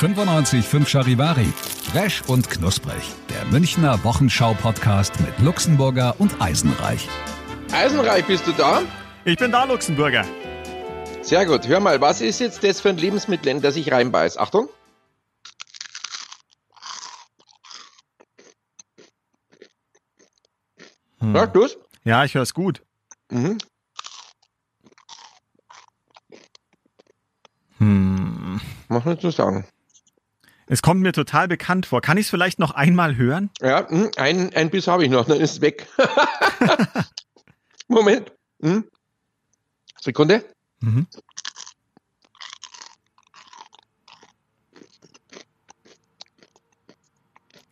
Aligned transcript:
95.5 0.00 0.86
Charivari. 0.86 1.52
Fresh 1.92 2.22
und 2.26 2.48
knusprig. 2.48 3.02
Der 3.28 3.44
Münchner 3.52 4.02
Wochenschau-Podcast 4.02 5.20
mit 5.20 5.38
Luxemburger 5.40 6.14
und 6.18 6.40
Eisenreich. 6.40 7.06
Eisenreich, 7.70 8.24
bist 8.24 8.46
du 8.46 8.52
da? 8.52 8.80
Ich 9.26 9.36
bin 9.36 9.52
da, 9.52 9.64
Luxemburger. 9.64 10.24
Sehr 11.20 11.44
gut. 11.44 11.68
Hör 11.68 11.80
mal, 11.80 12.00
was 12.00 12.22
ist 12.22 12.40
jetzt 12.40 12.64
das 12.64 12.80
für 12.80 12.88
ein 12.88 12.96
Lebensmittel, 12.96 13.48
in 13.48 13.60
das 13.60 13.76
ich 13.76 13.92
reinbeiß? 13.92 14.38
Achtung. 14.38 14.70
Hm. 21.18 21.34
Hörst 21.34 21.54
du's? 21.54 21.78
Ja, 22.04 22.24
ich 22.24 22.34
höre 22.34 22.44
es 22.44 22.54
gut. 22.54 22.82
Mhm. 23.30 23.58
Hm. 27.76 28.62
Was 28.88 29.04
willst 29.04 29.24
du 29.24 29.30
sagen? 29.30 29.66
Es 30.72 30.82
kommt 30.82 31.00
mir 31.00 31.12
total 31.12 31.48
bekannt 31.48 31.84
vor. 31.84 32.00
Kann 32.00 32.16
ich 32.16 32.26
es 32.26 32.30
vielleicht 32.30 32.60
noch 32.60 32.70
einmal 32.70 33.16
hören? 33.16 33.50
Ja, 33.60 33.88
mh, 33.90 34.10
ein, 34.16 34.54
ein 34.54 34.70
Biss 34.70 34.86
habe 34.86 35.02
ich 35.04 35.10
noch, 35.10 35.26
dann 35.26 35.40
ist 35.40 35.54
es 35.54 35.60
weg. 35.60 35.88
Moment. 37.88 38.30
Mhm. 38.60 38.84
Sekunde. 40.00 40.44
Mhm. 40.78 41.08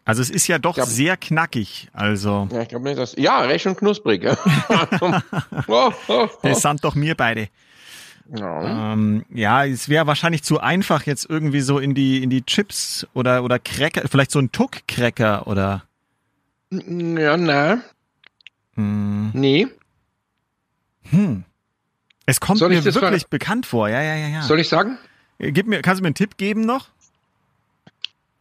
Also 0.05 0.21
es 0.23 0.31
ist 0.31 0.49
ja 0.49 0.59
doch 0.59 0.75
glaub- 0.75 0.89
sehr 0.89 1.17
knackig. 1.17 1.91
Also 1.93 2.49
Ja, 2.51 2.63
ich 2.63 2.69
glaube 2.69 2.85
nicht, 2.85 2.99
dass. 2.99 3.15
Ja, 3.17 3.43
recht 3.43 3.67
und 3.67 3.77
knusprig. 3.79 4.25
Ja. 4.25 4.37
oh, 5.69 5.93
oh, 5.93 5.93
oh. 6.09 6.29
das 6.43 6.63
sind 6.63 6.83
doch 6.83 6.97
mir 6.97 7.15
beide. 7.15 7.49
Ja. 8.37 8.93
Ähm, 8.93 9.25
ja, 9.33 9.65
es 9.65 9.89
wäre 9.89 10.07
wahrscheinlich 10.07 10.43
zu 10.43 10.61
einfach 10.61 11.05
jetzt 11.07 11.29
irgendwie 11.31 11.61
so 11.61 11.79
in 11.79 11.95
die 11.95 12.23
in 12.23 12.29
die 12.31 12.43
Chips 12.43 13.07
oder 13.15 13.43
oder 13.43 13.59
Cracker, 13.59 14.07
vielleicht 14.09 14.31
so 14.31 14.39
ein 14.39 14.53
Tuck-Cracker 14.53 15.47
oder. 15.47 15.85
ja, 16.71 17.37
na, 17.37 17.81
Hm. 18.75 19.31
nee. 19.33 19.67
Hm. 21.11 21.45
Es 22.27 22.41
kommt 22.41 22.61
mir 22.61 22.85
wirklich 22.85 23.23
ver- 23.23 23.29
bekannt 23.31 23.65
vor. 23.65 23.89
Ja, 23.89 24.03
ja, 24.03 24.15
ja, 24.15 24.29
ja. 24.29 24.43
Soll 24.43 24.61
ich 24.61 24.69
sagen? 24.69 24.99
Gib 25.39 25.67
mir, 25.67 25.81
kannst 25.81 26.01
du 26.01 26.03
mir 26.03 26.09
einen 26.09 26.15
Tipp 26.15 26.37
geben 26.37 26.61
noch? 26.61 26.89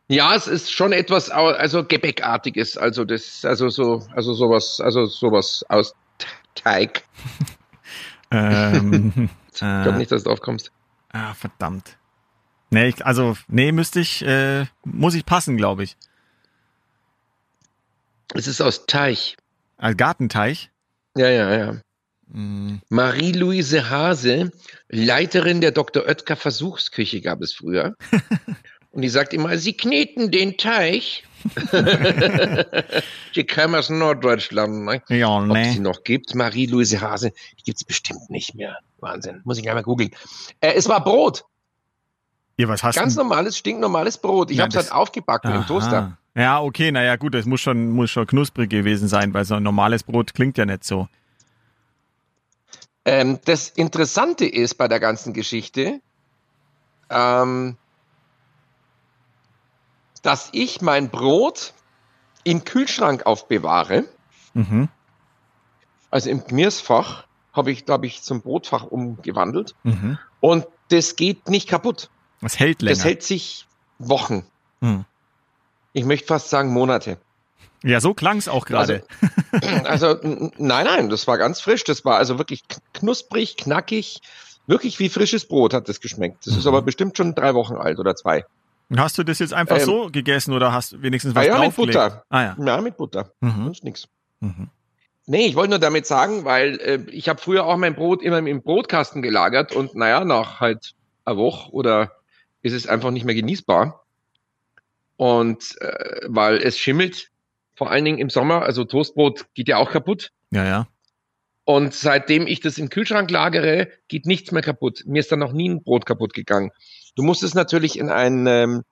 Ja, 0.09 0.35
es 0.35 0.47
ist 0.47 0.71
schon 0.71 0.91
etwas, 0.91 1.29
also 1.29 1.83
Gebäckartiges, 1.85 2.77
also 2.77 3.05
das, 3.05 3.45
also 3.45 3.69
so, 3.69 4.05
also 4.15 4.33
sowas, 4.33 4.81
also 4.81 5.05
sowas 5.05 5.63
aus 5.69 5.93
Teig. 6.55 7.03
Ähm, 8.29 9.29
Ich 9.57 9.83
glaube 9.83 9.91
äh, 9.91 9.97
nicht, 9.97 10.11
dass 10.11 10.23
du 10.23 10.29
drauf 10.29 10.41
kommst. 10.41 10.71
ah, 11.11 11.33
verdammt. 11.33 11.97
Nee, 12.69 12.89
ich, 12.89 13.05
also, 13.05 13.37
nee, 13.47 13.71
müsste 13.71 13.99
ich, 13.99 14.25
äh, 14.25 14.65
muss 14.83 15.15
ich 15.15 15.25
passen, 15.25 15.55
glaube 15.55 15.83
ich. 15.83 15.95
Es 18.33 18.47
ist 18.47 18.61
aus 18.61 18.85
Teich. 18.87 19.37
Als 19.77 19.95
Gartenteich. 19.95 20.69
Ja, 21.15 21.29
ja, 21.29 21.55
ja. 21.55 21.81
Hm, 22.31 22.81
Marie-Louise 22.89 23.89
Hase, 23.89 24.51
Leiterin 24.89 25.61
der 25.61 25.71
Dr. 25.71 26.03
Oetker 26.05 26.35
Versuchsküche 26.35 27.21
gab 27.21 27.41
es 27.41 27.53
früher. 27.53 27.95
Und 28.91 29.01
die 29.03 29.09
sagt 29.09 29.33
immer, 29.33 29.57
sie 29.57 29.73
kneten 29.73 30.31
den 30.31 30.57
Teich. 30.57 31.23
die 33.35 33.43
kam 33.45 33.75
aus 33.75 33.89
Norddeutschland. 33.89 34.85
Ne? 34.85 35.01
Ja, 35.07 35.37
Ob 35.37 35.47
nee. 35.47 35.71
sie 35.71 35.79
noch 35.79 36.03
gibt, 36.03 36.35
Marie-Louise 36.35 36.99
Hase, 36.99 37.31
die 37.59 37.63
gibt's 37.63 37.83
bestimmt 37.83 38.29
nicht 38.29 38.55
mehr. 38.55 38.77
Wahnsinn, 38.99 39.41
muss 39.43 39.57
ich 39.57 39.63
gleich 39.63 39.75
mal 39.75 39.83
googeln. 39.83 40.11
Äh, 40.59 40.73
es 40.73 40.87
war 40.89 41.03
Brot, 41.03 41.45
Ja, 42.57 42.67
was 42.67 42.81
hast 42.83 42.95
ganz 42.95 43.13
du? 43.15 43.21
normales, 43.21 43.57
stinknormales 43.57 44.17
Brot. 44.17 44.49
Ich 44.51 44.57
Ja, 44.57 44.63
habe 44.63 44.69
es 44.71 44.75
halt 44.77 44.91
aufgebacken 44.91 45.53
im 45.53 45.65
Toaster. 45.67 46.17
Ja, 46.35 46.61
okay, 46.61 46.91
naja, 46.91 47.15
gut, 47.15 47.33
das 47.33 47.45
muss 47.45 47.61
schon, 47.61 47.91
muss 47.91 48.11
schon 48.11 48.27
knusprig 48.27 48.69
gewesen 48.69 49.07
sein, 49.07 49.33
weil 49.33 49.45
so 49.45 49.55
ein 49.55 49.63
normales 49.63 50.03
Brot 50.03 50.33
klingt 50.33 50.57
ja 50.57 50.65
nicht 50.65 50.83
so. 50.83 51.07
Ähm, 53.05 53.39
das 53.45 53.69
Interessante 53.69 54.45
ist 54.45 54.75
bei 54.75 54.87
der 54.87 54.99
ganzen 54.99 55.33
Geschichte, 55.33 56.01
ähm, 57.09 57.77
dass 60.23 60.49
ich 60.51 60.81
mein 60.81 61.09
Brot 61.09 61.73
im 62.43 62.63
Kühlschrank 62.65 63.25
aufbewahre. 63.25 64.05
Mhm, 64.53 64.89
Also 66.11 66.29
im 66.29 66.43
Gmirsfach 66.43 67.26
habe 67.57 67.71
ich, 67.71 67.85
glaube 67.85 68.05
ich, 68.05 68.21
zum 68.21 68.41
Brotfach 68.41 68.83
umgewandelt. 68.85 69.75
mhm. 69.83 70.17
Und 70.39 70.65
das 70.89 71.15
geht 71.15 71.49
nicht 71.49 71.67
kaputt. 71.67 72.09
Das 72.41 72.59
hält 72.59 72.81
länger. 72.81 72.95
Das 72.95 73.03
hält 73.03 73.23
sich 73.23 73.65
Wochen. 73.99 74.45
Hm. 74.81 75.03
Ich 75.93 76.05
möchte 76.05 76.27
fast 76.27 76.49
sagen 76.49 76.71
Monate. 76.71 77.17
Ja, 77.83 77.99
so 77.99 78.13
klang's 78.13 78.47
auch 78.47 78.65
gerade. 78.65 79.03
Also 79.83 80.19
n- 80.21 80.51
nein, 80.57 80.85
nein, 80.85 81.09
das 81.09 81.27
war 81.27 81.37
ganz 81.39 81.59
frisch. 81.59 81.83
Das 81.83 82.05
war 82.05 82.17
also 82.17 82.37
wirklich 82.37 82.61
knusprig, 82.93 83.57
knackig. 83.57 84.19
Wirklich 84.67 84.99
wie 84.99 85.09
frisches 85.09 85.47
Brot 85.47 85.73
hat 85.73 85.89
das 85.89 85.99
geschmeckt. 85.99 86.45
Das 86.45 86.55
ist 86.55 86.63
Mhm. 86.65 86.69
aber 86.69 86.81
bestimmt 86.83 87.17
schon 87.17 87.33
drei 87.35 87.53
Wochen 87.55 87.75
alt 87.75 87.97
oder 87.99 88.15
zwei. 88.15 88.45
Hast 88.95 89.17
du 89.17 89.23
das 89.23 89.39
jetzt 89.39 89.53
einfach 89.53 89.77
Ähm, 89.79 89.85
so 89.85 90.09
gegessen 90.11 90.53
oder 90.53 90.71
hast 90.71 90.91
du 90.93 91.01
wenigstens 91.01 91.33
Ah 91.35 91.39
was 91.39 91.45
ja, 91.47 91.53
mit 91.55 91.63
draufgelegt? 91.63 91.93
Butter. 91.97 92.23
Ah 92.29 92.41
ja. 92.43 92.55
Ja, 92.63 92.81
mit 92.81 92.95
Butter. 92.97 93.31
Mhm. 93.41 93.63
Sonst 93.65 93.83
nix. 93.83 94.07
Mhm. 94.41 94.69
Nee, 95.29 95.45
ich 95.45 95.55
wollte 95.55 95.71
nur 95.71 95.79
damit 95.79 96.07
sagen, 96.07 96.45
weil 96.45 96.79
äh, 96.79 96.99
ich 97.11 97.27
habe 97.27 97.41
früher 97.41 97.65
auch 97.65 97.75
mein 97.75 97.95
Brot 97.95 98.23
immer 98.23 98.37
im 98.37 98.61
Brotkasten 98.61 99.21
gelagert 99.21 99.75
und 99.75 99.93
naja, 99.93 100.23
nach 100.23 100.61
halt 100.61 100.95
einer 101.25 101.35
Woche 101.35 101.71
oder 101.73 102.13
ist 102.61 102.71
es 102.71 102.87
einfach 102.87 103.11
nicht 103.11 103.25
mehr 103.25 103.35
genießbar. 103.35 104.05
Und 105.17 105.75
äh, 105.81 106.21
weil 106.27 106.57
es 106.57 106.79
schimmelt, 106.79 107.29
vor 107.75 107.91
allen 107.91 108.05
Dingen 108.05 108.19
im 108.19 108.29
Sommer, 108.29 108.61
also 108.61 108.85
Toastbrot 108.85 109.53
geht 109.53 109.67
ja 109.67 109.77
auch 109.77 109.91
kaputt. 109.91 110.31
Ja, 110.51 110.65
ja. 110.65 110.87
Und 111.65 111.93
seitdem 111.93 112.47
ich 112.47 112.61
das 112.61 112.77
im 112.77 112.89
Kühlschrank 112.89 113.29
lagere, 113.29 113.89
geht 114.07 114.25
nichts 114.25 114.53
mehr 114.53 114.61
kaputt. 114.61 115.03
Mir 115.05 115.19
ist 115.19 115.31
dann 115.33 115.39
noch 115.39 115.51
nie 115.51 115.67
ein 115.67 115.83
Brot 115.83 116.05
kaputt 116.05 116.33
gegangen. 116.33 116.71
Du 117.17 117.23
musst 117.23 117.43
es 117.43 117.53
natürlich 117.53 117.99
in 117.99 118.09
einen, 118.09 118.47
ähm, 118.47 118.83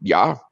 ja, 0.00 0.42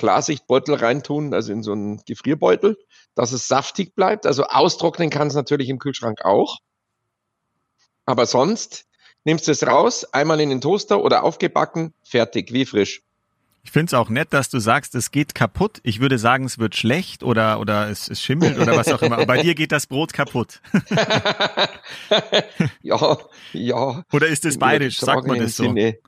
Klarsichtbeutel 0.00 0.76
reintun, 0.76 1.34
also 1.34 1.52
in 1.52 1.62
so 1.62 1.72
einen 1.72 2.02
Gefrierbeutel, 2.06 2.78
dass 3.14 3.32
es 3.32 3.48
saftig 3.48 3.94
bleibt. 3.94 4.24
Also 4.24 4.44
austrocknen 4.44 5.10
kann 5.10 5.28
es 5.28 5.34
natürlich 5.34 5.68
im 5.68 5.78
Kühlschrank 5.78 6.24
auch. 6.24 6.56
Aber 8.06 8.24
sonst 8.24 8.86
nimmst 9.24 9.46
du 9.46 9.52
es 9.52 9.66
raus, 9.66 10.04
einmal 10.04 10.40
in 10.40 10.48
den 10.48 10.62
Toaster 10.62 11.04
oder 11.04 11.22
aufgebacken, 11.22 11.92
fertig, 12.02 12.50
wie 12.54 12.64
frisch. 12.64 13.02
Ich 13.62 13.72
find's 13.72 13.92
auch 13.92 14.08
nett, 14.08 14.32
dass 14.32 14.48
du 14.48 14.58
sagst, 14.58 14.94
es 14.94 15.10
geht 15.10 15.34
kaputt. 15.34 15.80
Ich 15.82 16.00
würde 16.00 16.18
sagen, 16.18 16.46
es 16.46 16.58
wird 16.58 16.76
schlecht 16.76 17.22
oder, 17.22 17.60
oder 17.60 17.90
es, 17.90 18.08
es 18.08 18.22
schimmelt 18.22 18.58
oder 18.58 18.74
was 18.74 18.88
auch 18.88 19.02
immer. 19.02 19.16
Aber 19.16 19.26
bei 19.26 19.42
dir 19.42 19.54
geht 19.54 19.70
das 19.70 19.86
Brot 19.86 20.14
kaputt. 20.14 20.62
ja, 22.80 23.18
ja. 23.52 24.02
Oder 24.10 24.28
ist 24.28 24.46
es 24.46 24.58
bayerisch? 24.58 24.98
Sagt 24.98 25.26
man 25.26 25.40
das 25.40 25.56
so? 25.56 25.64
Sinne. 25.64 25.98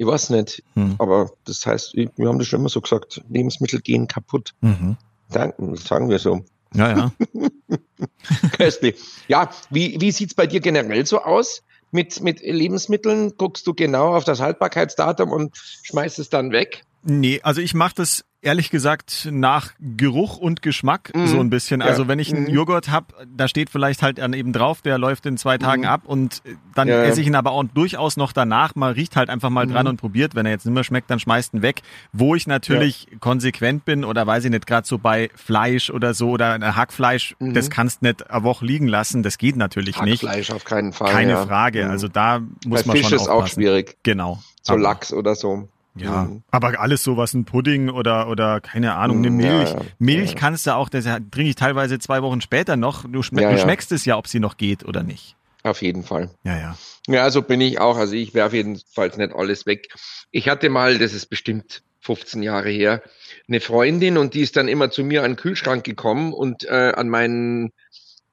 Ich 0.00 0.06
weiß 0.06 0.30
nicht. 0.30 0.62
Hm. 0.76 0.94
Aber 0.98 1.30
das 1.44 1.66
heißt, 1.66 1.94
wir 1.94 2.26
haben 2.26 2.38
das 2.38 2.48
schon 2.48 2.60
immer 2.60 2.70
so 2.70 2.80
gesagt, 2.80 3.20
Lebensmittel 3.28 3.82
gehen 3.82 4.08
kaputt. 4.08 4.54
Mhm. 4.62 4.96
Danken, 5.30 5.76
sagen 5.76 6.08
wir 6.08 6.18
so. 6.18 6.42
Ja, 6.72 6.88
ja. 6.88 7.12
Köstlich. 8.56 8.98
Ja, 9.28 9.50
wie, 9.68 10.00
wie 10.00 10.10
sieht's 10.10 10.32
bei 10.32 10.46
dir 10.46 10.60
generell 10.60 11.04
so 11.04 11.20
aus? 11.20 11.62
Mit, 11.90 12.22
mit 12.22 12.40
Lebensmitteln 12.40 13.36
guckst 13.36 13.66
du 13.66 13.74
genau 13.74 14.16
auf 14.16 14.24
das 14.24 14.40
Haltbarkeitsdatum 14.40 15.32
und 15.32 15.54
schmeißt 15.82 16.18
es 16.18 16.30
dann 16.30 16.50
weg? 16.50 16.82
Nee, 17.02 17.40
also 17.42 17.60
ich 17.60 17.74
mache 17.74 17.94
das 17.96 18.24
ehrlich 18.42 18.70
gesagt 18.70 19.28
nach 19.30 19.72
Geruch 19.80 20.38
und 20.38 20.62
Geschmack 20.62 21.10
Mhm. 21.14 21.26
so 21.26 21.40
ein 21.40 21.50
bisschen. 21.50 21.82
Ja. 21.82 21.86
Also 21.88 22.08
wenn 22.08 22.18
ich 22.18 22.32
einen 22.34 22.44
Mhm. 22.44 22.50
Joghurt 22.54 22.90
hab, 22.90 23.12
da 23.26 23.48
steht 23.48 23.68
vielleicht 23.68 24.02
halt 24.02 24.16
dann 24.16 24.32
eben 24.32 24.54
drauf, 24.54 24.80
der 24.80 24.96
läuft 24.96 25.26
in 25.26 25.36
zwei 25.36 25.58
Tagen 25.58 25.82
Mhm. 25.82 25.88
ab 25.88 26.02
und 26.06 26.42
dann 26.74 26.88
Ja, 26.88 26.96
ja. 26.96 27.02
esse 27.04 27.20
ich 27.20 27.26
ihn 27.26 27.34
aber 27.34 27.50
auch 27.52 27.64
durchaus 27.64 28.16
noch 28.16 28.32
danach. 28.32 28.74
Man 28.76 28.94
riecht 28.94 29.14
halt 29.16 29.28
einfach 29.28 29.50
mal 29.50 29.66
dran 29.66 29.84
Mhm. 29.84 29.90
und 29.90 29.96
probiert. 29.98 30.34
Wenn 30.34 30.46
er 30.46 30.52
jetzt 30.52 30.64
nicht 30.64 30.74
mehr 30.74 30.84
schmeckt, 30.84 31.10
dann 31.10 31.18
schmeißt 31.20 31.52
ihn 31.52 31.60
weg. 31.62 31.82
Wo 32.14 32.34
ich 32.34 32.46
natürlich 32.46 33.08
konsequent 33.20 33.84
bin 33.84 34.04
oder 34.04 34.26
weiß 34.26 34.44
ich 34.46 34.50
nicht, 34.50 34.66
gerade 34.66 34.86
so 34.86 34.96
bei 34.96 35.28
Fleisch 35.34 35.90
oder 35.90 36.14
so 36.14 36.30
oder 36.30 36.58
Hackfleisch, 36.76 37.36
Mhm. 37.40 37.52
das 37.52 37.68
kannst 37.68 38.00
nicht 38.00 38.30
eine 38.30 38.42
Woche 38.42 38.64
liegen 38.64 38.88
lassen. 38.88 39.22
Das 39.22 39.36
geht 39.36 39.56
natürlich 39.56 40.00
nicht. 40.00 40.22
Hackfleisch 40.22 40.50
auf 40.50 40.64
keinen 40.64 40.94
Fall. 40.94 41.12
Keine 41.12 41.32
ja. 41.32 41.46
Frage. 41.46 41.84
Mhm. 41.84 41.90
Also 41.90 42.08
da 42.08 42.40
muss 42.66 42.82
Bei 42.84 42.88
man 42.88 42.96
Fisch 42.96 43.08
schon 43.08 43.16
ist 43.16 43.28
auch 43.28 43.34
aufpassen. 43.36 43.54
schwierig. 43.54 43.98
Genau. 44.02 44.38
So 44.62 44.76
Lachs 44.76 45.12
oder 45.12 45.34
so. 45.34 45.68
Ja, 45.96 46.24
Mhm. 46.24 46.42
aber 46.50 46.78
alles 46.80 47.02
sowas, 47.02 47.34
ein 47.34 47.44
Pudding 47.44 47.88
oder 47.90 48.28
oder 48.28 48.60
keine 48.60 48.94
Ahnung, 48.94 49.18
eine 49.18 49.26
ja, 49.28 49.52
Milch. 49.56 49.70
ja, 49.70 49.80
Milch 49.98 50.30
ja. 50.32 50.36
kannst 50.38 50.66
du 50.66 50.74
auch, 50.74 50.88
das 50.88 51.04
trinke 51.04 51.42
ich 51.42 51.56
teilweise 51.56 51.98
zwei 51.98 52.22
Wochen 52.22 52.40
später 52.40 52.76
noch. 52.76 53.04
Du, 53.08 53.22
schme 53.22 53.42
Ja, 53.42 53.50
du 53.52 53.58
schmeckst 53.58 53.90
es 53.92 54.04
ja, 54.04 54.16
ob 54.16 54.26
sie 54.28 54.40
noch 54.40 54.56
geht 54.56 54.84
oder 54.84 55.02
nicht. 55.02 55.36
Auf 55.62 55.82
jeden 55.82 56.04
Fall. 56.04 56.30
Ja, 56.42 56.56
ja. 56.56 56.76
Ja, 57.06 57.30
so 57.30 57.42
bin 57.42 57.60
ich 57.60 57.80
auch. 57.80 57.96
Also 57.98 58.14
ich 58.14 58.32
werfe 58.32 58.56
jedenfalls 58.56 59.16
nicht 59.18 59.34
alles 59.34 59.66
weg. 59.66 59.88
Ich 60.30 60.48
hatte 60.48 60.70
mal, 60.70 60.98
das 60.98 61.12
ist 61.12 61.26
bestimmt 61.26 61.82
15 62.00 62.42
Jahre 62.42 62.70
her, 62.70 63.02
eine 63.46 63.60
Freundin 63.60 64.16
und 64.16 64.32
die 64.32 64.40
ist 64.40 64.56
dann 64.56 64.68
immer 64.68 64.90
zu 64.90 65.04
mir 65.04 65.22
an 65.22 65.32
den 65.32 65.36
Kühlschrank 65.36 65.84
gekommen 65.84 66.32
und 66.32 66.64
äh, 66.64 66.92
an 66.96 67.10
meinen 67.10 67.72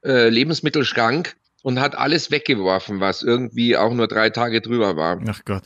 äh, 0.06 0.30
Lebensmittelschrank 0.30 1.36
und 1.64 1.82
hat 1.82 1.96
alles 1.98 2.32
weggeworfen, 2.32 3.02
was 3.02 3.24
irgendwie 3.24 3.76
auch 3.76 3.94
nur 3.94 4.08
drei 4.08 4.30
Tage 4.30 4.62
drüber 4.62 4.96
war. 4.96 5.20
Ach 5.28 5.42
Gott. 5.44 5.64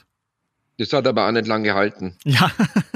Das 0.81 0.91
hat 0.93 1.05
aber 1.05 1.27
auch 1.27 1.31
nicht 1.31 1.45
lang 1.45 1.61
gehalten. 1.63 2.17
Ja. 2.25 2.49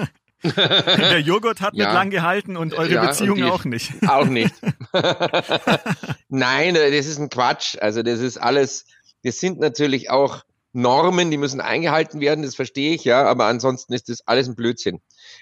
Der 0.44 1.20
Joghurt 1.20 1.62
hat 1.62 1.76
Ja. 1.76 1.86
nicht 1.86 1.94
lang 1.94 2.10
gehalten 2.10 2.58
und 2.58 2.74
eure 2.74 2.92
Ja, 2.92 3.02
und 3.02 3.08
Beziehung 3.10 3.36
die- 3.36 3.44
auch 3.44 3.64
nicht. 3.64 3.92
Auch 4.08 4.26
nicht. 4.26 4.56
Nein, 6.30 6.76
äh, 6.76 6.90
das 6.96 7.06
ist 7.06 7.20
ein 7.20 7.30
Quatsch. 7.30 7.78
Also 7.80 8.02
das 8.04 8.20
ist 8.20 8.38
alles, 8.38 8.86
das 9.24 9.40
sind 9.40 9.60
natürlich 9.60 10.10
auch 10.10 10.44
Normen, 10.74 11.30
die 11.32 11.38
müssen 11.38 11.62
eingehalten 11.62 12.20
werden, 12.20 12.42
das 12.44 12.56
verstehe 12.56 12.96
ich 12.96 13.06
ja, 13.06 13.24
aber 13.26 13.46
ansonsten 13.46 13.94
ist 13.94 14.10
das 14.10 14.28
alles 14.28 14.48
ein 14.48 14.56
Blödsinn. 14.56 15.00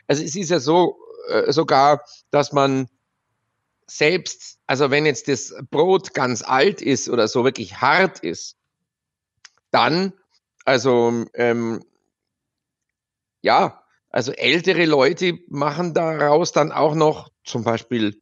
Also 0.07 0.22
es 0.22 0.36
ist 0.36 0.50
ja 0.50 0.60
so 0.60 0.98
äh, 1.30 1.51
sogar, 1.51 2.04
dass 2.30 2.51
man 2.51 2.88
selbst, 3.88 4.57
also 4.68 4.92
wenn 4.92 5.06
jetzt 5.06 5.28
das 5.30 5.54
Brot 5.72 6.13
ganz 6.13 6.44
alt 6.44 6.81
ist 6.81 7.10
oder 7.10 7.28
so 7.28 7.44
wirklich 7.45 7.78
hart 7.81 8.19
ist, 8.19 8.57
dann, 9.72 10.13
also 10.66 11.25
ähm, 11.34 11.84
ja, 13.44 13.84
also 14.10 14.31
ältere 14.31 14.86
Leute 14.86 15.40
machen 15.50 15.94
daraus 15.94 16.51
dann 16.51 16.72
auch 16.72 16.95
noch 16.95 17.30
zum 17.44 17.63
Beispiel 17.63 18.19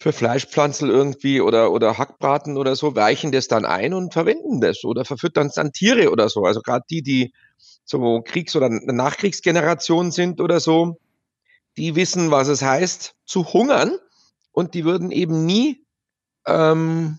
für 0.00 0.12
Fleischpflanzen 0.12 0.90
irgendwie 0.90 1.40
oder, 1.40 1.72
oder 1.72 1.96
Hackbraten 1.98 2.56
oder 2.56 2.76
so, 2.76 2.94
weichen 2.94 3.32
das 3.32 3.48
dann 3.48 3.64
ein 3.64 3.94
und 3.94 4.12
verwenden 4.12 4.60
das 4.60 4.84
oder 4.84 5.04
verfüttern 5.04 5.46
es 5.46 5.54
dann 5.54 5.72
Tiere 5.72 6.10
oder 6.10 6.28
so. 6.28 6.44
Also 6.44 6.60
gerade 6.60 6.84
die, 6.90 7.02
die 7.02 7.32
so 7.84 8.20
Kriegs- 8.22 8.56
oder 8.56 8.68
Nachkriegsgeneration 8.68 10.10
sind 10.12 10.40
oder 10.40 10.60
so, 10.60 10.98
die 11.76 11.96
wissen, 11.96 12.30
was 12.30 12.48
es 12.48 12.62
heißt, 12.62 13.14
zu 13.26 13.52
hungern 13.52 13.98
und 14.52 14.74
die 14.74 14.84
würden 14.84 15.10
eben 15.10 15.46
nie 15.46 15.84
ähm, 16.46 17.18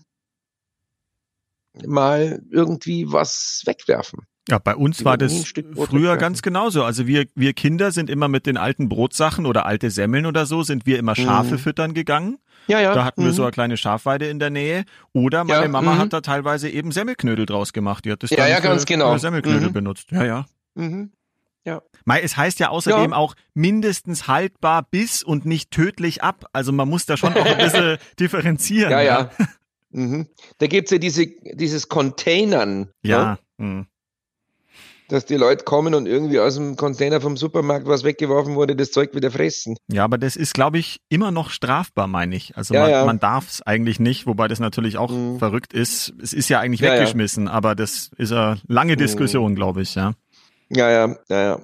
mal 1.86 2.42
irgendwie 2.50 3.10
was 3.12 3.62
wegwerfen. 3.66 4.26
Ja, 4.48 4.58
bei 4.58 4.76
uns 4.76 5.04
war 5.04 5.18
das 5.18 5.44
früher 5.74 6.16
ganz 6.16 6.40
genauso. 6.40 6.84
Also 6.84 7.06
wir, 7.08 7.26
wir 7.34 7.52
Kinder 7.52 7.90
sind 7.90 8.08
immer 8.08 8.28
mit 8.28 8.46
den 8.46 8.56
alten 8.56 8.88
Brotsachen 8.88 9.44
oder 9.44 9.66
alte 9.66 9.90
Semmeln 9.90 10.24
oder 10.24 10.46
so, 10.46 10.62
sind 10.62 10.86
wir 10.86 10.98
immer 10.98 11.16
Schafe 11.16 11.54
Mhm. 11.54 11.58
füttern 11.58 11.94
gegangen. 11.94 12.38
Ja, 12.68 12.80
ja. 12.80 12.94
Da 12.94 13.04
hatten 13.04 13.22
wir 13.22 13.30
mhm. 13.30 13.34
so 13.34 13.42
eine 13.42 13.50
kleine 13.52 13.76
Schafweide 13.76 14.26
in 14.28 14.38
der 14.38 14.50
Nähe. 14.50 14.84
Oder 15.12 15.42
meine 15.44 15.62
Ja, 15.62 15.68
Mama 15.68 15.94
mhm. 15.94 15.98
hat 15.98 16.12
da 16.12 16.20
teilweise 16.20 16.68
eben 16.68 16.92
Semmelknödel 16.92 17.44
draus 17.46 17.72
gemacht. 17.72 18.04
Die 18.04 18.12
hat 18.12 18.22
das 18.22 18.30
Ja, 18.30 18.36
dann 18.38 18.48
ja, 18.50 18.56
für, 18.56 18.62
ganz 18.62 18.86
genau. 18.86 19.12
für 19.14 19.18
Semmelknödel 19.18 19.68
Mhm. 19.68 19.72
benutzt. 19.72 20.10
Ja, 20.12 20.24
ja. 20.24 20.46
Mhm. 20.74 21.10
Mei, 22.04 22.20
es 22.20 22.36
heißt 22.36 22.60
ja 22.60 22.68
außerdem 22.68 23.10
Ja. 23.10 23.16
auch 23.16 23.34
mindestens 23.52 24.28
haltbar 24.28 24.86
bis 24.88 25.24
und 25.24 25.44
nicht 25.44 25.72
tödlich 25.72 26.22
ab. 26.22 26.44
Also 26.52 26.70
man 26.70 26.88
muss 26.88 27.06
da 27.06 27.16
schon 27.16 27.32
auch 27.34 27.44
ein 27.44 27.58
bisschen 27.58 27.96
differenzieren. 28.20 28.92
Ja, 28.92 29.00
ja. 29.00 29.30
Mhm. 29.90 30.28
Da 30.58 30.68
gibt's 30.68 30.92
ja 30.92 30.98
diese, 30.98 31.26
dieses 31.26 31.88
Containern, 31.88 32.78
ne? 32.82 32.88
Ja. 33.02 33.38
Dass 35.08 35.24
die 35.24 35.36
Leute 35.36 35.64
kommen 35.64 35.94
und 35.94 36.06
irgendwie 36.06 36.40
aus 36.40 36.54
dem 36.56 36.76
Container 36.76 37.20
vom 37.20 37.36
Supermarkt, 37.36 37.86
was 37.86 38.02
weggeworfen 38.04 38.54
wurde, 38.56 38.74
das 38.74 38.90
Zeug 38.90 39.14
wieder 39.14 39.30
fressen. 39.30 39.76
Ja, 39.88 40.04
aber 40.04 40.18
das 40.18 40.34
ist, 40.36 40.54
glaube 40.54 40.78
ich, 40.78 41.00
immer 41.08 41.30
noch 41.30 41.50
strafbar, 41.50 42.06
meine 42.08 42.34
ich. 42.34 42.56
Also 42.56 42.74
Ja, 42.74 42.80
man, 42.80 42.90
ja. 42.90 43.04
man 43.04 43.18
darf 43.20 43.48
es 43.48 43.62
eigentlich 43.62 44.00
nicht, 44.00 44.26
wobei 44.26 44.48
das 44.48 44.58
natürlich 44.58 44.98
auch 44.98 45.10
Mhm. 45.12 45.38
verrückt 45.38 45.72
ist. 45.72 46.12
Es 46.20 46.32
ist 46.32 46.48
ja 46.48 46.60
eigentlich 46.60 46.80
Ja, 46.80 46.92
weggeschmissen, 46.92 47.46
aber 47.48 47.74
das 47.74 48.10
ist 48.16 48.32
eine 48.32 48.60
lange 48.66 48.96
Diskussion, 48.96 49.54
glaube 49.54 49.82
ich, 49.82 49.94
ja. 49.94 50.14
Ja, 50.70 50.90
ja, 50.90 51.16
ja, 51.28 51.42
ja. 51.42 51.60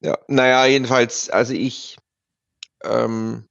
Ja, 0.00 0.18
naja, 0.28 0.66
jedenfalls, 0.66 1.28
also 1.30 1.54
ich 1.54 1.96
ähm, 2.84 3.44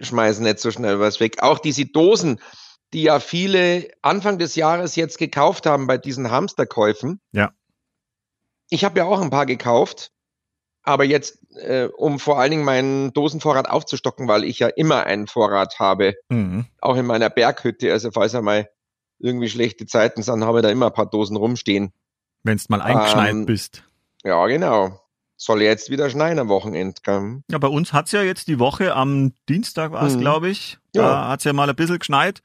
schmeiße 0.00 0.42
nicht 0.42 0.58
so 0.58 0.70
schnell 0.70 1.00
was 1.00 1.20
weg. 1.20 1.42
Auch 1.42 1.58
diese 1.58 1.84
Dosen, 1.86 2.40
die 2.92 3.02
ja 3.02 3.20
viele 3.20 3.88
Anfang 4.02 4.38
des 4.38 4.54
Jahres 4.54 4.96
jetzt 4.96 5.18
gekauft 5.18 5.66
haben 5.66 5.86
bei 5.86 5.98
diesen 5.98 6.30
Hamsterkäufen. 6.30 7.20
Ja. 7.32 7.52
Ich 8.70 8.84
habe 8.84 8.98
ja 8.98 9.04
auch 9.04 9.20
ein 9.20 9.30
paar 9.30 9.46
gekauft, 9.46 10.10
aber 10.82 11.04
jetzt, 11.04 11.38
äh, 11.56 11.84
um 11.96 12.18
vor 12.18 12.38
allen 12.38 12.50
Dingen 12.50 12.64
meinen 12.64 13.12
Dosenvorrat 13.12 13.68
aufzustocken, 13.68 14.28
weil 14.28 14.44
ich 14.44 14.58
ja 14.58 14.68
immer 14.68 15.04
einen 15.04 15.26
Vorrat 15.26 15.78
habe, 15.78 16.14
Mhm. 16.28 16.66
auch 16.80 16.96
in 16.96 17.06
meiner 17.06 17.30
Berghütte. 17.30 17.92
Also 17.92 18.10
falls 18.10 18.34
einmal 18.34 18.68
irgendwie 19.18 19.48
schlechte 19.48 19.86
Zeiten 19.86 20.22
sind, 20.22 20.44
habe 20.44 20.58
ich 20.58 20.62
da 20.62 20.70
immer 20.70 20.86
ein 20.86 20.92
paar 20.92 21.06
Dosen 21.08 21.36
rumstehen. 21.36 21.92
Wenn 22.42 22.58
du 22.58 22.64
mal 22.68 22.82
eingeschneit 22.82 23.30
Ähm, 23.32 23.46
bist. 23.46 23.84
Ja, 24.24 24.46
genau. 24.46 25.00
Soll 25.36 25.62
jetzt 25.62 25.90
wieder 25.90 26.08
schneien 26.10 26.38
am 26.38 26.48
Wochenende. 26.48 27.00
Gell? 27.02 27.42
Ja, 27.50 27.58
bei 27.58 27.68
uns 27.68 27.92
hat's 27.92 28.12
ja 28.12 28.22
jetzt 28.22 28.48
die 28.48 28.58
Woche 28.58 28.94
am 28.94 29.32
Dienstag 29.48 29.92
war 29.92 30.02
es, 30.06 30.14
Mhm. 30.16 30.20
glaube 30.20 30.48
ich. 30.48 30.78
Da 30.92 31.02
Ja. 31.02 31.28
hat's 31.28 31.44
ja 31.44 31.52
mal 31.52 31.68
ein 31.68 31.76
bisschen 31.76 31.98
geschneit. 31.98 32.42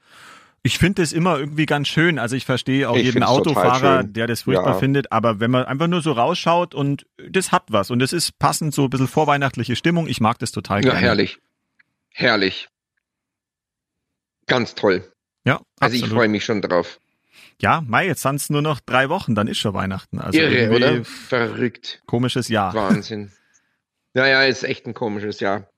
Ich 0.62 0.76
finde 0.78 1.00
das 1.02 1.12
immer 1.12 1.38
irgendwie 1.38 1.64
ganz 1.64 1.88
schön. 1.88 2.18
Also 2.18 2.36
ich 2.36 2.44
verstehe 2.44 2.88
auch 2.90 2.96
Ich 2.96 3.04
jeden 3.04 3.22
Autofahrer, 3.22 4.04
der 4.04 4.26
das 4.26 4.42
furchtbar 4.42 4.74
Ja. 4.74 4.78
findet. 4.78 5.10
Aber 5.10 5.40
wenn 5.40 5.50
man 5.50 5.64
einfach 5.64 5.86
nur 5.86 6.02
so 6.02 6.12
rausschaut 6.12 6.74
und 6.74 7.06
das 7.30 7.50
hat 7.50 7.64
was 7.68 7.90
und 7.90 8.02
es 8.02 8.12
ist 8.12 8.38
passend 8.38 8.74
so 8.74 8.84
ein 8.84 8.90
bisschen 8.90 9.08
vorweihnachtliche 9.08 9.74
Stimmung, 9.74 10.06
ich 10.06 10.20
mag 10.20 10.38
das 10.38 10.52
total 10.52 10.78
Ja, 10.84 10.90
gerne. 10.90 10.98
herrlich. 10.98 11.38
Herrlich. 12.10 12.68
Ganz 14.46 14.74
toll. 14.74 15.10
Ja, 15.44 15.60
Also 15.80 15.94
ich 15.96 16.02
absolut. 16.02 16.18
freue 16.18 16.28
mich 16.28 16.44
schon 16.44 16.60
drauf. 16.60 16.98
Ja, 17.62 17.82
Mai, 17.86 18.06
jetzt 18.06 18.22
sind's 18.22 18.50
nur 18.50 18.62
noch 18.62 18.80
drei 18.80 19.08
Wochen, 19.08 19.34
dann 19.34 19.46
ist 19.46 19.58
schon 19.58 19.74
Weihnachten. 19.74 20.18
Also 20.18 20.38
Irre, 20.38 20.74
oder? 20.74 21.04
Verrückt. 21.04 22.02
Komisches 22.06 22.48
Jahr. 22.48 22.74
Wahnsinn. 22.74 23.32
Ja, 24.12 24.26
ja, 24.26 24.42
ist 24.42 24.64
echt 24.64 24.86
ein 24.88 24.92
komisches 24.94 25.38
Jahr. 25.38 25.69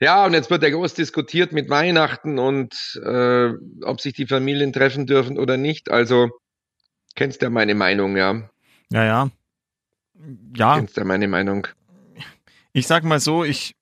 Ja, 0.00 0.24
und 0.26 0.32
jetzt 0.34 0.50
wird 0.50 0.62
ja 0.62 0.70
groß 0.70 0.94
diskutiert 0.94 1.52
mit 1.52 1.68
Weihnachten 1.70 2.38
und 2.38 3.00
äh, 3.04 3.50
ob 3.82 4.00
sich 4.00 4.12
die 4.12 4.26
Familien 4.26 4.72
treffen 4.72 5.06
dürfen 5.06 5.38
oder 5.38 5.56
nicht. 5.56 5.90
Also, 5.90 6.28
kennst 7.16 7.42
ja 7.42 7.50
meine 7.50 7.74
Meinung, 7.74 8.16
ja. 8.16 8.48
Ja, 8.90 9.04
ja. 9.04 9.30
Ja, 10.56 10.76
Kennst 10.76 10.96
ja 10.96 11.04
meine 11.04 11.28
Meinung. 11.28 11.66
ich 12.72 12.86
sag 12.86 13.04
mal 13.04 13.20
so, 13.20 13.44
ich, 13.44 13.76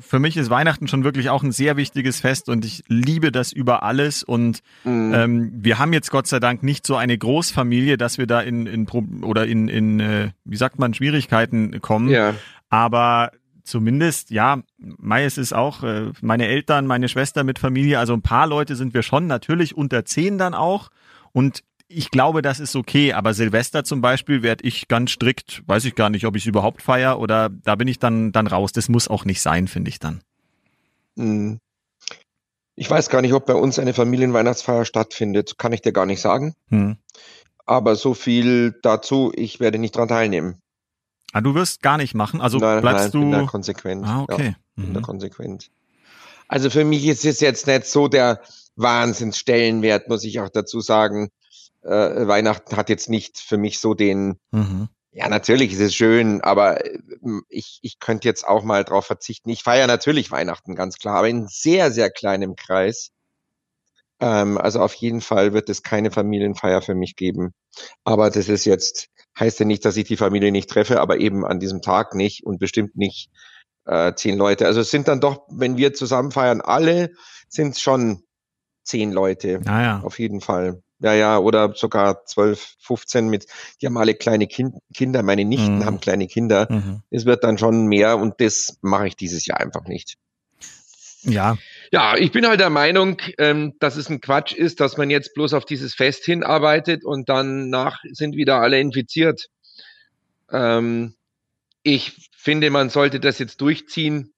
für 0.00 0.18
mich 0.18 0.36
ist 0.36 0.48
Weihnachten 0.50 0.86
schon 0.88 1.02
wirklich 1.04 1.28
auch 1.30 1.42
ein 1.42 1.52
sehr 1.52 1.76
wichtiges 1.76 2.20
Fest 2.20 2.48
und 2.48 2.64
ich 2.64 2.84
liebe 2.88 3.32
das 3.32 3.52
über 3.52 3.82
alles 3.82 4.22
und 4.22 4.60
Mhm. 4.84 5.12
ähm, 5.14 5.52
wir 5.54 5.78
haben 5.78 5.92
jetzt 5.92 6.10
Gott 6.10 6.26
sei 6.26 6.40
Dank 6.40 6.62
nicht 6.62 6.86
so 6.86 6.96
eine 6.96 7.16
Großfamilie, 7.18 7.96
dass 7.96 8.16
wir 8.18 8.26
da 8.26 8.40
in, 8.40 8.66
in 8.66 8.86
oder 9.22 9.46
in, 9.46 9.68
in 9.68 10.00
äh, 10.00 10.30
wie 10.44 10.56
sagt 10.56 10.78
man, 10.78 10.94
Schwierigkeiten 10.94 11.80
kommen. 11.80 12.08
ja. 12.10 12.34
Aber 12.70 13.32
zumindest, 13.68 14.30
ja, 14.30 14.62
Mai, 14.78 15.24
es 15.24 15.38
ist 15.38 15.52
auch 15.52 15.82
äh, 15.82 16.12
meine 16.20 16.46
Eltern, 16.46 16.86
meine 16.86 17.08
Schwester 17.08 17.44
mit 17.44 17.58
Familie, 17.58 17.98
also 17.98 18.14
ein 18.14 18.22
paar 18.22 18.46
Leute 18.46 18.76
sind 18.76 18.94
wir 18.94 19.02
schon, 19.02 19.26
natürlich 19.26 19.76
unter 19.76 20.04
zehn 20.04 20.38
dann 20.38 20.54
auch. 20.54 20.90
Und 21.32 21.62
ich 21.88 22.10
glaube, 22.10 22.42
das 22.42 22.60
ist 22.60 22.76
okay. 22.76 23.12
Aber 23.14 23.34
Silvester 23.34 23.84
zum 23.84 24.00
Beispiel 24.00 24.42
werde 24.42 24.64
ich 24.64 24.88
ganz 24.88 25.12
strikt, 25.12 25.62
weiß 25.66 25.84
ich 25.86 25.94
gar 25.94 26.10
nicht, 26.10 26.26
ob 26.26 26.36
ich 26.36 26.42
es 26.42 26.46
überhaupt 26.46 26.82
feier 26.82 27.18
oder 27.18 27.48
da 27.48 27.74
bin 27.76 27.88
ich 27.88 27.98
dann, 27.98 28.32
dann 28.32 28.46
raus. 28.46 28.72
Das 28.72 28.88
muss 28.88 29.08
auch 29.08 29.24
nicht 29.24 29.40
sein, 29.40 29.68
finde 29.68 29.88
ich 29.88 29.98
dann. 29.98 30.20
Mhm. 31.16 31.58
Ich 32.76 32.88
weiß 32.88 33.08
gar 33.08 33.22
nicht, 33.22 33.32
ob 33.32 33.46
bei 33.46 33.54
uns 33.54 33.80
eine 33.80 33.92
Familienweihnachtsfeier 33.92 34.84
stattfindet. 34.84 35.58
Kann 35.58 35.72
ich 35.72 35.82
dir 35.82 35.92
gar 35.92 36.06
nicht 36.06 36.20
sagen. 36.20 36.54
Hm. 36.68 36.96
Aber 37.66 37.96
so 37.96 38.14
viel 38.14 38.78
dazu, 38.82 39.32
ich 39.34 39.58
werde 39.58 39.78
nicht 39.78 39.96
dran 39.96 40.06
teilnehmen. 40.06 40.62
Ah, 41.32 41.40
du 41.40 41.54
wirst 41.54 41.82
gar 41.82 41.96
nicht 41.98 42.14
machen. 42.14 42.40
Also 42.40 42.58
nein, 42.58 42.80
bleibst 42.80 43.14
nein, 43.14 43.20
bin 43.22 43.30
da 43.32 43.40
du. 43.40 43.46
konsequent. 43.46 44.04
Ah, 44.06 44.26
Ja, 44.28 44.34
okay. 44.34 44.56
da 44.76 44.82
Mhm. 44.82 45.02
konsequent. 45.02 45.70
Also 46.48 46.70
für 46.70 46.84
mich 46.84 47.06
ist 47.06 47.24
es 47.24 47.40
jetzt 47.40 47.66
nicht 47.66 47.84
so 47.86 48.08
der 48.08 48.40
Wahnsinnsstellenwert, 48.76 50.08
muss 50.08 50.24
ich 50.24 50.40
auch 50.40 50.48
dazu 50.48 50.80
sagen. 50.80 51.28
Äh, 51.82 52.26
Weihnachten 52.26 52.76
hat 52.76 52.88
jetzt 52.88 53.08
nicht 53.10 53.38
für 53.38 53.56
mich 53.58 53.80
so 53.80 53.94
den 53.94 54.38
Mhm. 54.50 54.88
Ja, 55.10 55.28
natürlich 55.28 55.72
ist 55.72 55.80
es 55.80 55.94
schön, 55.94 56.42
aber 56.42 56.84
ähm, 56.86 57.42
ich, 57.48 57.78
ich 57.82 57.98
könnte 57.98 58.28
jetzt 58.28 58.46
auch 58.46 58.62
mal 58.62 58.84
drauf 58.84 59.06
verzichten. 59.06 59.48
Ich 59.50 59.62
feiere 59.62 59.86
natürlich 59.86 60.30
Weihnachten, 60.30 60.74
ganz 60.76 60.96
klar, 60.98 61.16
aber 61.16 61.28
in 61.28 61.48
sehr, 61.48 61.90
sehr 61.90 62.10
kleinem 62.10 62.54
Kreis. 62.56 63.10
Ähm, 64.20 64.58
also 64.58 64.80
auf 64.80 64.94
jeden 64.94 65.20
Fall 65.20 65.52
wird 65.54 65.68
es 65.70 65.82
keine 65.82 66.10
Familienfeier 66.10 66.82
für 66.82 66.94
mich 66.94 67.16
geben. 67.16 67.52
Aber 68.04 68.30
das 68.30 68.48
ist 68.48 68.64
jetzt, 68.64 69.08
heißt 69.38 69.60
ja 69.60 69.66
nicht, 69.66 69.84
dass 69.84 69.96
ich 69.96 70.04
die 70.04 70.16
Familie 70.16 70.52
nicht 70.52 70.68
treffe, 70.70 71.00
aber 71.00 71.18
eben 71.18 71.44
an 71.44 71.60
diesem 71.60 71.82
Tag 71.82 72.14
nicht 72.14 72.44
und 72.44 72.58
bestimmt 72.58 72.96
nicht 72.96 73.30
äh, 73.86 74.14
zehn 74.14 74.36
Leute. 74.36 74.66
Also 74.66 74.80
es 74.80 74.90
sind 74.90 75.08
dann 75.08 75.20
doch, 75.20 75.42
wenn 75.50 75.76
wir 75.76 75.94
zusammen 75.94 76.30
feiern, 76.30 76.60
alle, 76.60 77.10
sind 77.48 77.70
es 77.70 77.80
schon 77.80 78.22
zehn 78.82 79.12
Leute. 79.12 79.60
Ah, 79.66 79.82
ja. 79.82 80.00
Auf 80.02 80.18
jeden 80.18 80.40
Fall. 80.40 80.82
Ja, 81.00 81.14
ja, 81.14 81.38
oder 81.38 81.74
sogar 81.74 82.24
zwölf, 82.24 82.74
15 82.80 83.28
mit, 83.28 83.46
die 83.80 83.86
haben 83.86 83.96
alle 83.96 84.14
kleine 84.14 84.48
kind, 84.48 84.74
Kinder, 84.92 85.22
meine 85.22 85.44
Nichten 85.44 85.78
Mhm. 85.78 85.84
haben 85.84 86.00
kleine 86.00 86.26
Kinder. 86.26 86.66
Mhm. 86.68 87.02
Es 87.10 87.24
wird 87.24 87.44
dann 87.44 87.56
schon 87.56 87.86
mehr 87.86 88.18
und 88.18 88.40
das 88.40 88.78
mache 88.80 89.06
ich 89.06 89.14
dieses 89.14 89.46
Jahr 89.46 89.60
einfach 89.60 89.84
nicht. 89.84 90.16
Ja, 91.22 91.56
Ja, 91.92 92.16
ich 92.16 92.32
bin 92.32 92.46
halt 92.46 92.60
der 92.60 92.70
Meinung, 92.70 93.16
ähm, 93.38 93.74
dass 93.80 93.96
es 93.96 94.10
ein 94.10 94.20
Quatsch 94.20 94.52
ist, 94.52 94.80
dass 94.80 94.96
man 94.96 95.10
jetzt 95.10 95.34
bloß 95.34 95.54
auf 95.54 95.64
dieses 95.64 95.94
Fest 95.94 96.24
hinarbeitet 96.24 97.04
und 97.04 97.28
dann 97.28 97.70
nach 97.70 98.00
sind 98.12 98.36
wieder 98.36 98.60
alle 98.60 98.78
infiziert. 98.78 99.46
Ähm, 100.50 101.14
ich 101.82 102.28
finde, 102.36 102.70
man 102.70 102.90
sollte 102.90 103.20
das 103.20 103.38
jetzt 103.38 103.60
durchziehen, 103.60 104.32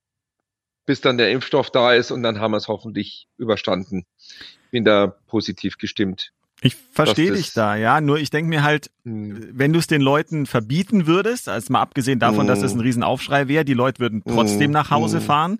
bis 0.87 1.01
dann 1.01 1.19
der 1.19 1.31
Impfstoff 1.31 1.71
da 1.71 1.93
ist 1.93 2.11
und 2.11 2.23
dann 2.23 2.41
haben 2.41 2.53
wir 2.53 2.59
es 2.59 2.69
hoffentlich 2.69 3.27
überstanden. 3.37 4.07
Bin 4.71 4.85
da 4.85 5.07
positiv 5.27 5.77
gestimmt. 5.79 6.33
ich 6.63 6.77
verstehe 6.93 7.31
das- 7.31 7.39
dich 7.39 7.53
da, 7.55 7.75
ja. 7.75 8.01
Nur 8.03 8.19
ich 8.19 8.29
denke 8.29 8.51
mir 8.51 8.63
halt, 8.63 8.91
Hm. 9.05 9.49
wenn 9.53 9.73
du 9.73 9.79
es 9.79 9.87
den 9.87 10.03
Leuten 10.03 10.45
verbieten 10.45 11.07
würdest, 11.07 11.49
also 11.49 11.73
mal 11.73 11.81
abgesehen 11.81 12.19
davon, 12.19 12.47
dass 12.47 12.63
es 12.63 12.75
ein 12.75 12.81
Riesenaufschrei 12.81 13.49
wäre, 13.49 13.65
die 13.65 13.73
Leute 13.73 13.99
würden 14.01 14.23
trotzdem 14.29 14.71
Mm, 14.71 14.75
nach 14.75 14.91
Hause 14.91 15.19
mm. 15.19 15.23
fahren. 15.23 15.59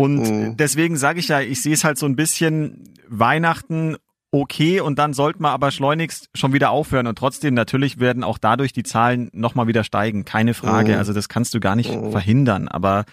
Und 0.00 0.22
Mm. 0.52 0.56
deswegen 0.56 0.96
sage 0.96 1.20
ich 1.20 1.28
ja, 1.28 1.40
ich 1.40 1.62
sehe 1.62 1.74
es 1.74 1.84
halt 1.84 1.98
so 1.98 2.06
ein 2.06 2.16
bisschen 2.16 2.94
Weihnachten 3.08 3.96
okay 4.32 4.80
und 4.80 4.98
dann 4.98 5.12
sollte 5.12 5.42
man 5.42 5.52
aber 5.52 5.70
schleunigst 5.72 6.28
schon 6.34 6.52
wieder 6.52 6.70
aufhören 6.70 7.08
und 7.08 7.18
trotzdem 7.18 7.52
natürlich 7.54 7.98
werden 7.98 8.22
auch 8.22 8.38
dadurch 8.38 8.72
die 8.72 8.84
Zahlen 8.84 9.28
nochmal 9.32 9.66
wieder 9.66 9.82
steigen, 9.82 10.24
keine 10.24 10.54
Frage. 10.54 10.94
Mm. 10.94 10.98
Also 10.98 11.12
das 11.12 11.28
kannst 11.28 11.52
du 11.54 11.60
gar 11.60 11.74
nicht 11.76 11.90
Mm. 11.94 12.10
verhindern, 12.12 12.68
aber 12.68 13.04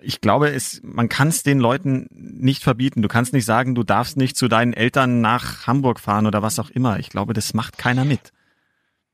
ich 0.00 0.20
glaube, 0.20 0.50
es, 0.50 0.80
man 0.84 1.08
kann 1.08 1.28
es 1.28 1.42
den 1.42 1.58
Leuten 1.58 2.06
nicht 2.10 2.62
verbieten. 2.62 3.02
Du 3.02 3.08
kannst 3.08 3.32
nicht 3.32 3.46
sagen, 3.46 3.74
du 3.74 3.82
darfst 3.82 4.16
nicht 4.16 4.36
zu 4.36 4.46
deinen 4.46 4.72
Eltern 4.72 5.20
nach 5.20 5.66
Hamburg 5.66 5.98
fahren 5.98 6.26
oder 6.26 6.40
was 6.42 6.58
auch 6.60 6.70
immer. 6.70 7.00
Ich 7.00 7.08
glaube, 7.08 7.32
das 7.32 7.52
macht 7.54 7.78
keiner 7.78 8.04
mit. 8.04 8.32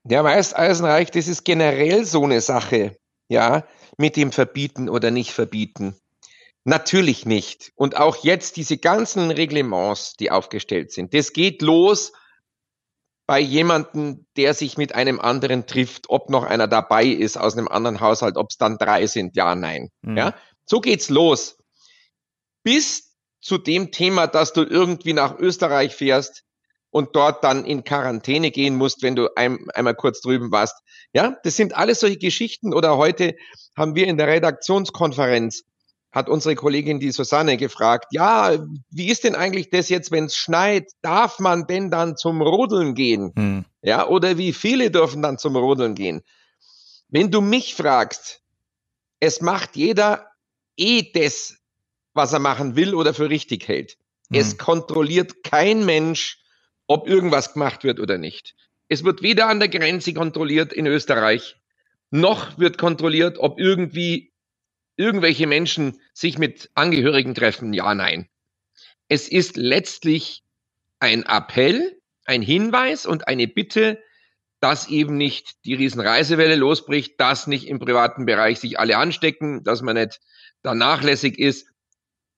Ja, 0.07 0.23
weißt, 0.23 0.55
Eisenreich, 0.59 1.11
das 1.11 1.29
ist 1.29 1.45
generell 1.45 2.05
so 2.05 2.23
eine 2.25 2.43
Sache, 2.43 2.97
ja, 3.29 3.65
mit 3.97 4.17
dem 4.17 4.31
Verbieten 4.33 4.91
oder 4.91 5.11
nicht 5.11 5.31
verbieten. 5.33 5.95
Natürlich 6.65 7.27
nicht. 7.27 7.73
Und 7.75 7.97
auch 7.97 8.17
jetzt 8.25 8.57
diese 8.57 8.79
ganzen 8.79 9.31
Reglements, 9.31 10.15
die 10.15 10.31
aufgestellt 10.31 10.93
sind, 10.93 11.13
das 11.13 11.33
geht 11.33 11.61
los 11.61 12.13
bei 13.27 13.39
jemandem, 13.39 14.27
der 14.37 14.55
sich 14.55 14.77
mit 14.77 14.95
einem 14.95 15.21
anderen 15.21 15.67
trifft, 15.67 16.09
ob 16.09 16.31
noch 16.31 16.45
einer 16.45 16.67
dabei 16.67 17.07
ist 17.07 17.37
aus 17.37 17.57
einem 17.57 17.69
anderen 17.69 18.01
Haushalt, 18.01 18.37
ob 18.37 18.49
es 18.51 18.57
dann 18.57 18.79
drei 18.79 19.07
sind, 19.07 19.37
ja, 19.37 19.55
nein. 19.55 19.91
Mhm. 20.03 20.17
Ja, 20.17 20.35
so 20.67 20.81
geht's 20.81 21.11
los. 21.11 21.59
Bis 22.63 23.15
zu 23.41 23.59
dem 23.59 23.93
Thema, 23.93 24.27
dass 24.27 24.53
du 24.55 24.63
irgendwie 24.63 25.13
nach 25.13 25.39
Österreich 25.39 25.95
fährst 25.95 26.45
und 26.91 27.15
dort 27.17 27.45
dann 27.45 27.65
in 27.65 27.85
Quarantäne 27.85 28.51
gehen 28.51 28.77
musst, 28.77 29.03
wenn 29.03 29.17
du 29.17 29.29
ein, 29.37 29.67
einmal 29.75 29.95
kurz 29.95 30.21
drüben 30.21 30.51
warst. 30.51 30.77
Ja, 31.13 31.37
das 31.45 31.57
sind 31.57 31.77
alles 31.77 32.01
solche 32.01 32.19
Geschichten. 32.19 32.73
Oder 32.73 32.97
heute 32.97 33.37
haben 33.77 33.95
wir 33.95 34.07
in 34.07 34.17
der 34.17 34.29
Redaktionskonferenz 34.29 35.65
hat 36.15 36.29
unsere 36.29 36.55
Kollegin 36.55 37.01
die 37.01 37.11
Susanne 37.11 37.57
gefragt, 37.57 38.07
ja, 38.13 38.57
wie 38.91 39.09
ist 39.09 39.25
denn 39.25 39.35
eigentlich 39.35 39.71
das 39.71 39.89
jetzt, 39.89 40.13
wenn 40.13 40.27
es 40.27 40.37
schneit? 40.37 40.93
Darf 41.03 41.41
man 41.41 41.67
denn 41.67 41.91
dann 41.91 42.17
zum 42.17 42.41
Rodeln 42.41 42.95
gehen? 42.95 43.33
Hm. 43.35 43.65
Ja, 43.83 44.07
oder 44.07 44.39
wie 44.39 44.53
viele 44.53 44.93
dürfen 44.93 45.23
dann 45.23 45.39
zum 45.39 45.57
Rodeln 45.57 45.97
gehen? 45.97 46.23
Wenn 47.09 47.33
du 47.33 47.41
mich 47.41 47.75
fragst, 47.75 48.43
es 49.19 49.41
macht 49.41 49.75
jeder 49.75 50.31
eh 50.77 51.11
das, 51.13 51.57
was 52.13 52.33
er 52.33 52.39
machen 52.39 52.77
will 52.77 52.95
oder 52.95 53.13
für 53.13 53.29
richtig 53.29 53.67
hält. 53.67 53.99
Hm. 54.31 54.41
Es 54.41 54.57
kontrolliert 54.57 55.43
kein 55.43 55.85
Mensch, 55.85 56.39
ob 56.87 57.09
irgendwas 57.09 57.55
gemacht 57.55 57.83
wird 57.83 57.99
oder 57.99 58.19
nicht. 58.19 58.55
Es 58.89 59.03
wird 59.03 59.23
weder 59.23 59.49
an 59.49 59.59
der 59.59 59.69
Grenze 59.69 60.15
kontrolliert 60.15 60.73
in 60.73 60.87
Österreich, 60.87 61.57
noch 62.11 62.57
wird 62.57 62.79
kontrolliert, 62.79 63.39
ob 63.39 63.59
irgendwie 63.59 64.34
irgendwelche 64.97 65.47
Menschen 65.47 66.01
sich 66.13 66.39
mit 66.39 66.71
Angehörigen 66.75 67.35
treffen. 67.35 67.73
Ja, 67.73 67.95
nein. 67.95 68.29
Es 69.09 69.29
ist 69.29 69.57
letztlich 69.57 70.43
ein 71.01 71.25
Appell, 71.25 72.01
ein 72.25 72.43
Hinweis 72.43 73.07
und 73.07 73.29
eine 73.29 73.47
Bitte, 73.47 74.03
dass 74.61 74.89
eben 74.89 75.17
nicht 75.17 75.65
die 75.67 75.75
Riesenreisewelle 75.75 76.57
losbricht, 76.57 77.21
dass 77.21 77.47
nicht 77.47 77.69
im 77.69 77.79
privaten 77.79 78.25
Bereich 78.25 78.61
sich 78.61 78.79
alle 78.79 78.97
anstecken, 78.97 79.63
dass 79.63 79.83
man 79.83 79.97
nicht 79.97 80.21
da 80.63 80.75
nachlässig 80.75 81.39
ist. 81.39 81.69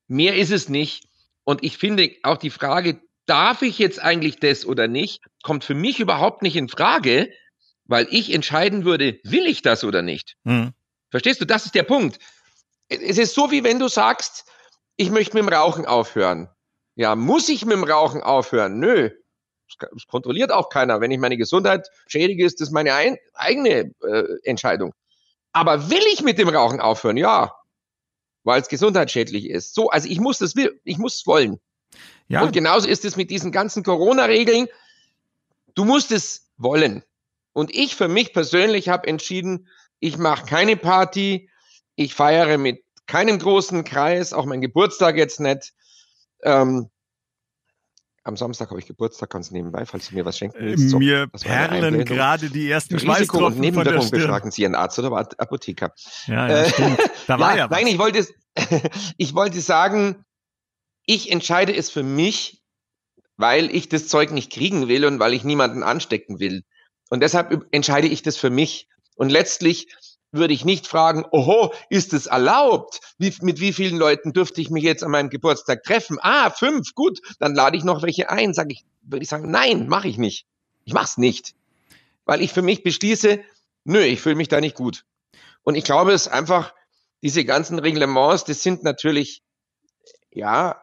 Mehr 0.08 0.34
ist 0.34 0.50
es 0.50 0.68
nicht. 0.68 1.04
Und 1.44 1.62
ich 1.62 1.78
finde 1.78 2.10
auch 2.24 2.38
die 2.38 2.50
Frage, 2.50 3.00
darf 3.26 3.62
ich 3.62 3.78
jetzt 3.78 4.02
eigentlich 4.02 4.40
das 4.40 4.66
oder 4.66 4.88
nicht, 4.88 5.22
kommt 5.42 5.62
für 5.62 5.74
mich 5.74 6.00
überhaupt 6.00 6.42
nicht 6.42 6.56
in 6.56 6.68
Frage, 6.68 7.30
weil 7.84 8.08
ich 8.10 8.32
entscheiden 8.32 8.84
würde, 8.84 9.20
will 9.22 9.46
ich 9.46 9.62
das 9.62 9.84
oder 9.84 10.02
nicht. 10.02 10.36
Hm. 10.44 10.72
Verstehst 11.10 11.40
du? 11.40 11.44
Das 11.44 11.66
ist 11.66 11.74
der 11.74 11.84
Punkt. 11.84 12.18
Es 12.88 13.18
ist 13.18 13.34
so, 13.34 13.50
wie 13.50 13.64
wenn 13.64 13.78
du 13.78 13.88
sagst, 13.88 14.44
ich 14.96 15.10
möchte 15.10 15.36
mit 15.36 15.44
dem 15.44 15.52
Rauchen 15.52 15.86
aufhören. 15.86 16.48
Ja, 16.94 17.14
muss 17.14 17.48
ich 17.48 17.64
mit 17.64 17.76
dem 17.76 17.84
Rauchen 17.84 18.22
aufhören? 18.22 18.78
Nö. 18.78 19.10
Das 19.78 20.06
kontrolliert 20.06 20.52
auch 20.52 20.68
keiner. 20.68 21.00
Wenn 21.00 21.10
ich 21.10 21.18
meine 21.18 21.36
Gesundheit 21.36 21.88
schädige, 22.06 22.44
ist 22.44 22.60
das 22.60 22.70
meine 22.70 22.94
ein, 22.94 23.18
eigene 23.34 23.92
äh, 24.02 24.24
Entscheidung. 24.44 24.94
Aber 25.52 25.90
will 25.90 26.02
ich 26.12 26.22
mit 26.22 26.38
dem 26.38 26.48
Rauchen 26.48 26.80
aufhören? 26.80 27.16
Ja. 27.16 27.54
Weil 28.44 28.60
es 28.60 28.68
gesundheitsschädlich 28.68 29.50
ist. 29.50 29.74
So, 29.74 29.90
also 29.90 30.08
ich 30.08 30.20
muss 30.20 30.38
das 30.38 30.54
will, 30.54 30.80
ich 30.84 30.98
muss 30.98 31.16
es 31.16 31.26
wollen. 31.26 31.60
Ja, 32.28 32.42
Und 32.42 32.52
genauso 32.52 32.88
ist 32.88 33.04
es 33.04 33.16
mit 33.16 33.30
diesen 33.30 33.52
ganzen 33.52 33.82
Corona-Regeln. 33.82 34.68
Du 35.74 35.84
musst 35.84 36.12
es 36.12 36.50
wollen. 36.56 37.02
Und 37.52 37.74
ich 37.74 37.96
für 37.96 38.08
mich 38.08 38.32
persönlich 38.32 38.88
habe 38.88 39.08
entschieden, 39.08 39.68
ich 39.98 40.18
mache 40.18 40.46
keine 40.46 40.76
Party, 40.76 41.50
ich 41.96 42.14
feiere 42.14 42.58
mit 42.58 42.82
keinem 43.06 43.38
großen 43.38 43.84
Kreis, 43.84 44.32
auch 44.32 44.46
mein 44.46 44.60
Geburtstag 44.60 45.16
jetzt 45.16 45.40
nicht. 45.40 45.72
Ähm, 46.42 46.90
am 48.26 48.36
Samstag 48.36 48.70
habe 48.70 48.80
ich 48.80 48.86
Geburtstag, 48.86 49.30
ganz 49.30 49.52
nebenbei, 49.52 49.86
falls 49.86 50.08
du 50.08 50.16
mir 50.16 50.24
was 50.24 50.36
schenken 50.36 50.58
willst. 50.58 50.90
So, 50.90 50.96
Äh, 50.96 51.00
mir 51.00 51.28
war 51.32 51.70
eine 51.70 51.80
perlen 51.80 52.04
gerade 52.04 52.50
die 52.50 52.68
ersten 52.68 52.96
Risiko 52.96 53.46
und 53.46 53.58
Nebenwirkungen 53.58 54.10
befragen 54.10 54.50
Sie 54.50 54.62
Ihren 54.62 54.74
Arzt 54.74 54.98
oder 54.98 55.12
Apotheker. 55.38 55.92
Ja, 56.26 56.48
ja, 56.48 56.62
Äh. 56.64 56.96
Da 57.28 57.38
war 57.38 57.56
ja, 57.56 57.70
was. 57.70 57.78
Nein, 57.78 57.86
ich 57.86 57.98
wollte, 57.98 58.26
ich 59.16 59.34
wollte 59.34 59.60
sagen, 59.60 60.24
ich 61.06 61.30
entscheide 61.30 61.74
es 61.74 61.88
für 61.88 62.02
mich, 62.02 62.62
weil 63.36 63.70
ich 63.74 63.88
das 63.88 64.08
Zeug 64.08 64.32
nicht 64.32 64.50
kriegen 64.50 64.88
will 64.88 65.04
und 65.04 65.20
weil 65.20 65.32
ich 65.32 65.44
niemanden 65.44 65.84
anstecken 65.84 66.40
will. 66.40 66.64
Und 67.10 67.20
deshalb 67.20 67.66
entscheide 67.70 68.08
ich 68.08 68.22
das 68.22 68.36
für 68.36 68.50
mich. 68.50 68.88
Und 69.14 69.30
letztlich 69.30 69.86
würde 70.32 70.54
ich 70.54 70.64
nicht 70.64 70.86
fragen, 70.86 71.24
oho, 71.30 71.72
ist 71.88 72.12
es 72.12 72.26
erlaubt? 72.26 73.00
Wie, 73.18 73.34
mit 73.42 73.60
wie 73.60 73.72
vielen 73.72 73.96
Leuten 73.96 74.32
dürfte 74.32 74.60
ich 74.60 74.70
mich 74.70 74.84
jetzt 74.84 75.04
an 75.04 75.10
meinem 75.10 75.30
Geburtstag 75.30 75.82
treffen? 75.82 76.18
Ah, 76.20 76.50
fünf, 76.50 76.94
gut, 76.94 77.20
dann 77.38 77.54
lade 77.54 77.76
ich 77.76 77.84
noch 77.84 78.02
welche 78.02 78.30
ein. 78.30 78.54
Sag 78.54 78.70
ich, 78.70 78.84
würde 79.02 79.22
ich 79.22 79.28
sagen, 79.28 79.50
nein, 79.50 79.88
mache 79.88 80.08
ich 80.08 80.18
nicht. 80.18 80.46
Ich 80.84 80.92
mach's 80.92 81.16
nicht. 81.16 81.54
Weil 82.24 82.42
ich 82.42 82.52
für 82.52 82.62
mich 82.62 82.82
beschließe, 82.82 83.40
nö, 83.84 84.00
ich 84.00 84.20
fühle 84.20 84.34
mich 84.34 84.48
da 84.48 84.60
nicht 84.60 84.76
gut. 84.76 85.04
Und 85.62 85.74
ich 85.74 85.84
glaube, 85.84 86.12
es 86.12 86.26
ist 86.26 86.32
einfach, 86.32 86.74
diese 87.22 87.44
ganzen 87.44 87.78
Reglements, 87.78 88.44
das 88.44 88.62
sind 88.62 88.82
natürlich, 88.84 89.42
ja, 90.30 90.82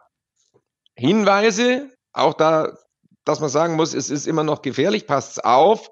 Hinweise, 0.94 1.90
auch 2.12 2.34
da, 2.34 2.76
dass 3.24 3.40
man 3.40 3.48
sagen 3.48 3.74
muss, 3.76 3.94
es 3.94 4.10
ist 4.10 4.26
immer 4.26 4.44
noch 4.44 4.62
gefährlich, 4.62 5.06
passt's 5.06 5.38
auf. 5.38 5.90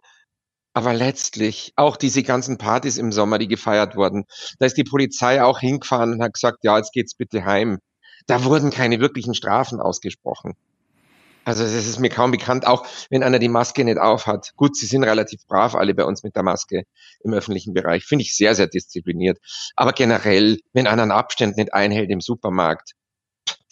Aber 0.74 0.94
letztlich, 0.94 1.72
auch 1.76 1.96
diese 1.96 2.22
ganzen 2.22 2.56
Partys 2.56 2.96
im 2.96 3.12
Sommer, 3.12 3.38
die 3.38 3.48
gefeiert 3.48 3.94
wurden, 3.94 4.24
da 4.58 4.66
ist 4.66 4.76
die 4.76 4.84
Polizei 4.84 5.42
auch 5.42 5.60
hingefahren 5.60 6.12
und 6.14 6.22
hat 6.22 6.34
gesagt, 6.34 6.58
ja, 6.62 6.78
jetzt 6.78 6.92
geht's 6.92 7.14
bitte 7.14 7.44
heim. 7.44 7.78
Da 8.26 8.44
wurden 8.44 8.70
keine 8.70 9.00
wirklichen 9.00 9.34
Strafen 9.34 9.80
ausgesprochen. 9.80 10.54
Also 11.44 11.64
das 11.64 11.74
ist 11.74 11.98
mir 11.98 12.08
kaum 12.08 12.30
bekannt, 12.30 12.66
auch 12.66 12.86
wenn 13.10 13.22
einer 13.22 13.40
die 13.40 13.48
Maske 13.48 13.84
nicht 13.84 13.98
aufhat. 13.98 14.52
Gut, 14.56 14.76
sie 14.76 14.86
sind 14.86 15.02
relativ 15.02 15.44
brav 15.46 15.74
alle 15.74 15.92
bei 15.92 16.04
uns 16.04 16.22
mit 16.22 16.36
der 16.36 16.44
Maske 16.44 16.84
im 17.24 17.34
öffentlichen 17.34 17.74
Bereich. 17.74 18.04
Finde 18.04 18.22
ich 18.22 18.36
sehr, 18.36 18.54
sehr 18.54 18.68
diszipliniert. 18.68 19.38
Aber 19.74 19.92
generell, 19.92 20.58
wenn 20.72 20.86
einer 20.86 21.02
einen 21.02 21.10
Abstand 21.10 21.56
nicht 21.56 21.74
einhält 21.74 22.10
im 22.10 22.20
Supermarkt, 22.20 22.92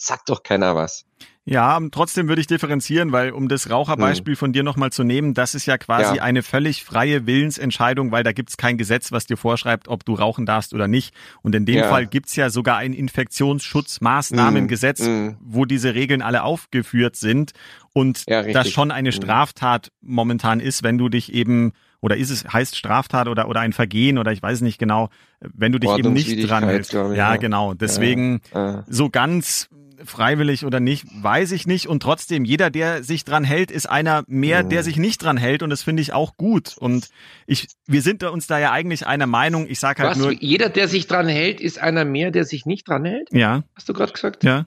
sagt 0.05 0.29
doch 0.29 0.43
keiner 0.43 0.75
was. 0.75 1.05
Ja, 1.43 1.79
trotzdem 1.91 2.27
würde 2.27 2.39
ich 2.39 2.45
differenzieren, 2.45 3.11
weil 3.11 3.31
um 3.31 3.47
das 3.47 3.71
Raucherbeispiel 3.71 4.33
hm. 4.33 4.37
von 4.37 4.53
dir 4.53 4.61
nochmal 4.61 4.91
zu 4.91 5.03
nehmen, 5.03 5.33
das 5.33 5.55
ist 5.55 5.65
ja 5.65 5.79
quasi 5.79 6.17
ja. 6.17 6.23
eine 6.23 6.43
völlig 6.43 6.83
freie 6.83 7.25
Willensentscheidung, 7.25 8.11
weil 8.11 8.23
da 8.23 8.31
gibt's 8.31 8.57
kein 8.57 8.77
Gesetz, 8.77 9.11
was 9.11 9.25
dir 9.25 9.37
vorschreibt, 9.37 9.87
ob 9.87 10.05
du 10.05 10.13
rauchen 10.13 10.45
darfst 10.45 10.75
oder 10.75 10.87
nicht. 10.87 11.15
Und 11.41 11.55
in 11.55 11.65
dem 11.65 11.77
ja. 11.77 11.89
Fall 11.89 12.05
gibt's 12.05 12.35
ja 12.35 12.51
sogar 12.51 12.77
ein 12.77 12.93
Infektionsschutzmaßnahmengesetz, 12.93 15.01
mm. 15.01 15.09
mm. 15.09 15.37
wo 15.41 15.65
diese 15.65 15.95
Regeln 15.95 16.21
alle 16.21 16.43
aufgeführt 16.43 17.15
sind 17.15 17.53
und 17.91 18.25
ja, 18.27 18.43
das 18.43 18.69
schon 18.69 18.91
eine 18.91 19.09
hm. 19.09 19.21
Straftat 19.21 19.91
momentan 20.01 20.59
ist, 20.59 20.83
wenn 20.83 20.99
du 20.99 21.09
dich 21.09 21.33
eben 21.33 21.73
oder 22.01 22.17
ist 22.17 22.29
es 22.29 22.45
heißt 22.45 22.75
Straftat 22.75 23.27
oder 23.27 23.49
oder 23.49 23.61
ein 23.61 23.73
Vergehen 23.73 24.17
oder 24.17 24.31
ich 24.31 24.41
weiß 24.41 24.61
nicht 24.61 24.77
genau, 24.77 25.09
wenn 25.39 25.71
du 25.71 25.79
dich 25.79 25.91
eben 25.91 26.13
nicht 26.13 26.49
dran 26.49 26.63
hältst. 26.63 26.93
Ja, 26.93 27.13
ja, 27.13 27.35
genau. 27.35 27.73
Deswegen 27.73 28.41
so 28.87 29.09
ganz 29.09 29.69
freiwillig 30.05 30.65
oder 30.65 30.79
nicht, 30.79 31.05
weiß 31.11 31.51
ich 31.51 31.67
nicht. 31.67 31.87
Und 31.87 32.01
trotzdem, 32.01 32.45
jeder, 32.45 32.69
der 32.69 33.03
sich 33.03 33.23
dran 33.23 33.43
hält, 33.43 33.71
ist 33.71 33.89
einer 33.89 34.23
mehr, 34.27 34.63
der 34.63 34.83
sich 34.83 34.97
nicht 34.97 35.23
dran 35.23 35.37
hält. 35.37 35.63
Und 35.63 35.69
das 35.69 35.83
finde 35.83 36.01
ich 36.01 36.13
auch 36.13 36.37
gut. 36.37 36.77
Und 36.77 37.09
ich, 37.47 37.67
wir 37.87 38.01
sind 38.01 38.23
uns 38.23 38.47
da 38.47 38.59
ja 38.59 38.71
eigentlich 38.71 39.07
einer 39.07 39.27
Meinung. 39.27 39.67
Ich 39.69 39.79
sage 39.79 40.03
halt 40.03 40.11
Was, 40.11 40.17
nur. 40.17 40.31
Jeder, 40.31 40.69
der 40.69 40.87
sich 40.87 41.07
dran 41.07 41.27
hält, 41.27 41.61
ist 41.61 41.79
einer 41.79 42.05
mehr, 42.05 42.31
der 42.31 42.45
sich 42.45 42.65
nicht 42.65 42.87
dran 42.87 43.05
hält? 43.05 43.29
Ja. 43.31 43.63
Hast 43.75 43.89
du 43.89 43.93
gerade 43.93 44.13
gesagt? 44.13 44.43
Ja. 44.43 44.65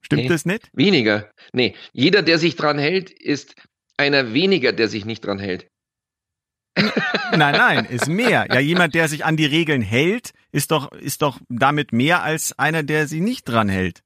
Stimmt 0.00 0.22
nee, 0.22 0.28
das 0.28 0.46
nicht? 0.46 0.70
Weniger. 0.72 1.30
Nee, 1.52 1.74
jeder, 1.92 2.22
der 2.22 2.38
sich 2.38 2.56
dran 2.56 2.78
hält, 2.78 3.10
ist 3.10 3.54
einer 3.98 4.32
weniger, 4.32 4.72
der 4.72 4.88
sich 4.88 5.04
nicht 5.04 5.24
dran 5.24 5.38
hält. 5.38 5.68
Nein, 7.36 7.54
nein, 7.54 7.84
ist 7.86 8.08
mehr. 8.08 8.46
Ja, 8.48 8.60
jemand, 8.60 8.94
der 8.94 9.08
sich 9.08 9.24
an 9.24 9.36
die 9.36 9.44
Regeln 9.44 9.82
hält, 9.82 10.32
ist 10.52 10.70
doch, 10.70 10.92
ist 10.92 11.22
doch 11.22 11.38
damit 11.48 11.92
mehr 11.92 12.22
als 12.22 12.58
einer, 12.58 12.82
der 12.82 13.06
sie 13.06 13.20
nicht 13.20 13.44
dran 13.44 13.68
hält. 13.68 14.02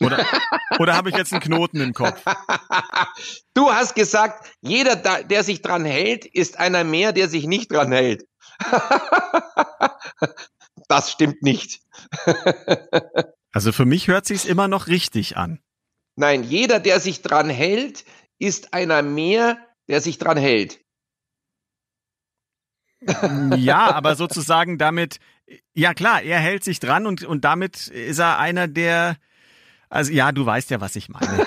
Oder, 0.00 0.24
oder 0.78 0.94
habe 0.94 1.10
ich 1.10 1.16
jetzt 1.16 1.32
einen 1.32 1.42
Knoten 1.42 1.80
im 1.80 1.94
Kopf? 1.94 2.22
Du 3.54 3.70
hast 3.70 3.94
gesagt, 3.94 4.50
jeder, 4.60 4.96
der 4.96 5.44
sich 5.44 5.62
dran 5.62 5.84
hält, 5.84 6.24
ist 6.24 6.58
einer 6.58 6.84
mehr, 6.84 7.12
der 7.12 7.28
sich 7.28 7.46
nicht 7.46 7.72
dran 7.72 7.92
hält. 7.92 8.26
Das 10.88 11.10
stimmt 11.10 11.42
nicht. 11.42 11.80
Also 13.52 13.70
für 13.70 13.84
mich 13.84 14.08
hört 14.08 14.26
sich's 14.26 14.46
immer 14.46 14.66
noch 14.66 14.88
richtig 14.88 15.36
an. 15.36 15.60
Nein, 16.16 16.42
jeder, 16.42 16.80
der 16.80 16.98
sich 16.98 17.22
dran 17.22 17.48
hält, 17.48 18.04
ist 18.40 18.74
einer 18.74 19.00
mehr, 19.02 19.58
der 19.86 20.00
sich 20.00 20.18
dran 20.18 20.36
hält. 20.36 20.80
Ja, 23.56 23.94
aber 23.94 24.16
sozusagen 24.16 24.78
damit, 24.78 25.18
ja 25.74 25.94
klar, 25.94 26.22
er 26.22 26.38
hält 26.38 26.64
sich 26.64 26.80
dran 26.80 27.06
und, 27.06 27.24
und 27.24 27.44
damit 27.44 27.88
ist 27.88 28.18
er 28.18 28.38
einer 28.38 28.68
der, 28.68 29.16
also 29.88 30.12
ja, 30.12 30.32
du 30.32 30.44
weißt 30.44 30.70
ja, 30.70 30.80
was 30.80 30.96
ich 30.96 31.08
meine. 31.08 31.46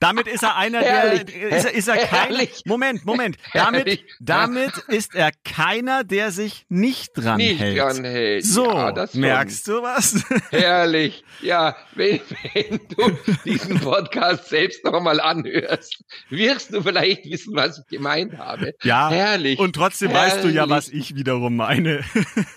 Damit 0.00 0.26
ist 0.26 0.42
er 0.42 0.56
einer 0.56 0.80
herrlich, 0.80 1.24
der 1.24 1.48
ist, 1.56 1.70
ist 1.70 1.88
er 1.88 1.96
kein 2.06 2.48
Moment, 2.64 3.04
Moment. 3.04 3.36
Damit 3.52 3.86
herrlich. 3.86 4.04
damit 4.20 4.78
ist 4.88 5.14
er 5.14 5.30
keiner, 5.44 6.04
der 6.04 6.30
sich 6.30 6.66
nicht 6.68 7.12
dran 7.14 7.38
nicht 7.38 7.60
hält. 7.60 7.78
Dran 7.78 8.04
hält. 8.04 8.44
So, 8.44 8.70
ja, 8.70 9.06
merkst 9.14 9.66
du 9.68 9.82
was? 9.82 10.22
Herrlich. 10.50 11.24
Ja, 11.40 11.76
wenn, 11.94 12.20
wenn 12.54 12.80
du 12.88 13.18
diesen 13.44 13.80
Podcast 13.80 14.48
selbst 14.48 14.84
nochmal 14.84 15.20
anhörst, 15.20 16.04
wirst 16.28 16.72
du 16.72 16.82
vielleicht 16.82 17.24
wissen, 17.30 17.54
was 17.54 17.78
ich 17.78 17.86
gemeint 17.86 18.38
habe. 18.38 18.74
Ja. 18.82 19.10
Herrlich. 19.10 19.58
Und 19.58 19.74
trotzdem 19.74 20.12
weißt 20.12 20.44
du 20.44 20.48
ja, 20.48 20.68
was 20.68 20.88
ich 20.88 21.14
wiederum 21.14 21.56
meine. 21.56 22.04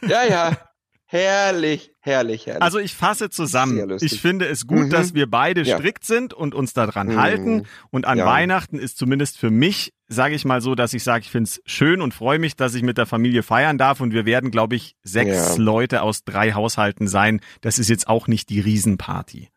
Ja, 0.08 0.24
ja. 0.24 0.69
Herrlich, 1.12 1.92
herrlich, 2.02 2.46
herrlich. 2.46 2.62
Also 2.62 2.78
ich 2.78 2.94
fasse 2.94 3.32
zusammen. 3.32 3.98
Ich 4.00 4.22
finde 4.22 4.46
es 4.46 4.68
gut, 4.68 4.86
mhm. 4.86 4.90
dass 4.92 5.16
wir 5.16 5.28
beide 5.28 5.64
ja. 5.64 5.78
strikt 5.78 6.06
sind 6.06 6.36
und 6.36 6.54
uns 6.54 6.74
daran 6.74 7.08
mhm. 7.08 7.20
halten. 7.20 7.66
Und 7.90 8.06
an 8.06 8.20
ja. 8.20 8.28
Weihnachten 8.28 8.78
ist 8.78 9.00
zumindest 9.00 9.40
für 9.40 9.50
mich, 9.50 9.92
sage 10.08 10.36
ich 10.36 10.46
mal 10.46 10.62
so, 10.62 10.76
dass 10.76 10.94
ich 10.94 11.04
sage, 11.04 11.24
ich 11.24 11.32
finde 11.32 11.50
es 11.50 11.64
schön 11.66 12.04
und 12.04 12.14
freue 12.14 12.38
mich, 12.38 12.56
dass 12.56 12.76
ich 12.76 12.84
mit 12.84 13.00
der 13.00 13.08
Familie 13.08 13.42
feiern 13.42 13.80
darf. 13.80 14.02
Und 14.02 14.14
wir 14.14 14.28
werden, 14.28 14.52
glaube 14.52 14.76
ich, 14.76 14.98
sechs 15.02 15.56
ja. 15.56 15.56
Leute 15.56 16.04
aus 16.04 16.26
drei 16.26 16.54
Haushalten 16.54 17.08
sein. 17.08 17.42
Das 17.62 17.80
ist 17.80 17.90
jetzt 17.90 18.08
auch 18.08 18.28
nicht 18.28 18.50
die 18.50 18.60
Riesenparty. 18.60 19.50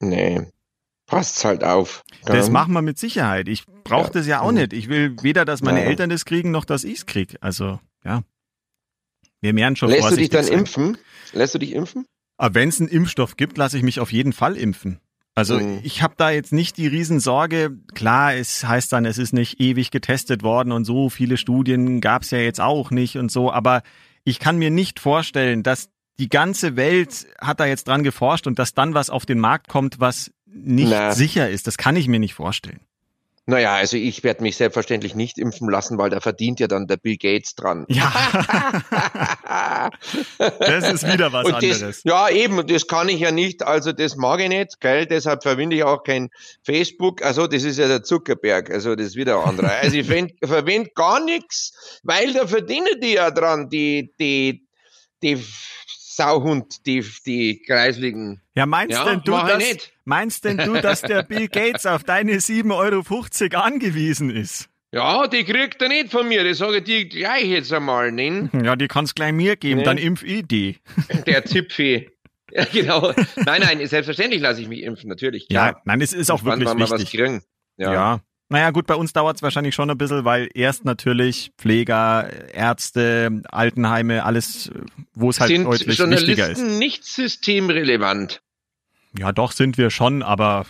Nee. 0.00 0.40
Passt's 1.04 1.44
halt 1.44 1.64
auf. 1.64 2.02
Das 2.24 2.48
machen 2.48 2.72
wir 2.72 2.80
mit 2.80 2.98
Sicherheit. 2.98 3.46
Ich 3.46 3.66
brauche 3.84 4.10
das 4.10 4.26
ja 4.26 4.40
auch 4.40 4.52
mhm. 4.52 4.56
nicht. 4.56 4.72
Ich 4.72 4.88
will 4.88 5.16
weder, 5.20 5.44
dass 5.44 5.60
meine 5.60 5.84
Eltern 5.84 6.08
das 6.08 6.24
kriegen, 6.24 6.50
noch 6.50 6.64
dass 6.64 6.82
ich's 6.82 7.04
krieg. 7.04 7.36
Also, 7.42 7.78
ja. 8.06 8.22
Wir 9.42 9.52
mehren 9.52 9.76
schon 9.76 9.90
Lässt 9.90 10.10
du 10.10 10.16
dich 10.16 10.30
dann 10.30 10.44
sein. 10.44 10.60
impfen? 10.60 10.96
Lässt 11.32 11.54
du 11.54 11.58
dich 11.58 11.72
impfen? 11.72 12.06
Aber 12.38 12.54
wenn 12.54 12.70
es 12.70 12.80
einen 12.80 12.88
Impfstoff 12.88 13.36
gibt, 13.36 13.58
lasse 13.58 13.76
ich 13.76 13.82
mich 13.82 14.00
auf 14.00 14.12
jeden 14.12 14.32
Fall 14.32 14.56
impfen. 14.56 15.00
Also 15.34 15.58
mhm. 15.58 15.80
ich 15.82 16.02
habe 16.02 16.14
da 16.16 16.30
jetzt 16.30 16.52
nicht 16.52 16.76
die 16.76 16.86
Riesensorge. 16.86 17.76
Klar, 17.94 18.34
es 18.34 18.64
heißt 18.64 18.92
dann, 18.92 19.04
es 19.04 19.18
ist 19.18 19.32
nicht 19.32 19.60
ewig 19.60 19.90
getestet 19.90 20.42
worden 20.42 20.72
und 20.72 20.84
so 20.84 21.10
viele 21.10 21.36
Studien 21.36 22.00
gab 22.00 22.22
es 22.22 22.30
ja 22.30 22.38
jetzt 22.38 22.60
auch 22.60 22.90
nicht 22.90 23.16
und 23.16 23.30
so. 23.30 23.50
Aber 23.50 23.82
ich 24.24 24.38
kann 24.38 24.58
mir 24.58 24.70
nicht 24.70 25.00
vorstellen, 25.00 25.62
dass 25.62 25.88
die 26.18 26.28
ganze 26.28 26.76
Welt 26.76 27.26
hat 27.40 27.60
da 27.60 27.66
jetzt 27.66 27.88
dran 27.88 28.02
geforscht 28.04 28.46
und 28.46 28.58
dass 28.58 28.74
dann 28.74 28.94
was 28.94 29.10
auf 29.10 29.26
den 29.26 29.40
Markt 29.40 29.68
kommt, 29.68 29.98
was 29.98 30.30
nicht 30.46 30.90
Na. 30.90 31.12
sicher 31.12 31.48
ist. 31.48 31.66
Das 31.66 31.78
kann 31.78 31.96
ich 31.96 32.08
mir 32.08 32.20
nicht 32.20 32.34
vorstellen. 32.34 32.80
Naja, 33.44 33.74
also 33.74 33.96
ich 33.96 34.22
werde 34.22 34.42
mich 34.44 34.56
selbstverständlich 34.56 35.16
nicht 35.16 35.36
impfen 35.36 35.68
lassen, 35.68 35.98
weil 35.98 36.10
da 36.10 36.20
verdient 36.20 36.60
ja 36.60 36.68
dann 36.68 36.86
der 36.86 36.96
Bill 36.96 37.16
Gates 37.16 37.56
dran. 37.56 37.86
Ja. 37.88 38.12
das 40.38 40.88
ist 40.92 41.12
wieder 41.12 41.32
was 41.32 41.46
Und 41.46 41.54
anderes. 41.54 41.80
Das, 41.80 42.02
ja, 42.04 42.28
eben, 42.28 42.64
das 42.64 42.86
kann 42.86 43.08
ich 43.08 43.18
ja 43.18 43.32
nicht, 43.32 43.64
also 43.64 43.90
das 43.92 44.14
mag 44.14 44.40
ich 44.40 44.48
nicht, 44.48 44.80
gell? 44.80 45.06
Deshalb 45.06 45.42
verwende 45.42 45.74
ich 45.74 45.82
auch 45.82 46.04
kein 46.04 46.30
Facebook. 46.62 47.22
Also 47.22 47.48
das 47.48 47.64
ist 47.64 47.78
ja 47.78 47.88
der 47.88 48.04
Zuckerberg, 48.04 48.70
also 48.70 48.94
das 48.94 49.08
ist 49.08 49.16
wieder 49.16 49.40
ein 49.40 49.48
anderer. 49.48 49.72
Also 49.72 49.96
ich 49.96 50.06
verwende 50.06 50.90
gar 50.94 51.24
nichts, 51.24 52.00
weil 52.04 52.32
da 52.32 52.46
verdienen 52.46 53.00
die 53.02 53.14
ja 53.14 53.32
dran, 53.32 53.68
die, 53.68 54.12
die, 54.20 54.68
die 55.24 55.44
Sauhund, 56.16 56.86
die, 56.86 57.04
die 57.26 57.62
kreisligen. 57.62 58.40
Ja, 58.54 58.66
meinst 58.66 58.98
ja, 58.98 59.04
denn 59.04 59.22
du, 59.24 59.32
dass, 59.32 59.90
meinst 60.04 60.44
denn 60.44 60.58
du, 60.58 60.80
dass 60.80 61.00
der 61.00 61.22
Bill 61.28 61.48
Gates 61.48 61.86
auf 61.86 62.04
deine 62.04 62.34
7,50 62.34 63.54
Euro 63.54 63.62
angewiesen 63.62 64.30
ist? 64.30 64.68
Ja, 64.92 65.26
die 65.26 65.44
kriegt 65.44 65.80
er 65.80 65.88
nicht 65.88 66.10
von 66.10 66.28
mir. 66.28 66.44
Das 66.44 66.58
sage 66.58 66.78
ich 66.78 66.84
dir 66.84 67.06
gleich 67.06 67.46
jetzt 67.46 67.72
einmal. 67.72 68.12
Nein. 68.12 68.50
Ja, 68.62 68.76
die 68.76 68.88
kannst 68.88 69.16
gleich 69.16 69.32
mir 69.32 69.56
geben, 69.56 69.78
nee. 69.78 69.84
dann 69.84 69.96
impf 69.96 70.22
ich 70.22 70.46
die. 70.46 70.76
Der 71.26 71.44
Zipfi. 71.46 72.10
Ja, 72.50 72.66
genau. 72.70 73.12
Nein, 73.36 73.62
nein, 73.62 73.86
selbstverständlich 73.86 74.42
lasse 74.42 74.60
ich 74.60 74.68
mich 74.68 74.82
impfen, 74.82 75.08
natürlich. 75.08 75.48
Klar. 75.48 75.68
Ja, 75.68 75.80
nein, 75.86 76.02
es 76.02 76.12
ist 76.12 76.30
auch 76.30 76.44
wirklich 76.44 76.68
wichtig. 76.68 77.42
Ja. 77.78 77.92
ja. 77.92 78.20
Naja, 78.52 78.70
gut, 78.70 78.86
bei 78.86 78.96
uns 78.96 79.14
dauert 79.14 79.36
es 79.36 79.42
wahrscheinlich 79.42 79.74
schon 79.74 79.88
ein 79.88 79.96
bisschen, 79.96 80.26
weil 80.26 80.50
erst 80.52 80.84
natürlich 80.84 81.52
Pfleger, 81.56 82.28
Ärzte, 82.52 83.40
Altenheime, 83.48 84.24
alles, 84.24 84.70
wo 85.14 85.30
es 85.30 85.40
halt 85.40 85.48
sind 85.48 85.64
deutlich 85.64 85.98
wichtiger 85.98 86.50
ist. 86.50 86.60
Nicht 86.60 87.02
systemrelevant? 87.02 88.42
Ja, 89.18 89.32
doch 89.32 89.52
sind 89.52 89.78
wir 89.78 89.88
schon, 89.88 90.22
aber 90.22 90.66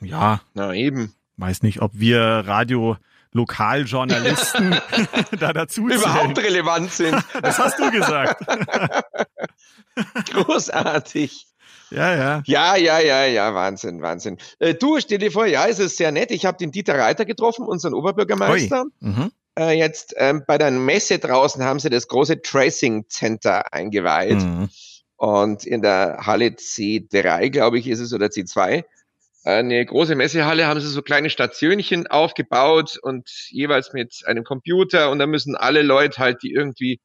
ja. 0.00 0.42
Na 0.54 0.72
eben. 0.74 1.12
Weiß 1.38 1.64
nicht, 1.64 1.82
ob 1.82 1.90
wir 1.92 2.20
Radio 2.20 2.96
Lokaljournalisten 3.32 4.76
da 5.40 5.52
dazu 5.52 5.88
überhaupt 5.88 6.38
relevant 6.38 6.92
sind. 6.92 7.16
das 7.42 7.58
hast 7.58 7.80
du 7.80 7.90
gesagt. 7.90 8.46
Großartig. 10.32 11.48
Ja, 11.92 12.14
ja. 12.14 12.42
Ja, 12.46 12.76
ja, 12.76 13.00
ja, 13.00 13.24
ja, 13.24 13.54
Wahnsinn, 13.54 14.02
Wahnsinn. 14.02 14.38
Äh, 14.58 14.74
du, 14.74 14.98
stell 15.00 15.18
dir 15.18 15.30
vor, 15.30 15.46
ja, 15.46 15.66
es 15.66 15.78
ist 15.78 15.96
sehr 15.96 16.12
nett. 16.12 16.30
Ich 16.30 16.46
habe 16.46 16.58
den 16.58 16.72
Dieter 16.72 16.98
Reiter 16.98 17.24
getroffen, 17.24 17.64
unseren 17.66 17.94
Oberbürgermeister. 17.94 18.84
Mhm. 19.00 19.30
Äh, 19.58 19.78
jetzt 19.78 20.14
ähm, 20.16 20.44
bei 20.46 20.58
der 20.58 20.70
Messe 20.70 21.18
draußen 21.18 21.62
haben 21.62 21.78
sie 21.78 21.90
das 21.90 22.08
große 22.08 22.40
Tracing 22.42 23.08
Center 23.08 23.72
eingeweiht. 23.72 24.40
Mhm. 24.40 24.68
Und 25.16 25.64
in 25.64 25.82
der 25.82 26.22
Halle 26.22 26.46
C3, 26.46 27.50
glaube 27.50 27.78
ich, 27.78 27.86
ist 27.86 28.00
es, 28.00 28.12
oder 28.12 28.26
C2, 28.26 28.84
eine 29.44 29.84
große 29.84 30.14
Messehalle 30.14 30.66
haben 30.66 30.80
sie 30.80 30.88
so 30.88 31.02
kleine 31.02 31.28
Stationchen 31.28 32.06
aufgebaut 32.06 32.98
und 33.02 33.28
jeweils 33.50 33.92
mit 33.92 34.22
einem 34.26 34.44
Computer 34.44 35.10
und 35.10 35.18
da 35.18 35.26
müssen 35.26 35.56
alle 35.56 35.82
Leute 35.82 36.18
halt, 36.18 36.42
die 36.42 36.52
irgendwie 36.52 37.00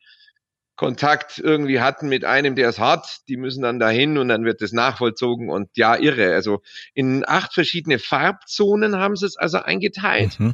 Kontakt 0.77 1.39
irgendwie 1.39 1.81
hatten 1.81 2.07
mit 2.07 2.23
einem, 2.23 2.55
der 2.55 2.69
es 2.69 2.79
hat, 2.79 3.21
die 3.27 3.35
müssen 3.35 3.63
dann 3.63 3.79
dahin 3.79 4.17
und 4.17 4.29
dann 4.29 4.45
wird 4.45 4.61
es 4.61 4.71
nachvollzogen 4.71 5.49
und 5.49 5.69
ja, 5.75 5.95
irre. 5.95 6.33
Also 6.33 6.61
in 6.93 7.27
acht 7.27 7.53
verschiedene 7.53 7.99
Farbzonen 7.99 8.95
haben 8.95 9.15
sie 9.15 9.25
es 9.25 9.37
also 9.37 9.57
eingeteilt. 9.57 10.39
Mhm. 10.39 10.53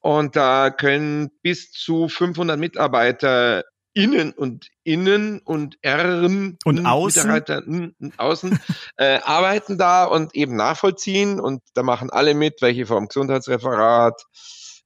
Und 0.00 0.34
da 0.34 0.70
können 0.70 1.30
bis 1.42 1.70
zu 1.70 2.08
500 2.08 2.58
Mitarbeiter 2.58 3.62
innen 3.94 4.32
und 4.32 4.68
innen 4.82 5.38
und 5.38 5.78
R'n 5.84 6.56
und 6.64 6.84
außen, 6.84 7.22
Mitarbeiter 7.30 7.62
und 7.66 8.18
außen 8.18 8.58
äh, 8.96 9.20
arbeiten 9.22 9.78
da 9.78 10.04
und 10.04 10.34
eben 10.34 10.56
nachvollziehen 10.56 11.38
und 11.38 11.62
da 11.74 11.84
machen 11.84 12.10
alle 12.10 12.34
mit, 12.34 12.62
welche 12.62 12.86
vom 12.86 13.06
Gesundheitsreferat, 13.06 14.24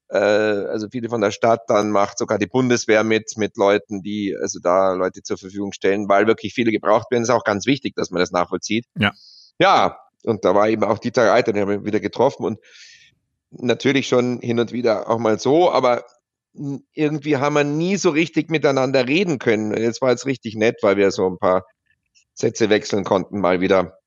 äh, 0.09 0.19
also 0.19 0.88
viele 0.90 1.09
von 1.09 1.21
der 1.21 1.31
Stadt, 1.31 1.62
dann 1.69 1.90
macht 1.90 2.19
sogar 2.19 2.38
die 2.38 2.47
Bundeswehr 2.47 3.05
mit, 3.05 3.37
mit 3.37 3.57
Leuten, 3.57 4.03
die 4.03 4.37
also 4.40 4.61
da 4.61 4.92
Leute 4.92 5.23
zur 5.23 5.38
Verfügung 5.38 5.73
stellen, 5.73 6.09
weil 6.09 6.27
wirklich 6.27 6.55
viele 6.55 6.73
gebraucht 6.73 7.11
werden. 7.11 7.23
ist 7.23 7.31
auch 7.31 7.45
ganz 7.45 7.66
wichtig, 7.66 7.95
dass 7.97 8.11
man 8.11 8.21
das 8.21 8.31
nachvollzieht. 8.31 8.87
Ja. 8.99 9.12
Ja, 9.59 9.99
und 10.25 10.45
da 10.45 10.55
war 10.55 10.69
eben 10.69 10.85
auch 10.85 10.99
Dieter 10.99 11.31
Reiter, 11.31 11.53
den 11.53 11.62
haben 11.62 11.71
wir 11.71 11.85
wieder 11.85 12.01
getroffen 12.01 12.45
und 12.45 12.59
natürlich 13.51 14.09
schon 14.09 14.40
hin 14.40 14.61
und 14.61 14.73
wieder 14.73 15.09
auch 15.09 15.19
mal 15.19 15.38
so, 15.38 15.71
aber 15.71 16.05
irgendwie 16.92 17.37
haben 17.37 17.55
wir 17.55 17.64
nie 17.64 17.97
so 17.97 18.11
richtig 18.11 18.51
miteinander 18.51 19.07
reden 19.07 19.38
können. 19.38 19.77
Jetzt 19.77 20.01
war 20.01 20.12
es 20.12 20.27
richtig 20.27 20.57
nett, 20.57 20.77
weil 20.83 20.97
wir 20.97 21.11
so 21.11 21.27
ein 21.27 21.38
paar 21.38 21.64
Sätze 22.35 22.71
wechseln 22.71 23.05
konnten 23.05 23.40
mal 23.40 23.61
wieder. 23.61 23.99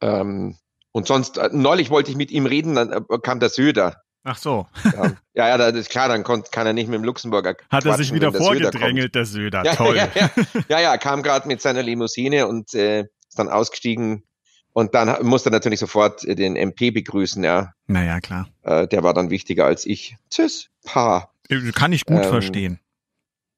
Ähm, 0.00 0.56
und 0.92 1.06
sonst, 1.06 1.38
äh, 1.38 1.50
neulich 1.52 1.90
wollte 1.90 2.10
ich 2.10 2.16
mit 2.16 2.30
ihm 2.30 2.46
reden, 2.46 2.74
dann 2.74 2.92
äh, 2.92 3.18
kam 3.22 3.40
der 3.40 3.50
Söder. 3.50 4.02
Ach 4.28 4.36
so. 4.36 4.66
Ja, 4.84 5.12
ja, 5.34 5.48
ja 5.50 5.56
das 5.56 5.72
ist 5.74 5.88
klar, 5.88 6.08
dann 6.08 6.24
konnt, 6.24 6.50
kann 6.50 6.66
er 6.66 6.72
nicht 6.72 6.88
mit 6.88 6.98
dem 6.98 7.04
Luxemburger. 7.04 7.54
Hat 7.70 7.84
er 7.84 7.96
sich 7.96 8.12
wieder 8.12 8.32
der 8.32 8.40
vorgedrängelt, 8.40 9.14
der 9.14 9.24
Söder. 9.24 9.64
Ja, 9.64 9.76
Toll. 9.76 9.96
Ja, 9.96 10.08
ja, 10.16 10.30
ja, 10.68 10.80
ja 10.80 10.98
kam 10.98 11.22
gerade 11.22 11.46
mit 11.46 11.62
seiner 11.62 11.84
Limousine 11.84 12.48
und 12.48 12.74
äh, 12.74 13.02
ist 13.02 13.38
dann 13.38 13.48
ausgestiegen. 13.48 14.24
Und 14.72 14.96
dann 14.96 15.24
musste 15.24 15.50
er 15.50 15.52
natürlich 15.52 15.78
sofort 15.78 16.24
den 16.24 16.56
MP 16.56 16.90
begrüßen, 16.90 17.44
ja. 17.44 17.72
Naja, 17.86 18.18
klar. 18.18 18.48
Äh, 18.62 18.88
der 18.88 19.04
war 19.04 19.14
dann 19.14 19.30
wichtiger 19.30 19.64
als 19.64 19.86
ich. 19.86 20.16
Tschüss, 20.28 20.70
Pa. 20.84 21.30
Äh, 21.48 21.70
kann 21.70 21.92
ich 21.92 22.04
gut 22.04 22.24
ähm, 22.24 22.28
verstehen. 22.28 22.80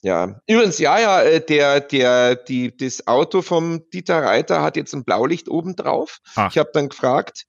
Ja, 0.02 0.38
übrigens, 0.46 0.78
ja, 0.78 0.98
ja, 1.00 1.22
äh, 1.22 1.40
der, 1.40 1.80
der, 1.80 2.36
die, 2.36 2.76
das 2.76 3.06
Auto 3.06 3.40
vom 3.40 3.88
Dieter 3.90 4.22
Reiter 4.22 4.60
hat 4.60 4.76
jetzt 4.76 4.94
ein 4.94 5.04
Blaulicht 5.04 5.48
oben 5.48 5.76
drauf. 5.76 6.20
Ich 6.50 6.58
habe 6.58 6.70
dann 6.74 6.90
gefragt, 6.90 7.46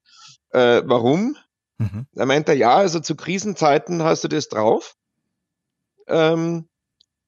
äh, 0.51 0.81
warum? 0.85 1.35
Mhm. 1.79 2.05
Da 2.13 2.25
meint 2.25 2.47
er, 2.49 2.55
ja, 2.55 2.75
also 2.75 2.99
zu 2.99 3.15
Krisenzeiten 3.15 4.03
hast 4.03 4.23
du 4.23 4.27
das 4.27 4.49
drauf. 4.49 4.95
Ähm, 6.07 6.67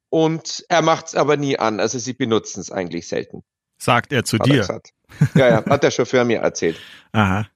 und 0.09 0.65
er 0.67 0.81
macht 0.81 1.07
es 1.07 1.15
aber 1.15 1.37
nie 1.37 1.57
an. 1.57 1.79
Also 1.79 1.97
sie 1.97 2.13
benutzen 2.13 2.59
es 2.59 2.69
eigentlich 2.69 3.07
selten. 3.07 3.43
Sagt 3.77 4.11
er 4.11 4.25
zu 4.25 4.37
hat 4.37 4.45
dir. 4.45 4.61
Er 4.63 4.81
ja, 5.35 5.49
ja, 5.49 5.65
hat 5.65 5.83
der 5.83 5.91
Chauffeur 5.91 6.25
mir 6.25 6.39
erzählt. 6.39 6.77
Aha. 7.13 7.47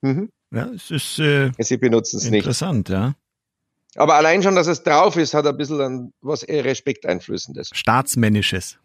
Mhm. 0.00 0.30
Ja, 0.50 0.70
es 0.74 0.90
ist 0.90 1.18
äh, 1.18 1.52
sie 1.58 1.76
benutzen 1.76 2.18
es 2.18 2.24
nicht. 2.30 2.44
Interessant, 2.44 2.88
ja. 2.88 3.14
Aber 3.96 4.14
allein 4.14 4.42
schon, 4.42 4.54
dass 4.54 4.66
es 4.66 4.82
drauf 4.82 5.16
ist, 5.16 5.34
hat 5.34 5.46
ein 5.46 5.56
bisschen 5.56 6.12
was 6.20 6.46
Respekteinflößendes. 6.48 7.70
Staatsmännisches. 7.72 8.78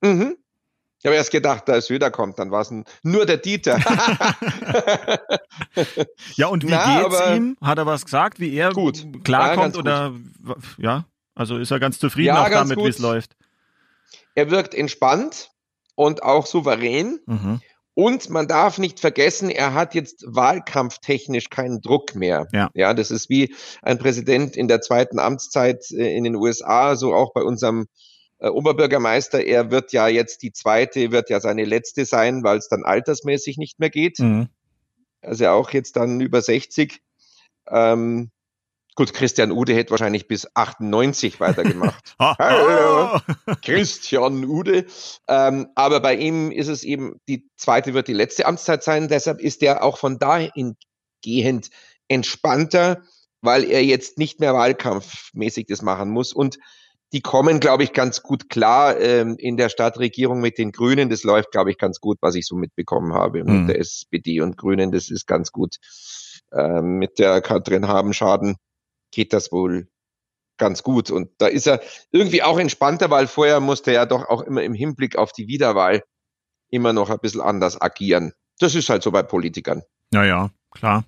Mhm. 0.00 0.36
Ich 1.04 1.06
habe 1.06 1.16
erst 1.16 1.32
gedacht, 1.32 1.64
da 1.66 1.74
ist 1.74 1.90
wieder 1.90 2.10
kommt, 2.10 2.38
dann 2.38 2.50
war 2.50 2.62
es 2.62 2.72
nur 3.02 3.26
der 3.26 3.36
Dieter. 3.36 3.76
ja, 6.36 6.46
und 6.46 6.64
wie 6.64 6.70
Na, 6.70 7.02
geht's 7.02 7.20
ihm? 7.36 7.58
Hat 7.60 7.76
er 7.76 7.84
was 7.84 8.06
gesagt, 8.06 8.40
wie 8.40 8.56
er 8.56 8.72
gut. 8.72 9.04
klarkommt 9.22 9.74
ja, 9.74 9.80
oder 9.80 10.12
gut. 10.12 10.56
ja? 10.78 11.04
Also 11.34 11.58
ist 11.58 11.70
er 11.70 11.78
ganz 11.78 11.98
zufrieden 11.98 12.28
ja, 12.28 12.42
auch 12.42 12.48
ganz 12.48 12.70
damit, 12.70 12.82
wie 12.82 12.88
es 12.88 12.98
läuft? 13.00 13.36
Er 14.34 14.50
wirkt 14.50 14.74
entspannt 14.74 15.50
und 15.94 16.22
auch 16.22 16.46
souverän. 16.46 17.20
Mhm. 17.26 17.60
Und 17.92 18.30
man 18.30 18.48
darf 18.48 18.78
nicht 18.78 18.98
vergessen, 18.98 19.50
er 19.50 19.74
hat 19.74 19.94
jetzt 19.94 20.24
wahlkampftechnisch 20.26 21.50
keinen 21.50 21.82
Druck 21.82 22.14
mehr. 22.14 22.48
Ja. 22.50 22.70
ja, 22.72 22.94
das 22.94 23.10
ist 23.10 23.28
wie 23.28 23.54
ein 23.82 23.98
Präsident 23.98 24.56
in 24.56 24.68
der 24.68 24.80
zweiten 24.80 25.18
Amtszeit 25.18 25.84
äh, 25.90 26.16
in 26.16 26.24
den 26.24 26.34
USA, 26.34 26.96
so 26.96 27.12
auch 27.12 27.34
bei 27.34 27.42
unserem 27.42 27.88
äh, 28.44 28.48
Oberbürgermeister, 28.48 29.42
er 29.42 29.70
wird 29.70 29.92
ja 29.92 30.06
jetzt 30.06 30.42
die 30.42 30.52
zweite, 30.52 31.10
wird 31.12 31.30
ja 31.30 31.40
seine 31.40 31.64
letzte 31.64 32.04
sein, 32.04 32.44
weil 32.44 32.58
es 32.58 32.68
dann 32.68 32.84
altersmäßig 32.84 33.56
nicht 33.56 33.80
mehr 33.80 33.88
geht. 33.88 34.18
Mhm. 34.18 34.48
Also 35.22 35.48
auch 35.48 35.70
jetzt 35.70 35.96
dann 35.96 36.20
über 36.20 36.42
60. 36.42 37.00
Ähm, 37.68 38.30
gut, 38.96 39.14
Christian 39.14 39.50
Ude 39.50 39.74
hätte 39.74 39.92
wahrscheinlich 39.92 40.28
bis 40.28 40.46
98 40.54 41.40
weitergemacht. 41.40 42.14
Hallo, 42.18 43.18
Christian 43.62 44.44
Ude. 44.44 44.84
Ähm, 45.26 45.68
aber 45.74 46.00
bei 46.00 46.14
ihm 46.14 46.50
ist 46.50 46.68
es 46.68 46.84
eben, 46.84 47.22
die 47.26 47.48
zweite 47.56 47.94
wird 47.94 48.08
die 48.08 48.12
letzte 48.12 48.44
Amtszeit 48.44 48.82
sein. 48.82 49.08
Deshalb 49.08 49.40
ist 49.40 49.62
er 49.62 49.82
auch 49.82 49.96
von 49.96 50.18
dahin 50.18 50.76
gehend 51.22 51.70
entspannter, 52.08 53.02
weil 53.40 53.64
er 53.64 53.82
jetzt 53.82 54.18
nicht 54.18 54.38
mehr 54.38 54.52
wahlkampfmäßig 54.52 55.64
das 55.66 55.80
machen 55.80 56.10
muss. 56.10 56.34
Und 56.34 56.58
die 57.14 57.20
kommen, 57.20 57.60
glaube 57.60 57.84
ich, 57.84 57.92
ganz 57.92 58.22
gut 58.22 58.50
klar 58.50 58.98
ähm, 58.98 59.36
in 59.38 59.56
der 59.56 59.68
Stadtregierung 59.68 60.40
mit 60.40 60.58
den 60.58 60.72
Grünen. 60.72 61.10
Das 61.10 61.22
läuft, 61.22 61.52
glaube 61.52 61.70
ich, 61.70 61.78
ganz 61.78 62.00
gut, 62.00 62.18
was 62.20 62.34
ich 62.34 62.44
so 62.44 62.56
mitbekommen 62.56 63.14
habe. 63.14 63.44
Mhm. 63.44 63.60
Mit 63.60 63.68
der 63.68 63.78
SPD 63.78 64.40
und 64.40 64.56
Grünen, 64.56 64.90
das 64.90 65.10
ist 65.10 65.28
ganz 65.28 65.52
gut. 65.52 65.76
Ähm, 66.52 66.98
mit 66.98 67.20
der 67.20 67.40
Katrin 67.40 67.86
Habenschaden 67.86 68.56
geht 69.12 69.32
das 69.32 69.52
wohl 69.52 69.86
ganz 70.58 70.82
gut. 70.82 71.12
Und 71.12 71.30
da 71.38 71.46
ist 71.46 71.68
er 71.68 71.80
irgendwie 72.10 72.42
auch 72.42 72.58
entspannter, 72.58 73.10
weil 73.10 73.28
vorher 73.28 73.60
musste 73.60 73.92
er 73.92 74.06
doch 74.06 74.28
auch 74.28 74.42
immer 74.42 74.64
im 74.64 74.74
Hinblick 74.74 75.16
auf 75.16 75.30
die 75.30 75.46
Wiederwahl 75.46 76.02
immer 76.68 76.92
noch 76.92 77.10
ein 77.10 77.20
bisschen 77.20 77.40
anders 77.40 77.80
agieren. 77.80 78.32
Das 78.58 78.74
ist 78.74 78.88
halt 78.88 79.04
so 79.04 79.12
bei 79.12 79.22
Politikern. 79.22 79.82
Ja, 80.12 80.24
ja, 80.24 80.50
klar. 80.72 81.04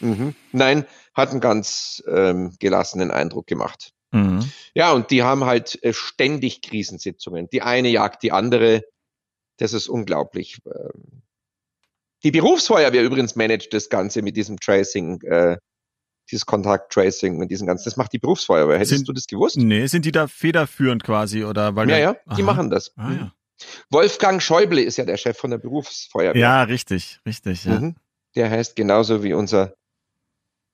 Mhm. 0.00 0.34
Nein, 0.50 0.86
hat 1.14 1.30
einen 1.30 1.40
ganz 1.40 2.02
ähm, 2.08 2.56
gelassenen 2.58 3.12
Eindruck 3.12 3.46
gemacht. 3.46 3.93
Mhm. 4.14 4.50
Ja, 4.74 4.92
und 4.92 5.10
die 5.10 5.22
haben 5.22 5.44
halt 5.44 5.82
äh, 5.82 5.92
ständig 5.92 6.62
Krisensitzungen. 6.62 7.48
Die 7.50 7.62
eine 7.62 7.88
jagt 7.88 8.22
die 8.22 8.32
andere. 8.32 8.84
Das 9.58 9.72
ist 9.72 9.88
unglaublich. 9.88 10.58
Ähm. 10.66 11.22
Die 12.22 12.30
Berufsfeuerwehr 12.30 13.02
übrigens 13.02 13.36
managt 13.36 13.74
das 13.74 13.88
Ganze 13.88 14.22
mit 14.22 14.36
diesem 14.36 14.58
Tracing, 14.58 15.20
äh, 15.22 15.58
dieses 16.30 16.46
Kontakt-Tracing 16.46 17.40
und 17.40 17.48
diesen 17.50 17.66
ganzen. 17.66 17.84
Das 17.84 17.96
macht 17.96 18.12
die 18.12 18.18
Berufsfeuerwehr. 18.18 18.76
Hättest 18.76 18.90
sind, 18.90 19.08
du 19.08 19.12
das 19.12 19.26
gewusst? 19.26 19.56
Nee, 19.58 19.86
sind 19.86 20.04
die 20.04 20.12
da 20.12 20.26
federführend 20.26 21.04
quasi 21.04 21.44
oder 21.44 21.76
weil 21.76 21.90
Ja, 21.90 21.98
ja, 21.98 22.16
die 22.36 22.42
aha. 22.42 22.42
machen 22.42 22.70
das. 22.70 22.92
Ah, 22.96 23.12
ja. 23.12 23.34
Wolfgang 23.90 24.42
Schäuble 24.42 24.80
ist 24.80 24.96
ja 24.96 25.04
der 25.04 25.16
Chef 25.16 25.36
von 25.36 25.50
der 25.50 25.58
Berufsfeuerwehr. 25.58 26.40
Ja, 26.40 26.62
richtig, 26.62 27.20
richtig. 27.26 27.64
Ja. 27.64 27.78
Mhm. 27.78 27.96
Der 28.34 28.50
heißt 28.50 28.74
genauso 28.74 29.22
wie 29.22 29.32
unser 29.32 29.74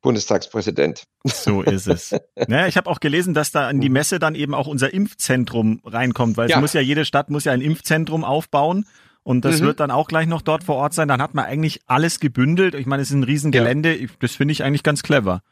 Bundestagspräsident. 0.03 1.05
So 1.25 1.63
ist 1.63 1.87
es. 1.87 2.15
Naja, 2.49 2.67
ich 2.67 2.77
habe 2.77 2.89
auch 2.89 3.01
gelesen, 3.01 3.35
dass 3.35 3.53
da 3.53 3.69
an 3.69 3.81
die 3.81 3.89
mhm. 3.89 3.95
Messe 3.95 4.19
dann 4.19 4.35
eben 4.35 4.55
auch 4.55 4.67
unser 4.67 4.93
Impfzentrum 4.93 5.81
reinkommt, 5.85 6.37
weil 6.37 6.49
ja. 6.49 6.57
es 6.57 6.61
muss 6.61 6.73
ja 6.73 6.81
jede 6.81 7.05
Stadt 7.05 7.31
muss 7.31 7.45
ja 7.45 7.53
ein 7.53 7.61
Impfzentrum 7.61 8.25
aufbauen. 8.25 8.87
Und 9.23 9.45
das 9.45 9.61
mhm. 9.61 9.67
wird 9.67 9.81
dann 9.81 9.91
auch 9.91 10.09
gleich 10.09 10.27
noch 10.27 10.41
dort 10.41 10.65
vor 10.65 10.77
Ort 10.77 10.95
sein. 10.95 11.09
Dann 11.09 11.21
hat 11.21 11.35
man 11.35 11.45
eigentlich 11.45 11.83
alles 11.87 12.21
gebündelt. 12.21 12.75
Ich 12.75 12.87
meine, 12.87 13.03
es 13.03 13.11
ist 13.11 13.15
ein 13.15 13.25
Riesengelände. 13.25 13.95
Ja. 13.95 14.09
Das 14.21 14.35
finde 14.35 14.53
ich 14.53 14.65
eigentlich 14.65 14.83
ganz 14.83 15.03
clever. 15.03 15.43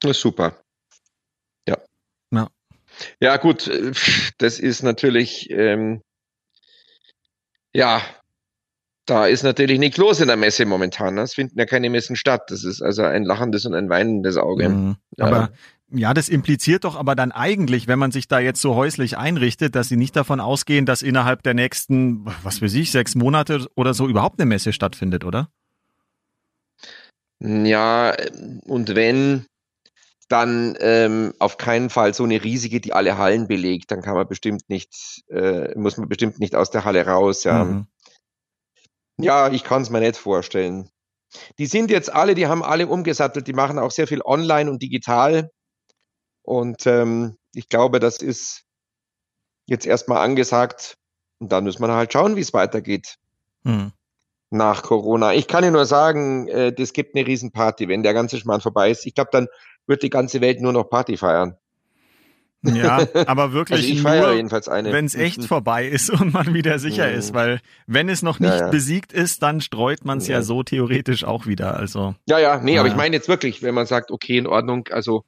Das 0.00 0.12
ist 0.12 0.20
super. 0.20 0.56
Ja. 1.68 1.76
Ja, 2.30 2.48
ja 3.20 3.36
gut. 3.36 3.70
Das 4.38 4.58
ist 4.58 4.82
natürlich, 4.82 5.50
ähm, 5.50 6.00
ja, 7.74 8.02
da 9.06 9.26
ist 9.26 9.42
natürlich 9.42 9.78
nichts 9.78 9.98
los 9.98 10.20
in 10.20 10.28
der 10.28 10.36
Messe 10.36 10.64
momentan. 10.64 11.14
Ne? 11.14 11.22
Es 11.22 11.34
finden 11.34 11.58
ja 11.58 11.66
keine 11.66 11.90
Messen 11.90 12.16
statt. 12.16 12.50
Das 12.50 12.64
ist 12.64 12.82
also 12.82 13.02
ein 13.02 13.24
lachendes 13.24 13.66
und 13.66 13.74
ein 13.74 13.88
weinendes 13.88 14.36
Auge. 14.36 14.68
Mhm. 14.68 14.96
Aber 15.18 15.50
ja, 15.94 16.14
das 16.14 16.28
impliziert 16.28 16.84
doch 16.84 16.96
aber 16.96 17.14
dann 17.14 17.32
eigentlich, 17.32 17.86
wenn 17.86 17.98
man 17.98 18.12
sich 18.12 18.26
da 18.26 18.38
jetzt 18.38 18.62
so 18.62 18.74
häuslich 18.74 19.18
einrichtet, 19.18 19.74
dass 19.74 19.88
sie 19.88 19.96
nicht 19.96 20.16
davon 20.16 20.40
ausgehen, 20.40 20.86
dass 20.86 21.02
innerhalb 21.02 21.42
der 21.42 21.54
nächsten, 21.54 22.24
was 22.42 22.62
weiß 22.62 22.72
ich, 22.74 22.90
sechs 22.90 23.14
Monate 23.14 23.66
oder 23.74 23.92
so 23.92 24.08
überhaupt 24.08 24.40
eine 24.40 24.46
Messe 24.46 24.72
stattfindet, 24.72 25.24
oder? 25.24 25.48
Ja, 27.40 28.14
und 28.64 28.94
wenn, 28.94 29.44
dann 30.32 30.76
ähm, 30.80 31.34
auf 31.38 31.58
keinen 31.58 31.90
Fall 31.90 32.14
so 32.14 32.24
eine 32.24 32.42
riesige, 32.42 32.80
die 32.80 32.94
alle 32.94 33.18
Hallen 33.18 33.48
belegt. 33.48 33.90
Dann 33.90 34.00
kann 34.00 34.14
man 34.14 34.26
bestimmt 34.26 34.62
nicht, 34.68 35.22
äh, 35.28 35.78
muss 35.78 35.98
man 35.98 36.08
bestimmt 36.08 36.40
nicht 36.40 36.54
aus 36.56 36.70
der 36.70 36.86
Halle 36.86 37.04
raus. 37.04 37.44
Ja, 37.44 37.64
mhm. 37.64 37.86
Ja, 39.22 39.50
ich 39.50 39.64
kann 39.64 39.82
es 39.82 39.90
mir 39.90 40.00
nicht 40.00 40.16
vorstellen. 40.16 40.90
Die 41.58 41.66
sind 41.66 41.90
jetzt 41.90 42.12
alle, 42.12 42.34
die 42.34 42.46
haben 42.46 42.62
alle 42.62 42.86
umgesattelt, 42.86 43.46
die 43.46 43.52
machen 43.52 43.78
auch 43.78 43.90
sehr 43.90 44.06
viel 44.06 44.22
online 44.22 44.70
und 44.70 44.82
digital. 44.82 45.50
Und 46.42 46.86
ähm, 46.86 47.36
ich 47.54 47.68
glaube, 47.68 48.00
das 48.00 48.18
ist 48.18 48.64
jetzt 49.66 49.86
erstmal 49.86 50.18
angesagt. 50.18 50.98
Und 51.38 51.50
dann 51.50 51.64
muss 51.64 51.78
man 51.78 51.90
halt 51.90 52.12
schauen, 52.12 52.36
wie 52.36 52.40
es 52.40 52.52
weitergeht. 52.52 53.18
Hm. 53.64 53.92
Nach 54.50 54.82
Corona. 54.82 55.32
Ich 55.32 55.48
kann 55.48 55.62
dir 55.62 55.70
nur 55.70 55.86
sagen, 55.86 56.48
äh, 56.48 56.72
das 56.72 56.92
gibt 56.92 57.16
eine 57.16 57.26
Riesenparty, 57.26 57.88
wenn 57.88 58.02
der 58.02 58.12
ganze 58.12 58.38
Schmarrn 58.38 58.60
vorbei 58.60 58.90
ist. 58.90 59.06
Ich 59.06 59.14
glaube, 59.14 59.30
dann 59.32 59.48
wird 59.86 60.02
die 60.02 60.10
ganze 60.10 60.40
Welt 60.40 60.60
nur 60.60 60.72
noch 60.72 60.84
Party 60.84 61.16
feiern. 61.16 61.56
Ja, 62.62 63.06
aber 63.26 63.52
wirklich 63.52 64.04
also 64.04 64.08
nur, 64.08 64.92
wenn 64.92 65.04
es 65.04 65.14
echt 65.16 65.38
mhm. 65.38 65.42
vorbei 65.42 65.86
ist 65.86 66.10
und 66.10 66.32
man 66.32 66.54
wieder 66.54 66.78
sicher 66.78 67.08
mhm. 67.08 67.18
ist, 67.18 67.34
weil 67.34 67.60
wenn 67.86 68.08
es 68.08 68.22
noch 68.22 68.38
nicht 68.38 68.50
ja, 68.50 68.60
ja. 68.60 68.68
besiegt 68.68 69.12
ist, 69.12 69.42
dann 69.42 69.60
streut 69.60 70.04
man 70.04 70.18
es 70.18 70.28
ja. 70.28 70.36
ja. 70.36 70.42
so 70.42 70.62
theoretisch 70.62 71.24
auch 71.24 71.46
wieder. 71.46 71.76
Also 71.76 72.14
ja, 72.28 72.38
ja, 72.38 72.60
nee, 72.62 72.78
aber 72.78 72.88
ich 72.88 72.94
meine 72.94 73.16
jetzt 73.16 73.28
wirklich, 73.28 73.62
wenn 73.62 73.74
man 73.74 73.86
sagt, 73.86 74.10
okay, 74.12 74.38
in 74.38 74.46
Ordnung, 74.46 74.88
also 74.92 75.24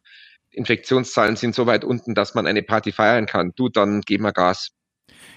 Infektionszahlen 0.50 1.34
sind 1.36 1.54
so 1.54 1.66
weit 1.66 1.84
unten, 1.84 2.14
dass 2.14 2.34
man 2.34 2.46
eine 2.46 2.62
Party 2.62 2.92
feiern 2.92 3.26
kann, 3.26 3.52
du, 3.56 3.68
dann 3.68 4.02
geben 4.02 4.24
wir 4.24 4.32
Gas. 4.32 4.70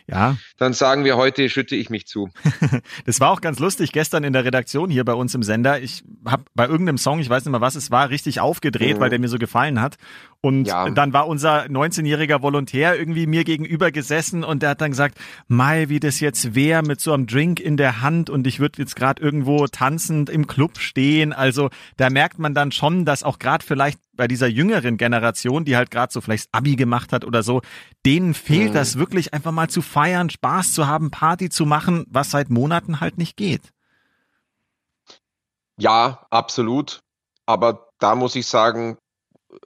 Ja. 0.09 0.37
Dann 0.57 0.71
sagen 0.73 1.03
wir 1.03 1.17
heute, 1.17 1.49
schütte 1.49 1.75
ich 1.75 1.89
mich 1.89 2.07
zu. 2.07 2.29
das 3.05 3.19
war 3.19 3.29
auch 3.31 3.41
ganz 3.41 3.59
lustig 3.59 3.91
gestern 3.91 4.23
in 4.23 4.31
der 4.33 4.45
Redaktion 4.45 4.89
hier 4.89 5.03
bei 5.03 5.13
uns 5.13 5.35
im 5.35 5.43
Sender. 5.43 5.81
Ich 5.81 6.03
habe 6.25 6.43
bei 6.55 6.65
irgendeinem 6.65 6.97
Song, 6.97 7.19
ich 7.19 7.29
weiß 7.29 7.43
nicht 7.43 7.51
mehr 7.51 7.59
was 7.61 7.75
es 7.75 7.91
war, 7.91 8.09
richtig 8.09 8.39
aufgedreht, 8.39 8.97
Mhm. 8.97 9.01
weil 9.01 9.09
der 9.09 9.19
mir 9.19 9.27
so 9.27 9.37
gefallen 9.37 9.81
hat. 9.81 9.97
Und 10.39 10.65
Ja. 10.65 10.89
dann 10.89 11.11
war 11.13 11.27
unser 11.27 11.63
19-jähriger 11.65 12.41
Volontär 12.41 12.97
irgendwie 12.97 13.27
mir 13.27 13.43
gegenüber 13.43 13.91
gesessen 13.91 14.43
und 14.45 14.63
der 14.63 14.69
hat 14.69 14.81
dann 14.81 14.91
gesagt, 14.91 15.17
Mai, 15.47 15.89
wie 15.89 15.99
das 15.99 16.19
jetzt 16.21 16.55
wäre 16.55 16.83
mit 16.83 17.01
so 17.01 17.11
einem 17.11 17.27
Drink 17.27 17.59
in 17.59 17.75
der 17.75 18.01
Hand 18.01 18.29
und 18.29 18.47
ich 18.47 18.59
würde 18.59 18.81
jetzt 18.81 18.95
gerade 18.95 19.21
irgendwo 19.21 19.67
tanzend 19.67 20.29
im 20.29 20.47
Club 20.47 20.77
stehen. 20.79 21.33
Also 21.33 21.69
da 21.97 22.09
merkt 22.09 22.39
man 22.39 22.53
dann 22.53 22.71
schon, 22.71 23.03
dass 23.03 23.23
auch 23.23 23.39
gerade 23.39 23.65
vielleicht 23.65 23.99
bei 24.17 24.27
dieser 24.27 24.47
jüngeren 24.47 24.97
Generation, 24.97 25.63
die 25.65 25.77
halt 25.77 25.91
gerade 25.91 26.11
so 26.11 26.19
vielleicht 26.21 26.49
Abi 26.51 26.75
gemacht 26.75 27.13
hat 27.13 27.23
oder 27.23 27.43
so, 27.43 27.61
denen 28.05 28.33
fehlt 28.33 28.71
Mhm. 28.71 28.73
das 28.73 28.97
wirklich 28.97 29.33
einfach 29.33 29.51
mal 29.51 29.69
zu 29.69 29.81
feiern, 29.81 30.29
Spaß 30.29 30.73
zu 30.73 30.87
haben, 30.87 31.11
Party 31.11 31.49
zu 31.49 31.65
machen, 31.65 32.05
was 32.09 32.31
seit 32.31 32.49
Monaten 32.49 32.99
halt 32.99 33.17
nicht 33.17 33.37
geht. 33.37 33.61
Ja, 35.79 36.25
absolut. 36.29 37.01
Aber 37.45 37.89
da 37.99 38.15
muss 38.15 38.35
ich 38.35 38.47
sagen, 38.47 38.97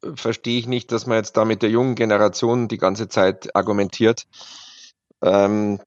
äh, 0.04 0.12
verstehe 0.16 0.60
ich 0.60 0.68
nicht, 0.68 0.92
dass 0.92 1.08
man 1.08 1.18
jetzt 1.18 1.38
da 1.38 1.46
mit 1.46 1.62
der 1.62 1.70
jungen 1.70 1.96
Generation 1.96 2.68
die 2.68 2.78
ganze 2.78 3.08
Zeit 3.08 3.56
argumentiert. 3.56 4.26
Ähm, 5.22 5.80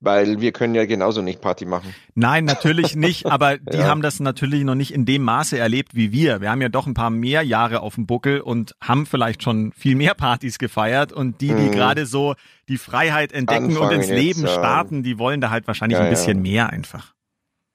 weil 0.00 0.40
wir 0.40 0.52
können 0.52 0.74
ja 0.74 0.86
genauso 0.86 1.22
nicht 1.22 1.40
Party 1.40 1.64
machen. 1.64 1.94
Nein, 2.14 2.44
natürlich 2.44 2.94
nicht, 2.96 3.26
aber 3.30 3.58
die 3.58 3.78
Ja. 3.78 3.86
haben 3.86 4.02
das 4.02 4.20
natürlich 4.20 4.64
noch 4.64 4.74
nicht 4.74 4.92
in 4.94 5.04
dem 5.04 5.22
Maße 5.22 5.58
erlebt 5.58 5.94
wie 5.94 6.12
wir. 6.12 6.40
Wir 6.40 6.50
haben 6.50 6.60
ja 6.62 6.68
doch 6.68 6.86
ein 6.86 6.94
paar 6.94 7.10
mehr 7.10 7.42
Jahre 7.42 7.80
auf 7.80 7.96
dem 7.96 8.06
Buckel 8.06 8.40
und 8.40 8.74
haben 8.82 9.06
vielleicht 9.06 9.42
schon 9.42 9.72
viel 9.72 9.94
mehr 9.96 10.14
Partys 10.14 10.58
gefeiert 10.58 11.12
und 11.12 11.40
die, 11.40 11.48
die 11.48 11.52
Mhm. 11.54 11.72
gerade 11.72 12.06
so 12.06 12.34
die 12.68 12.78
Freiheit 12.78 13.32
entdecken 13.32 13.66
und 13.66 13.72
Anfangen 13.76 13.96
ins 14.00 14.08
jetzt, 14.08 14.18
Leben 14.18 14.46
starten, 14.48 15.02
die 15.02 15.18
wollen 15.18 15.40
da 15.40 15.50
halt 15.50 15.66
wahrscheinlich 15.66 15.98
Ja, 15.98 16.04
ein 16.04 16.10
bisschen 16.10 16.44
ja. 16.44 16.52
mehr 16.52 16.70
einfach. 16.70 17.14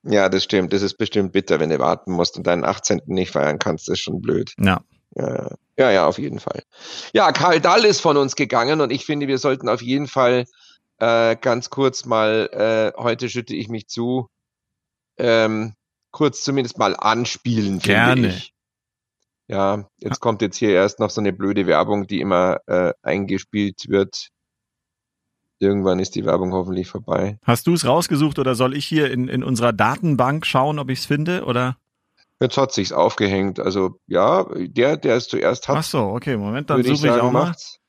Ja, 0.06 0.28
das 0.30 0.44
stimmt. 0.44 0.74
Das 0.74 0.82
ist 0.82 0.96
bestimmt 0.98 1.32
bitter, 1.32 1.60
wenn 1.60 1.70
du 1.70 1.80
warten 1.80 2.12
musst 2.12 2.38
und 2.38 2.46
deinen 2.46 2.66
18. 2.66 3.02
nicht 3.08 3.32
feiern 3.32 3.58
kannst. 3.58 3.88
Das 3.88 3.94
ist 3.94 4.02
schon 4.04 4.22
blöd. 4.22 4.54
Ja. 4.60 4.82
Ja, 5.16 5.56
ja, 5.78 5.92
ja, 5.92 6.08
auf 6.08 6.18
jeden 6.18 6.40
Fall. 6.40 6.64
Ja, 7.14 7.32
Karl 7.32 7.60
Dall 7.62 7.86
ist 7.86 8.02
von 8.02 8.18
uns 8.18 8.36
gegangen 8.36 8.82
und 8.82 8.92
ich 8.92 9.06
finde, 9.06 9.28
wir 9.28 9.38
sollten 9.38 9.70
auf 9.70 9.82
jeden 9.82 10.08
Fall 10.08 10.46
äh, 11.00 11.36
ganz 11.36 11.70
kurz 11.70 12.06
mal, 12.06 12.50
äh, 12.52 13.02
heute 13.02 13.30
schütte 13.30 13.56
ich 13.56 13.70
mich 13.70 13.88
zu, 13.88 14.30
ähm, 15.18 15.74
kurz 16.12 16.44
zumindest 16.44 16.78
mal 16.78 16.96
anspielen, 16.96 17.80
Gerne. 17.80 18.42
Ja, 19.48 19.90
jetzt 19.98 20.22
kommt 20.22 20.42
jetzt 20.42 20.58
hier 20.58 20.72
erst 20.72 21.00
noch 21.00 21.10
so 21.10 21.20
eine 21.20 21.34
blöde 21.34 21.68
Werbung, 21.68 22.08
die 22.08 22.22
immer 22.22 22.60
äh, 22.66 22.94
eingespielt 23.02 23.90
wird. 23.90 24.30
Irgendwann 25.60 26.00
ist 26.00 26.16
die 26.16 26.26
Werbung 26.26 26.54
hoffentlich 26.54 26.88
vorbei. 26.88 27.38
Hast 27.44 27.68
du 27.68 27.74
es 27.74 27.86
rausgesucht 27.86 28.40
oder 28.40 28.56
soll 28.56 28.76
ich 28.76 28.86
hier 28.86 29.12
in, 29.12 29.28
in 29.28 29.44
unserer 29.44 29.74
Datenbank 29.74 30.46
schauen, 30.46 30.80
ob 30.80 30.90
ich 30.90 31.00
es 31.00 31.06
finde? 31.06 31.44
Oder? 31.46 31.78
Jetzt 32.40 32.58
hat 32.58 32.72
sich's 32.72 32.92
aufgehängt. 32.92 33.60
Also 33.60 34.00
ja, 34.08 34.46
der, 34.56 34.98
der 34.98 35.18
es 35.18 35.28
zuerst 35.28 35.68
hat, 35.68 35.78
Ach 35.78 35.84
so, 35.84 36.00
okay, 36.00 36.38
Moment, 36.38 36.70
dann 36.70 36.82
suche 36.84 37.08
ich 37.08 37.14
ich, 37.16 37.22
auch 37.22 37.32
mal. 37.32 37.48
macht's. 37.48 37.80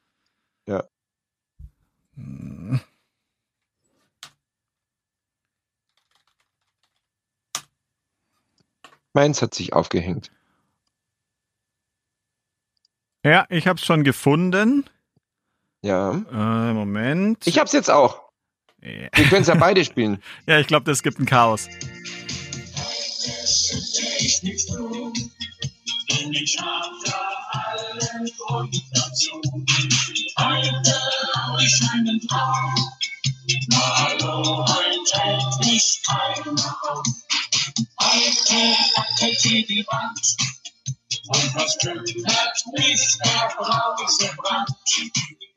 Meins 9.14 9.40
hat 9.40 9.54
sich 9.54 9.72
aufgehängt. 9.72 10.30
Ja, 13.24 13.46
ich 13.48 13.66
habe 13.66 13.78
es 13.78 13.86
schon 13.86 14.04
gefunden. 14.04 14.84
Ja. 15.82 16.10
Äh, 16.12 16.72
Moment. 16.74 17.46
Ich 17.46 17.58
hab's 17.58 17.72
jetzt 17.72 17.90
auch. 17.90 18.20
ja, 18.82 19.08
Wir 19.14 19.24
können 19.28 19.42
es 19.42 19.48
ja 19.48 19.54
beide 19.54 19.84
spielen. 19.84 20.22
Ja, 20.46 20.58
ich 20.58 20.66
glaube, 20.66 20.84
das 20.84 21.02
gibt 21.02 21.18
ein 21.20 21.26
Chaos. 21.26 21.68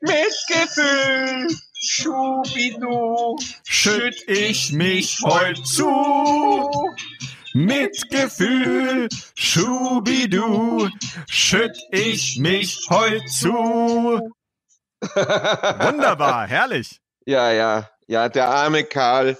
Mitgefühl, 0.00 1.48
Schubidu, 1.74 3.36
Schütt 3.64 4.16
ich 4.28 4.72
mich 4.72 5.18
heut 5.22 5.66
zu. 5.66 5.88
Mit 7.54 8.10
Gefühl, 8.10 9.08
Schubidu, 9.34 10.88
schütt 11.28 11.76
ich 11.90 12.38
mich 12.38 12.78
heut 12.90 13.28
zu. 13.28 13.48
Wunderbar, 15.00 16.46
herrlich. 16.46 17.00
Ja, 17.26 17.50
ja, 17.52 17.90
ja, 18.06 18.28
der 18.28 18.48
arme 18.48 18.84
Karl. 18.84 19.36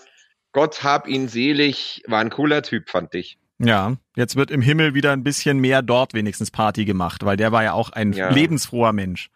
Gott 0.58 0.82
hab 0.82 1.06
ihn 1.06 1.28
selig, 1.28 2.02
war 2.08 2.18
ein 2.20 2.30
cooler 2.30 2.62
Typ, 2.62 2.90
fand 2.90 3.14
ich. 3.14 3.38
Ja, 3.60 3.94
jetzt 4.16 4.34
wird 4.34 4.50
im 4.50 4.60
Himmel 4.60 4.92
wieder 4.92 5.12
ein 5.12 5.22
bisschen 5.22 5.58
mehr 5.60 5.82
dort 5.82 6.14
wenigstens 6.14 6.50
Party 6.50 6.84
gemacht, 6.84 7.24
weil 7.24 7.36
der 7.36 7.52
war 7.52 7.62
ja 7.62 7.74
auch 7.74 7.90
ein 7.90 8.12
Ja. 8.12 8.30
lebensfroher 8.30 8.92
Mensch. 8.92 9.30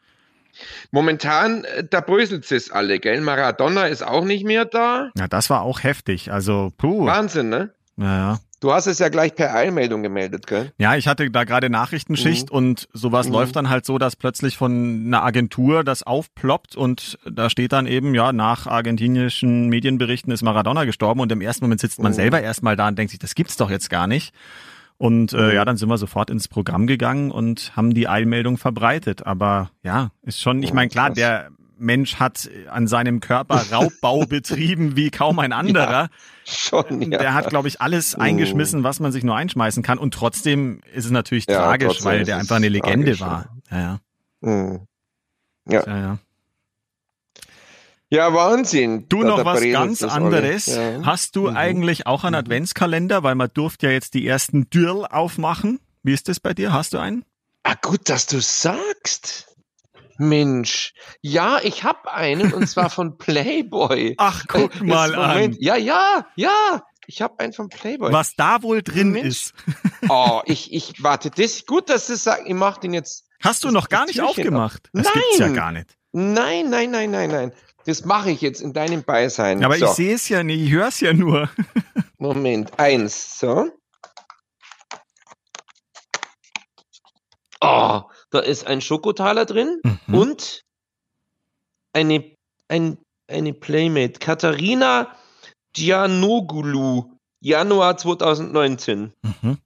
Momentan, 0.91 1.63
äh, 1.63 1.85
da 1.89 2.01
bröselt 2.01 2.51
es 2.51 2.73
alle, 2.73 2.99
gell? 2.99 3.21
Maradona 3.21 3.87
ist 3.87 4.03
auch 4.05 4.25
nicht 4.25 4.45
mehr 4.45 4.65
da. 4.65 5.11
Ja, 5.17 5.29
das 5.29 5.49
war 5.49 5.63
auch 5.63 5.85
heftig. 5.85 6.33
Also, 6.33 6.73
puh. 6.77 7.07
Wahnsinn, 7.07 7.49
ne? 7.51 7.73
Ja, 7.97 8.41
Du 8.63 8.73
hast 8.73 8.87
es 8.87 9.01
ja 9.01 9.09
gleich 9.09 9.35
per 9.35 9.53
Eilmeldung 9.55 10.03
gemeldet, 10.05 10.47
gell? 10.47 10.73
ja, 10.79 10.95
ich 10.95 11.09
hatte 11.09 11.29
da 11.31 11.43
gerade 11.43 11.69
Nachrichtenschicht 11.69 12.49
und 12.51 12.89
sowas 12.93 13.27
Mhm. 13.27 13.33
läuft 13.33 13.57
dann 13.57 13.69
halt 13.69 13.85
so, 13.85 13.99
dass 13.99 14.15
plötzlich 14.15 14.57
von 14.57 15.03
einer 15.07 15.25
Agentur 15.25 15.83
das 15.83 16.05
aufploppt 16.05 16.77
und 16.77 17.19
da 17.29 17.51
steht 17.51 17.73
dann 17.73 17.87
eben, 17.89 18.15
ja, 18.15 18.33
nach 18.33 18.69
argentinischen 18.69 19.69
Medienberichten 19.69 20.33
ist 20.33 20.43
Maradona 20.43 20.85
gestorben 20.85 21.19
und 21.21 21.33
im 21.33 21.41
ersten 21.41 21.65
Moment 21.65 21.81
sitzt 21.81 22.01
man 22.01 22.13
Mhm. 22.13 22.17
selber 22.17 22.41
erstmal 22.41 22.77
da 22.77 22.87
und 22.87 22.97
denkt 22.97 23.11
sich, 23.11 23.19
das 23.19 23.35
gibt's 23.35 23.57
doch 23.57 23.69
jetzt 23.71 23.91
gar 23.91 24.07
nicht. 24.07 24.33
Und 24.97 25.33
äh, 25.33 25.37
Mhm. 25.49 25.55
ja, 25.57 25.65
dann 25.65 25.77
sind 25.77 25.89
wir 25.89 25.99
sofort 25.99 26.31
ins 26.31 26.47
Programm 26.47 26.87
gegangen 26.87 27.33
und 27.33 27.73
haben 27.77 27.93
die 27.95 28.07
Eilmeldung 28.07 28.59
verbreitet. 28.59 29.27
Aber 29.27 29.71
ja, 29.83 30.13
ist 30.23 30.41
schon, 30.41 30.63
ich 30.63 30.73
meine, 30.73 30.89
klar, 30.89 31.11
der 31.11 31.49
Mensch 31.83 32.17
hat 32.17 32.49
an 32.71 32.87
seinem 32.87 33.21
Körper 33.21 33.57
Raubbau 33.73 34.25
betrieben 34.27 34.97
wie 34.97 35.11
kaum 35.11 35.39
ein 35.39 35.53
anderer. 35.53 36.09
Schon, 36.45 37.13
ja. 37.13 37.19
Der 37.19 37.35
hat, 37.35 37.51
glaube 37.51 37.69
ich, 37.69 37.81
alles 37.81 38.17
Mhm. 38.17 38.23
eingeschmissen, 38.23 38.85
was 38.85 39.01
man 39.01 39.13
sich 39.13 39.25
nur 39.25 39.37
einschmeißen 39.37 39.83
kann. 39.83 39.99
Und 39.99 40.15
trotzdem 40.15 40.81
ist 40.95 41.05
es 41.05 41.11
natürlich 41.11 41.47
Ja, 41.49 41.59
tragisch, 41.59 42.05
weil 42.05 42.25
der 42.25 42.39
einfach 42.39 42.57
eine 42.57 42.69
Legende 42.69 43.15
tragisch, 43.17 43.21
war. 43.21 43.57
Ja, 43.71 43.79
ja. 43.81 44.01
Mhm. 44.41 44.81
ja, 45.69 45.85
ja. 45.87 46.19
Ja, 48.11 48.35
Wahnsinn. 48.35 49.07
Du 49.09 49.23
noch 49.23 49.43
was 49.45 49.63
ganz 49.63 50.03
anderes. 50.03 50.67
Ja. 50.67 51.01
Hast 51.03 51.35
du 51.35 51.49
Mhm. 51.49 51.57
eigentlich 51.57 52.07
auch 52.07 52.25
einen 52.25 52.35
Adventskalender? 52.35 53.23
Weil 53.23 53.37
man 53.37 53.49
durfte 53.55 53.87
ja 53.87 53.93
jetzt 53.93 54.13
die 54.13 54.27
ersten 54.27 54.69
Dürl 54.69 55.07
aufmachen. 55.07 55.81
Wie 56.03 56.13
ist 56.13 56.29
das 56.29 56.39
bei 56.39 56.53
dir? 56.53 56.73
Hast 56.75 56.93
du 56.93 56.99
einen? 56.99 57.25
Ah, 57.63 57.75
gut, 57.81 58.11
dass 58.11 58.27
du 58.27 58.41
sagst. 58.41 59.52
Mensch. 60.19 60.95
Ja, 61.21 61.59
ich 61.63 61.85
hab 61.85 62.07
einen 62.07 62.53
und 62.53 62.67
zwar 62.67 62.91
von 62.91 63.19
Playboy. 63.19 64.15
Ach, 64.19 64.45
guck 64.49 64.75
Jetzt, 64.75 64.83
mal 64.83 65.15
an. 65.15 65.35
Moment. 65.35 65.57
Ja, 65.61 65.77
ja, 65.77 66.27
ja. 66.37 66.83
Ich 67.07 67.21
hab 67.21 67.41
einen 67.41 67.53
von 67.53 67.69
Playboy. 67.69 68.13
Was 68.13 68.37
da 68.37 68.63
wohl 68.63 68.83
drin 68.83 69.11
Mensch. 69.11 69.27
ist. 69.27 69.55
Oh, 70.09 70.41
ich, 70.47 70.73
ich, 70.73 71.03
warte, 71.03 71.31
das, 71.31 71.67
gut, 71.67 71.89
dass 71.91 72.07
du 72.07 72.17
sagst, 72.17 72.45
ich 72.47 72.55
mach 72.55 72.79
den 72.79 72.95
jetzt. 72.95 73.27
Hast 73.43 73.65
du 73.65 73.71
noch 73.71 73.89
gar 73.89 74.07
nicht 74.07 74.19
Türchen 74.19 74.31
aufgemacht? 74.31 74.89
Das 74.93 75.13
gibt's 75.13 75.39
ja 75.39 75.47
Nein. 75.47 75.55
gar 75.55 75.73
nicht. 75.73 75.97
Nein, 76.13 76.71
nein, 76.71 76.91
nein, 76.91 77.11
nein, 77.11 77.31
nein. 77.31 77.53
Das 77.87 78.05
mache 78.05 78.31
ich 78.31 78.41
jetzt 78.41 78.61
in 78.61 78.73
deinem 78.73 79.03
Beisein. 79.03 79.65
Aber 79.65 79.77
so, 79.77 79.87
ich 79.87 79.91
sehe 79.93 80.15
es 80.15 80.29
ja 80.29 80.43
nicht, 80.45 80.63
ich 80.63 80.71
höre 80.71 80.89
es 80.89 81.01
ja 81.01 81.13
nur. 81.13 81.51
Moment, 82.19 82.79
eins, 82.79 83.41
so. 83.41 83.71
Oh, 87.61 88.03
da 88.33 88.41
ist 88.41 88.67
ein 88.67 88.81
Schokotaler 88.81 89.45
drin 89.47 89.81
Mhm. 89.85 90.15
und 90.15 90.63
eine, 91.93 92.35
ein, 92.69 92.99
eine 93.29 93.53
Playmate. 93.53 94.19
Katharina 94.19 95.15
Gianogulu, 95.75 97.19
Januar 97.41 97.97
2019. 97.99 99.13
Mhm. 99.23 99.59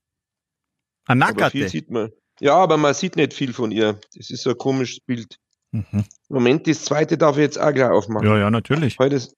Aber 1.07 1.51
viel 1.51 1.69
sieht 1.69 1.91
man. 1.91 2.11
Ja, 2.41 2.57
aber 2.57 2.77
man 2.77 2.93
sieht 2.95 3.17
nicht 3.17 3.33
viel 3.33 3.53
von 3.53 3.71
ihr. 3.71 3.99
Das 4.15 4.31
ist 4.31 4.43
so 4.43 4.51
ein 4.51 4.59
komisches 4.59 5.01
Bild. 5.01 5.39
Mhm. 5.71 6.05
Moment, 6.29 6.67
das 6.67 6.85
zweite 6.85 7.17
darf 7.17 7.37
ich 7.37 7.43
jetzt 7.43 7.59
auch 7.59 7.73
gleich 7.73 7.91
aufmachen. 7.91 8.27
Ja, 8.27 8.37
ja, 8.39 8.51
natürlich. 8.51 8.99
Heute 8.99 9.17
ist. 9.17 9.35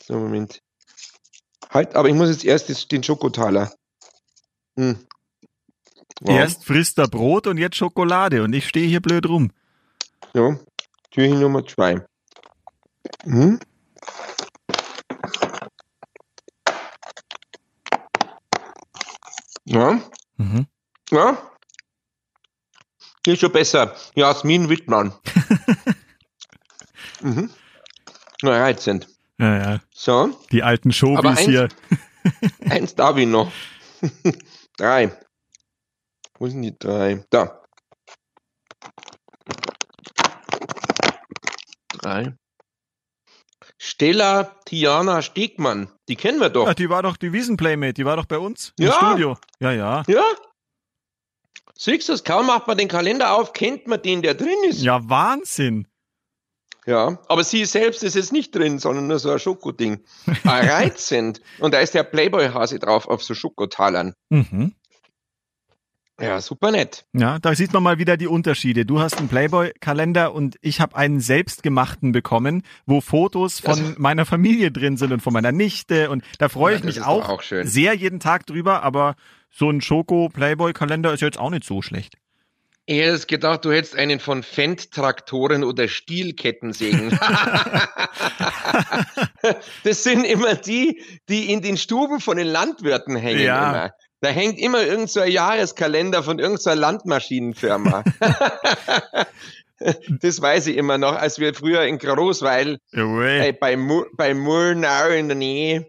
So, 0.00 0.14
Moment. 0.18 0.60
Halt, 1.70 1.94
aber 1.94 2.08
ich 2.08 2.14
muss 2.14 2.28
jetzt 2.28 2.44
erst 2.44 2.90
den 2.92 3.02
Schokotaler. 3.02 3.72
Hm. 4.76 4.98
Ja, 6.22 6.36
Erst 6.36 6.64
frisst 6.64 6.98
er 6.98 7.08
Brot 7.08 7.46
und 7.46 7.58
jetzt 7.58 7.76
Schokolade 7.76 8.42
und 8.42 8.52
ich 8.54 8.68
stehe 8.68 8.86
hier 8.86 9.00
blöd 9.00 9.26
rum. 9.26 9.50
Ja. 10.34 10.58
Türchen 11.10 11.40
Nummer 11.40 11.64
zwei. 11.66 12.04
Hm. 13.24 13.58
Ja, 19.64 20.00
Mhm. 20.36 20.66
Ja. 21.10 21.38
Ist 23.26 23.40
schon 23.40 23.52
besser. 23.52 23.94
Jasmin 24.14 24.68
Wittmann. 24.68 25.14
mhm. 27.22 27.50
Na, 28.42 28.50
reizend. 28.60 29.08
Ja, 29.38 29.56
ja. 29.56 29.80
So, 29.94 30.38
Die 30.52 30.62
alten 30.62 30.92
eins- 31.38 31.40
hier. 31.48 31.68
eins 32.68 32.94
darf 32.94 33.16
ich 33.16 33.26
noch. 33.28 33.50
drei. 34.76 35.16
Wo 36.44 36.48
sind 36.48 36.60
die 36.60 36.78
drei? 36.78 37.24
Da. 37.30 37.62
Drei. 41.88 42.34
Stella 43.78 44.44
Tiana 44.66 45.22
Stegmann. 45.22 45.88
Die 46.10 46.16
kennen 46.16 46.40
wir 46.40 46.50
doch. 46.50 46.68
Ach, 46.68 46.74
die 46.74 46.90
war 46.90 47.02
doch 47.02 47.16
die 47.16 47.32
Wiesenplaymate, 47.32 47.94
die 47.94 48.04
war 48.04 48.18
doch 48.18 48.26
bei 48.26 48.36
uns 48.36 48.74
im 48.78 48.88
Ja. 48.88 48.92
Studio. 48.92 49.38
Ja, 49.58 49.72
ja. 49.72 50.02
Ja? 50.06 50.22
Siehst 51.78 52.10
du 52.10 52.12
es? 52.12 52.24
Kaum 52.24 52.48
macht 52.48 52.66
man 52.66 52.76
den 52.76 52.88
Kalender 52.88 53.32
auf, 53.38 53.54
kennt 53.54 53.86
man 53.86 54.02
den, 54.02 54.20
der 54.20 54.34
drin 54.34 54.64
ist. 54.68 54.82
Ja, 54.82 55.00
Wahnsinn. 55.08 55.88
Ja, 56.84 57.22
aber 57.28 57.42
sie 57.42 57.64
selbst 57.64 58.02
ist 58.02 58.16
jetzt 58.16 58.32
nicht 58.34 58.54
drin, 58.54 58.78
sondern 58.78 59.06
nur 59.06 59.18
so 59.18 59.30
ein 59.30 59.38
Schokoding. 59.38 60.04
Ah, 60.44 60.58
Reizend. 60.58 61.40
Und 61.58 61.72
da 61.72 61.78
ist 61.78 61.94
der 61.94 62.02
Playboy-Hase 62.04 62.78
drauf 62.80 63.08
auf 63.08 63.22
so 63.22 63.32
Schokotalern. 63.32 64.12
Mhm. 64.28 64.74
Ja, 66.20 66.40
super 66.40 66.70
nett. 66.70 67.04
Ja, 67.12 67.40
da 67.40 67.54
sieht 67.56 67.72
man 67.72 67.82
mal 67.82 67.98
wieder 67.98 68.16
die 68.16 68.28
Unterschiede. 68.28 68.86
Du 68.86 69.00
hast 69.00 69.18
einen 69.18 69.28
Playboy-Kalender 69.28 70.32
und 70.32 70.56
ich 70.60 70.80
habe 70.80 70.94
einen 70.94 71.18
selbstgemachten 71.18 72.12
bekommen, 72.12 72.62
wo 72.86 73.00
Fotos 73.00 73.58
von 73.58 73.70
Also- 73.72 73.94
meiner 73.98 74.24
Familie 74.24 74.70
drin 74.70 74.96
sind 74.96 75.12
und 75.12 75.20
von 75.20 75.32
meiner 75.32 75.50
Nichte. 75.50 76.10
Und 76.10 76.22
da 76.38 76.48
freue 76.48 76.74
Ja, 76.74 76.78
ich 76.78 76.84
mich 76.84 76.96
ist 76.98 77.02
auch, 77.06 77.28
auch 77.28 77.42
sehr 77.42 77.94
jeden 77.94 78.20
Tag 78.20 78.46
drüber, 78.46 78.84
aber 78.84 79.16
so 79.50 79.68
ein 79.70 79.80
Schoko-Playboy-Kalender 79.80 81.12
ist 81.12 81.20
jetzt 81.20 81.38
auch 81.38 81.50
nicht 81.50 81.64
so 81.64 81.82
schlecht. 81.82 82.14
Hätte 82.86 83.10
jetzt 83.12 83.28
gedacht, 83.28 83.64
du 83.64 83.72
hättest 83.72 83.96
einen 83.96 84.20
von 84.20 84.42
Fendt-Traktoren 84.42 85.64
oder 85.64 85.88
Stielkettensägen. 85.88 87.18
das 89.84 90.02
sind 90.04 90.24
immer 90.24 90.54
die, 90.54 91.02
die 91.28 91.50
in 91.52 91.62
den 91.62 91.76
Stuben 91.76 92.20
von 92.20 92.36
den 92.36 92.46
Landwirten 92.46 93.16
hängen. 93.16 93.40
Ja. 93.42 93.70
Immer. 93.70 93.90
Da 94.20 94.28
hängt 94.30 94.58
immer 94.58 94.82
irgend 94.82 95.10
so 95.10 95.22
Jahreskalender 95.22 96.22
von 96.22 96.38
irgendeiner 96.38 96.76
Landmaschinenfirma. 96.76 98.04
das 100.20 100.40
weiß 100.40 100.68
ich 100.68 100.76
immer 100.76 100.98
noch, 100.98 101.14
als 101.14 101.38
wir 101.38 101.54
früher 101.54 101.82
in 101.84 101.98
Großweil 101.98 102.78
Jawohl. 102.92 103.26
äh, 103.26 103.52
bei, 103.52 103.76
bei 104.16 104.34
Murnau 104.34 105.08
in 105.08 105.28
der 105.28 105.36
Nähe 105.36 105.86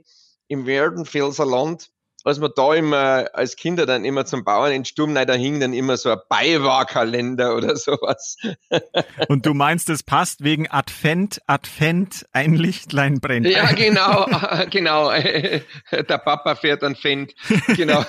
im 0.48 0.66
Werdenfelser 0.66 1.46
Land, 1.46 1.90
als 2.26 2.42
wir 2.42 2.50
da 2.50 2.74
immer 2.74 3.30
als 3.34 3.56
Kinder 3.56 3.86
dann 3.86 4.04
immer 4.04 4.26
zum 4.26 4.44
Bauern 4.44 4.72
in 4.72 4.84
Sturm, 4.84 5.14
nein, 5.14 5.28
da 5.28 5.34
hing 5.34 5.60
dann 5.60 5.74
immer 5.74 5.96
so 5.96 6.10
ein 6.12 6.18
Beiwahrkalender 6.28 7.56
oder 7.56 7.76
sowas. 7.76 8.38
Und 9.30 9.46
du 9.46 9.54
meinst, 9.54 9.90
es 9.90 10.02
passt 10.02 10.44
wegen 10.44 10.70
Advent, 10.70 11.40
Advent, 11.46 12.26
ein 12.32 12.56
Lichtlein 12.56 13.20
brennt. 13.20 13.46
Ja, 13.46 13.72
genau, 13.74 14.26
genau. 14.72 15.12
Der 15.92 16.18
Papa 16.18 16.56
fährt 16.56 16.84
ein 16.84 16.96
Fendt. 16.96 17.36
Genau. 17.68 18.04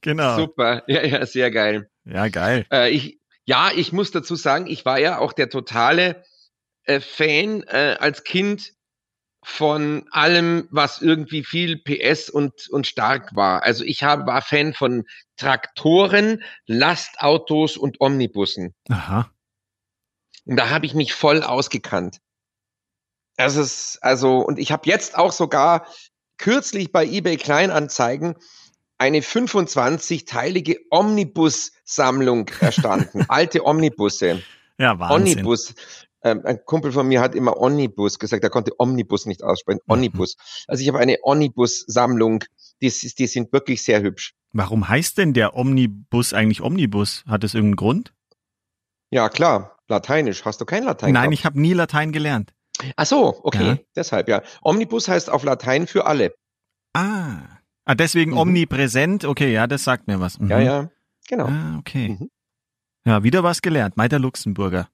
genau. 0.00 0.36
Super. 0.36 0.82
Ja, 0.88 1.04
ja, 1.04 1.24
sehr 1.24 1.50
geil. 1.52 1.88
Ja, 2.04 2.28
geil. 2.28 2.66
Äh, 2.72 2.90
ich, 2.90 3.20
ja, 3.44 3.70
ich 3.74 3.92
muss 3.92 4.10
dazu 4.10 4.34
sagen, 4.34 4.66
ich 4.66 4.84
war 4.84 4.98
ja 4.98 5.18
auch 5.18 5.32
der 5.32 5.50
totale 5.50 6.24
äh, 6.82 7.00
Fan 7.00 7.62
äh, 7.62 7.96
als 7.98 8.24
Kind 8.24 8.72
von 9.48 10.08
allem, 10.10 10.66
was 10.72 11.00
irgendwie 11.00 11.44
viel 11.44 11.78
PS 11.78 12.28
und, 12.28 12.68
und 12.68 12.88
stark 12.88 13.36
war. 13.36 13.62
Also 13.62 13.84
ich 13.84 14.02
hab, 14.02 14.26
war 14.26 14.42
Fan 14.42 14.74
von 14.74 15.04
Traktoren, 15.36 16.42
Lastautos 16.66 17.76
und 17.76 18.00
Omnibussen. 18.00 18.74
Aha. 18.88 19.30
Und 20.46 20.56
da 20.56 20.70
habe 20.70 20.84
ich 20.84 20.94
mich 20.94 21.12
voll 21.12 21.44
ausgekannt. 21.44 22.18
Also, 23.36 23.60
es, 23.60 24.00
also 24.02 24.38
und 24.38 24.58
ich 24.58 24.72
habe 24.72 24.88
jetzt 24.88 25.16
auch 25.16 25.30
sogar 25.30 25.86
kürzlich 26.38 26.90
bei 26.90 27.06
eBay 27.06 27.36
Kleinanzeigen 27.36 28.34
eine 28.98 29.20
25-teilige 29.20 30.78
Omnibus-Sammlung 30.90 32.50
erstanden. 32.58 33.24
Alte 33.28 33.64
Omnibusse. 33.64 34.42
Ja, 34.78 34.98
Wahnsinn. 34.98 35.38
Omnibus. 35.38 35.74
Ähm, 36.26 36.42
ein 36.44 36.58
Kumpel 36.64 36.90
von 36.90 37.06
mir 37.06 37.20
hat 37.20 37.36
immer 37.36 37.56
Omnibus 37.60 38.18
gesagt, 38.18 38.42
er 38.42 38.50
konnte 38.50 38.72
Omnibus 38.78 39.26
nicht 39.26 39.44
aussprechen. 39.44 39.80
Mhm. 39.86 39.92
Omnibus. 39.92 40.36
Also 40.66 40.82
ich 40.82 40.88
habe 40.88 40.98
eine 40.98 41.18
Omnibus-Sammlung. 41.22 42.42
Die, 42.82 42.88
die 42.90 43.26
sind 43.28 43.52
wirklich 43.52 43.82
sehr 43.84 44.02
hübsch. 44.02 44.34
Warum 44.52 44.88
heißt 44.88 45.18
denn 45.18 45.34
der 45.34 45.54
Omnibus 45.54 46.32
eigentlich 46.32 46.62
Omnibus? 46.62 47.24
Hat 47.28 47.44
es 47.44 47.54
irgendeinen 47.54 47.76
Grund? 47.76 48.12
Ja, 49.10 49.28
klar. 49.28 49.78
Lateinisch. 49.88 50.44
Hast 50.44 50.60
du 50.60 50.64
kein 50.64 50.82
Latein? 50.82 51.12
Nein, 51.12 51.22
gehabt? 51.30 51.34
ich 51.34 51.44
habe 51.44 51.60
nie 51.60 51.72
Latein 51.74 52.10
gelernt. 52.10 52.52
Ach 52.96 53.06
so, 53.06 53.38
okay. 53.44 53.66
Ja. 53.68 53.78
Deshalb, 53.94 54.28
ja. 54.28 54.42
Omnibus 54.62 55.06
heißt 55.08 55.30
auf 55.30 55.44
Latein 55.44 55.86
für 55.86 56.06
alle. 56.06 56.34
Ah. 56.92 57.38
Ah, 57.84 57.94
deswegen 57.94 58.32
Mhm. 58.32 58.38
omnipräsent. 58.38 59.24
Okay, 59.24 59.52
ja, 59.52 59.68
das 59.68 59.84
sagt 59.84 60.08
mir 60.08 60.18
was. 60.18 60.40
Mhm. 60.40 60.50
Ja, 60.50 60.58
ja. 60.58 60.90
Genau. 61.28 61.46
Ah, 61.46 61.76
okay. 61.78 62.08
Mhm. 62.18 62.30
Ja, 63.04 63.22
wieder 63.22 63.44
was 63.44 63.62
gelernt. 63.62 63.96
Meiter 63.96 64.18
Luxemburger. 64.18 64.88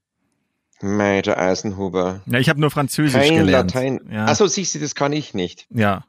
Major 0.82 1.38
Eisenhuber. 1.38 2.20
Ja, 2.26 2.38
ich 2.38 2.48
habe 2.48 2.60
nur 2.60 2.70
Französisch 2.70 3.20
Kein 3.20 3.36
gelernt. 3.36 3.74
Latein. 3.74 4.00
Ja. 4.10 4.26
Achso, 4.26 4.46
siehst 4.46 4.74
du, 4.74 4.78
das 4.80 4.94
kann 4.94 5.12
ich 5.12 5.32
nicht. 5.34 5.66
Ja. 5.70 6.04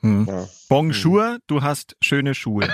Hm. 0.00 0.26
Ja. 0.28 0.46
Bonjour, 0.68 1.38
du 1.46 1.62
hast 1.62 1.96
schöne 2.00 2.34
Schuhe. 2.34 2.68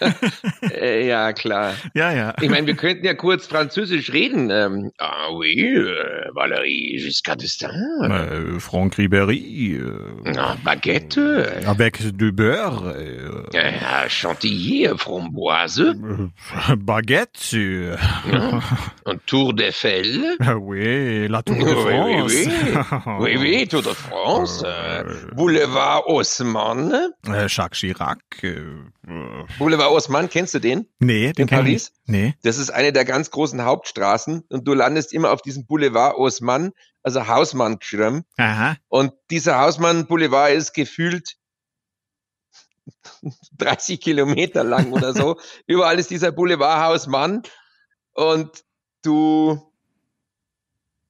äh, 0.62 1.06
ja, 1.06 1.32
klar. 1.32 1.74
ja, 1.94 2.12
ja. 2.12 2.34
Ich 2.40 2.48
meine, 2.50 2.66
wir 2.66 2.74
könnten 2.76 3.04
ja 3.04 3.14
kurz 3.14 3.46
Französisch 3.46 4.12
reden. 4.12 4.50
Ähm, 4.50 4.92
ah 4.98 5.28
oui, 5.32 5.60
äh, 5.60 6.28
Valérie 6.34 6.98
Giscard 6.98 7.40
d'Estaing. 7.42 8.10
Äh, 8.56 8.60
Franck 8.60 8.96
Ribéry. 8.98 9.76
Äh, 9.76 10.36
Ah, 10.38 10.56
Baguette. 10.64 11.62
avec 11.66 11.98
du 12.16 12.32
beurre. 12.32 12.96
Äh, 12.98 13.20
Äh, 13.56 14.08
Chantilly, 14.08 14.84
äh, 14.86 14.96
Framboise. 14.96 15.94
äh, 16.68 16.76
Baguette. 16.76 17.98
Und 19.04 19.26
Tour 19.26 19.54
d'Eiffel. 19.54 20.36
oui, 20.60 21.26
la 21.28 21.42
Tour 21.42 21.56
de 21.56 21.64
Oui, 21.64 21.72
France. 21.74 22.32
oui, 23.18 23.36
oui, 23.36 23.36
oui, 23.38 23.66
Tour 23.68 23.82
de 23.82 23.88
France. 23.90 24.64
Boulevard 25.34 26.06
Haussmann. 26.08 26.92
Jacques 27.46 27.74
Chirac. 27.74 28.18
Boulevard 29.58 29.90
Haussmann, 29.90 30.28
kennst 30.30 30.54
du 30.54 30.58
den? 30.58 30.86
nee, 30.98 31.32
den 31.32 31.42
In 31.42 31.48
kenn 31.48 31.58
ich 31.58 31.64
Paris? 31.64 31.92
nicht. 32.06 32.08
Nee. 32.08 32.34
Das 32.42 32.56
ist 32.58 32.70
eine 32.70 32.92
der 32.92 33.04
ganz 33.04 33.30
großen 33.30 33.62
Hauptstraßen 33.64 34.44
und 34.48 34.66
du 34.66 34.74
landest 34.74 35.12
immer 35.12 35.30
auf 35.32 35.42
diesem 35.42 35.66
Boulevard 35.66 36.16
Haussmann, 36.16 36.72
also 37.02 37.26
Hausmann 37.26 37.78
geschrieben. 37.78 38.24
Aha. 38.36 38.76
Und 38.88 39.12
dieser 39.30 39.58
Hausmann 39.60 40.06
Boulevard 40.06 40.52
ist 40.52 40.72
gefühlt 40.72 41.36
30 43.58 44.00
Kilometer 44.00 44.64
lang 44.64 44.92
oder 44.92 45.12
so. 45.14 45.38
Überall 45.66 45.98
ist 45.98 46.10
dieser 46.10 46.32
Boulevard 46.32 46.82
Hausmann 46.82 47.42
und 48.12 48.64
du, 49.02 49.60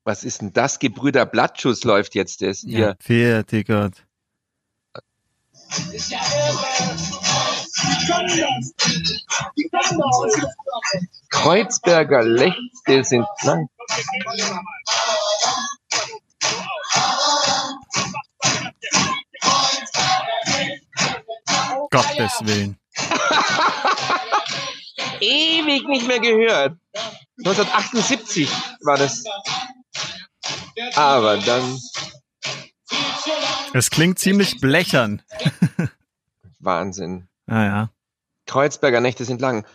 was 0.05 0.25
ist 0.25 0.41
denn 0.41 0.53
das? 0.53 0.79
Gebrüder 0.79 1.25
Blattschuss 1.27 1.85
läuft 1.85 2.15
jetzt 2.15 2.43
das 2.43 2.63
Ja, 2.63 2.69
hier. 2.69 2.97
fertig, 3.01 3.67
Gott. 3.69 3.93
Kreuzberger 11.31 12.23
Lechte 12.23 13.05
sind 13.05 13.27
lang. 13.43 13.69
Gottes 21.91 22.33
Willen. 22.43 22.79
Ewig 25.21 25.89
nicht 25.89 26.07
mehr 26.07 26.21
gehört. 26.21 26.77
1978 27.39 28.49
war 28.85 28.97
das. 28.97 29.25
Aber 30.95 31.37
dann 31.39 31.79
Es 33.73 33.91
klingt 33.91 34.19
ziemlich 34.19 34.61
blechern. 34.61 35.23
Wahnsinn. 36.59 37.30
Ah, 37.51 37.65
ja. 37.65 37.91
Kreuzberger 38.47 39.01
Nächte 39.01 39.25
sind 39.25 39.41
lang. 39.41 39.67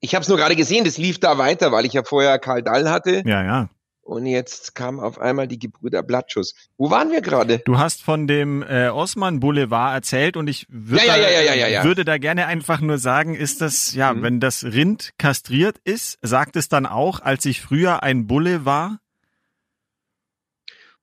Ich 0.00 0.14
habe 0.14 0.22
es 0.22 0.28
nur 0.28 0.36
gerade 0.38 0.56
gesehen, 0.56 0.84
das 0.84 0.98
lief 0.98 1.20
da 1.20 1.38
weiter, 1.38 1.72
weil 1.72 1.84
ich 1.86 1.92
ja 1.94 2.02
vorher 2.04 2.38
Karl 2.38 2.62
Dall 2.62 2.90
hatte 2.90 3.22
Ja, 3.24 3.42
ja. 3.44 3.68
und 4.02 4.26
jetzt 4.26 4.74
kam 4.74 4.98
auf 5.00 5.20
einmal 5.20 5.46
die 5.46 5.58
Gebrüder 5.58 6.02
Blattschuss. 6.02 6.54
Wo 6.76 6.90
waren 6.90 7.10
wir 7.12 7.20
gerade? 7.22 7.60
Du 7.60 7.78
hast 7.78 8.02
von 8.02 8.26
dem 8.26 8.62
äh, 8.62 8.88
Osman 8.88 9.40
Boulevard 9.40 9.94
erzählt 9.94 10.36
und 10.36 10.48
ich 10.48 10.66
würd 10.68 11.02
Ja, 11.04 11.16
ja, 11.16 11.54
ja, 11.54 11.84
würde 11.84 12.04
da 12.04 12.18
gerne 12.18 12.46
einfach 12.46 12.80
nur 12.80 12.98
sagen, 12.98 13.34
ist 13.34 13.60
das, 13.60 13.94
ja, 13.94 14.12
Mhm. 14.12 14.22
wenn 14.22 14.40
das 14.40 14.64
Rind 14.64 15.10
kastriert 15.18 15.78
ist, 15.84 16.18
sagt 16.20 16.56
es 16.56 16.68
dann 16.68 16.84
auch, 16.86 17.20
als 17.20 17.44
ich 17.46 17.60
früher 17.60 18.02
ein 18.02 18.26
Bulle 18.26 18.64
war? 18.64 18.98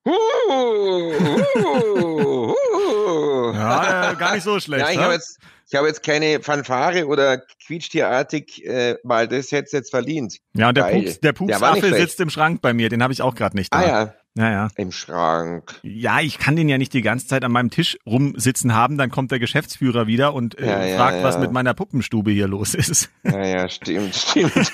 Huh, 0.06 0.14
huh. 0.50 2.56
Oh. 2.72 3.52
Ja, 3.54 4.12
äh, 4.12 4.16
gar 4.16 4.34
nicht 4.34 4.44
so 4.44 4.60
schlecht. 4.60 4.86
Ja, 4.86 4.92
ich 4.92 4.98
ne? 4.98 5.04
habe 5.04 5.14
jetzt, 5.14 5.40
ich 5.72 5.78
habe 5.78 5.88
jetzt 5.88 6.02
keine 6.02 6.42
Fanfare 6.42 7.06
oder 7.06 7.38
quietschtierartig, 7.66 8.66
äh, 8.66 8.96
weil 9.04 9.28
das 9.28 9.52
hätte 9.52 9.78
jetzt 9.78 9.92
verdient. 9.92 10.38
ja, 10.54 10.70
und 10.70 10.78
der. 10.78 10.84
Pups, 10.86 11.20
der 11.20 11.34
Pupsaffe 11.34 11.94
sitzt 11.94 12.20
im 12.20 12.32
Schrank 12.32 12.62
bei 12.62 12.74
mir, 12.74 12.90
den 12.90 13.04
habe 13.04 13.14
ich 13.14 13.22
auch 13.22 13.36
gerade 13.36 13.56
nicht 13.56 13.72
da. 13.72 13.78
Ah 13.78 13.88
ja, 13.88 14.14
ja, 14.36 14.52
ja. 14.52 14.68
im 14.78 14.92
Schrank. 14.92 15.80
Ja, 15.84 16.22
ich 16.22 16.40
kann 16.40 16.56
den 16.56 16.70
ja 16.70 16.80
nicht 16.80 16.94
die 16.94 17.04
ganze 17.04 17.28
Zeit 17.28 17.44
an 17.44 17.52
meinem 17.52 17.70
Tisch 17.70 18.00
rumsitzen 18.08 18.74
haben, 18.74 18.98
dann 18.98 19.12
kommt 19.12 19.30
der 19.32 19.38
Geschäftsführer 19.38 20.08
wieder 20.08 20.34
und 20.34 20.58
äh, 20.58 20.66
Ja, 20.66 20.86
ja, 20.86 20.98
fragt, 20.98 21.24
was 21.24 21.36
ja. 21.36 21.42
mit 21.42 21.52
meiner 21.52 21.76
Puppenstube 21.76 22.32
hier 22.32 22.48
los 22.48 22.74
ist. 22.74 23.10
Ja, 23.24 23.46
ja, 23.46 23.70
stimmt, 23.70 24.16
stimmt. 24.16 24.74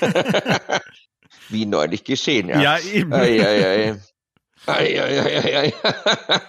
Wie 1.50 1.66
neulich 1.66 2.04
geschehen, 2.04 2.48
ja. 2.48 2.60
Ja, 2.60 2.78
eben. 2.78 3.12
Ei, 3.12 3.38
ei, 3.38 3.66
ei. 3.66 3.96
Ei, 4.66 5.00
ei, 5.00 5.20
ei, 5.20 5.40
ei, 5.42 5.56
ei. 5.58 5.72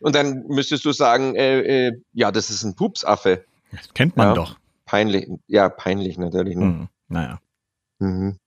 Und 0.00 0.14
dann 0.14 0.44
müsstest 0.48 0.84
du 0.84 0.92
sagen, 0.92 1.34
äh, 1.34 1.88
äh, 1.88 1.92
ja, 2.12 2.30
das 2.30 2.50
ist 2.50 2.62
ein 2.62 2.76
Pupsaffe. 2.76 3.44
Das 3.72 3.92
kennt 3.94 4.16
man 4.16 4.28
Ja. 4.28 4.34
doch. 4.34 4.58
Peinlich, 4.84 5.28
ja, 5.46 5.68
peinlich 5.68 6.16
natürlich. 6.18 6.56
Ne? 6.56 6.64
Hm, 6.64 6.88
naja. 7.08 7.40
Mhm. 7.98 8.38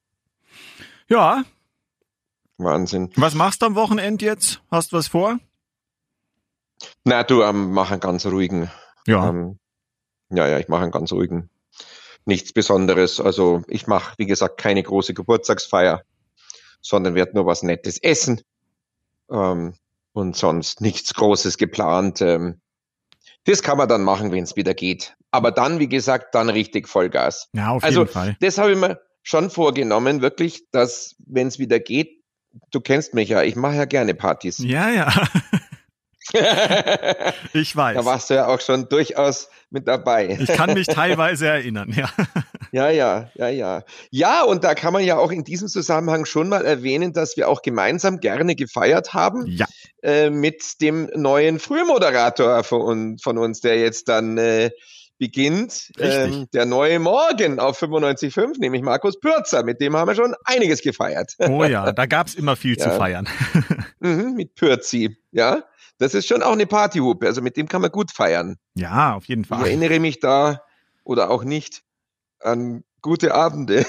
Ja, 1.08 1.44
Wahnsinn. 2.58 3.12
was 3.16 3.34
machst 3.36 3.62
du 3.62 3.66
am 3.68 3.76
Wochenende 3.76 4.26
jetzt? 4.26 4.62
Hast 4.72 4.92
du 4.92 4.98
was 4.98 5.08
vor? 5.08 5.38
Na, 7.04 7.24
du, 7.24 7.44
ähm, 7.44 7.72
mach 7.74 7.92
einen 7.92 8.00
ganz 8.00 8.26
ruhigen. 8.26 8.72
Ja. 9.06 9.30
Ähm, 9.30 9.60
ja, 10.30 10.48
ja, 10.48 10.58
ich 10.58 10.68
mache 10.68 10.84
einen 10.84 10.92
ganz 10.92 11.12
ruhigen. 11.12 11.50
Nichts 12.26 12.54
Besonderes. 12.54 13.20
Also 13.20 13.64
ich 13.68 13.88
mache, 13.88 14.14
wie 14.18 14.26
gesagt, 14.26 14.58
keine 14.58 14.82
große 14.84 15.14
Geburtstagsfeier, 15.14 16.04
sondern 16.82 17.14
werde 17.16 17.34
nur 17.36 17.46
was 17.46 17.62
Nettes 17.64 17.98
essen. 18.02 18.42
Ähm, 19.30 19.76
und 20.14 20.36
sonst 20.36 20.82
nichts 20.82 21.14
Großes 21.14 21.58
geplant. 21.58 22.22
Ähm, 22.22 22.62
das 23.46 23.64
kann 23.64 23.78
man 23.78 23.90
dann 23.90 24.04
machen, 24.04 24.32
wenn 24.32 24.44
es 24.44 24.56
wieder 24.56 24.74
geht. 24.74 25.16
Aber 25.32 25.52
dann, 25.52 25.80
wie 25.80 25.90
gesagt, 25.90 26.36
dann 26.36 26.50
richtig 26.50 26.88
Vollgas. 26.88 27.50
ja, 27.54 27.70
auf 27.70 27.84
also 27.84 28.02
jeden 28.02 28.12
Fall. 28.12 28.38
das 28.40 28.58
habe 28.58 28.72
ich 28.72 28.78
mir 28.78 29.00
schon 29.24 29.50
vorgenommen, 29.50 30.22
wirklich, 30.22 30.70
dass, 30.72 31.16
wenn 31.26 31.48
es 31.48 31.60
wieder 31.60 31.80
geht, 31.80 32.22
du 32.72 32.82
kennst 32.82 33.14
mich 33.14 33.30
ja, 33.30 33.44
ich 33.44 33.56
mache 33.56 33.76
ja 33.76 33.86
gerne 33.86 34.14
Partys. 34.14 34.58
Ja, 34.60 34.90
ja. 34.90 35.12
ich 37.54 37.76
weiß. 37.76 37.98
Da 37.98 38.06
warst 38.06 38.30
du 38.30 38.36
ja 38.36 38.48
auch 38.48 38.62
schon 38.62 38.88
durchaus 38.90 39.50
mit 39.70 39.88
dabei. 39.88 40.38
ich 40.40 40.50
kann 40.50 40.74
mich 40.74 40.88
teilweise 40.88 41.48
erinnern, 41.48 41.92
ja. 41.96 42.10
Ja, 42.72 42.90
ja, 42.90 43.30
ja, 43.36 43.50
ja. 43.50 43.84
Ja, 44.12 44.44
und 44.44 44.64
da 44.64 44.76
kann 44.76 44.94
man 44.94 45.04
ja 45.04 45.18
auch 45.18 45.32
in 45.32 45.44
diesem 45.44 45.68
Zusammenhang 45.68 46.26
schon 46.26 46.48
mal 46.48 46.66
erwähnen, 46.66 47.12
dass 47.12 47.36
wir 47.38 47.50
auch 47.50 47.62
gemeinsam 47.62 48.20
gerne 48.20 48.56
gefeiert 48.56 49.14
haben 49.14 49.46
Ja, 49.48 49.66
äh, 50.02 50.30
mit 50.30 50.82
dem 50.82 51.10
neuen 51.16 51.60
Frühmoderator 51.60 52.64
von, 52.64 52.82
uns- 52.82 53.22
von 53.24 53.38
uns, 53.38 53.62
der 53.62 53.80
jetzt 53.80 54.08
dann 54.10 54.38
äh, 54.38 54.72
beginnt. 55.18 55.92
Ähm, 56.00 56.48
der 56.54 56.66
neue 56.66 56.98
Morgen 57.00 57.60
auf 57.60 57.82
95.5, 57.82 58.60
nämlich 58.60 58.82
Markus 58.82 59.20
Pürzer. 59.20 59.64
Mit 59.64 59.80
dem 59.80 59.96
haben 59.96 60.08
wir 60.08 60.16
schon 60.16 60.34
einiges 60.46 60.82
gefeiert. 60.82 61.36
oh 61.40 61.64
ja, 61.64 61.92
da 61.92 62.06
gab's 62.08 62.34
immer 62.34 62.56
viel 62.56 62.78
zu 62.80 62.90
Ja. 62.90 62.96
feiern. 62.96 63.28
Mhm, 64.04 64.34
mit 64.34 64.56
Pürzi, 64.56 65.16
ja. 65.32 65.62
Das 66.00 66.16
ist 66.16 66.28
schon 66.28 66.42
auch 66.42 66.54
eine 66.54 66.66
Partyhupe. 66.66 67.28
Also 67.28 67.44
mit 67.44 67.56
dem 67.56 67.68
kann 67.68 67.82
man 67.84 67.92
gut 67.92 68.12
feiern. 68.12 68.56
Ja, 68.74 69.14
auf 69.14 69.26
jeden 69.26 69.42
Ich 69.44 69.48
Fall. 69.48 69.62
erinnere 69.68 70.00
mich 70.00 70.20
da 70.20 70.64
oder 71.04 71.30
auch 71.30 71.44
nicht 71.44 71.84
an 72.40 72.84
gute 73.02 73.34
Abende. 73.34 73.86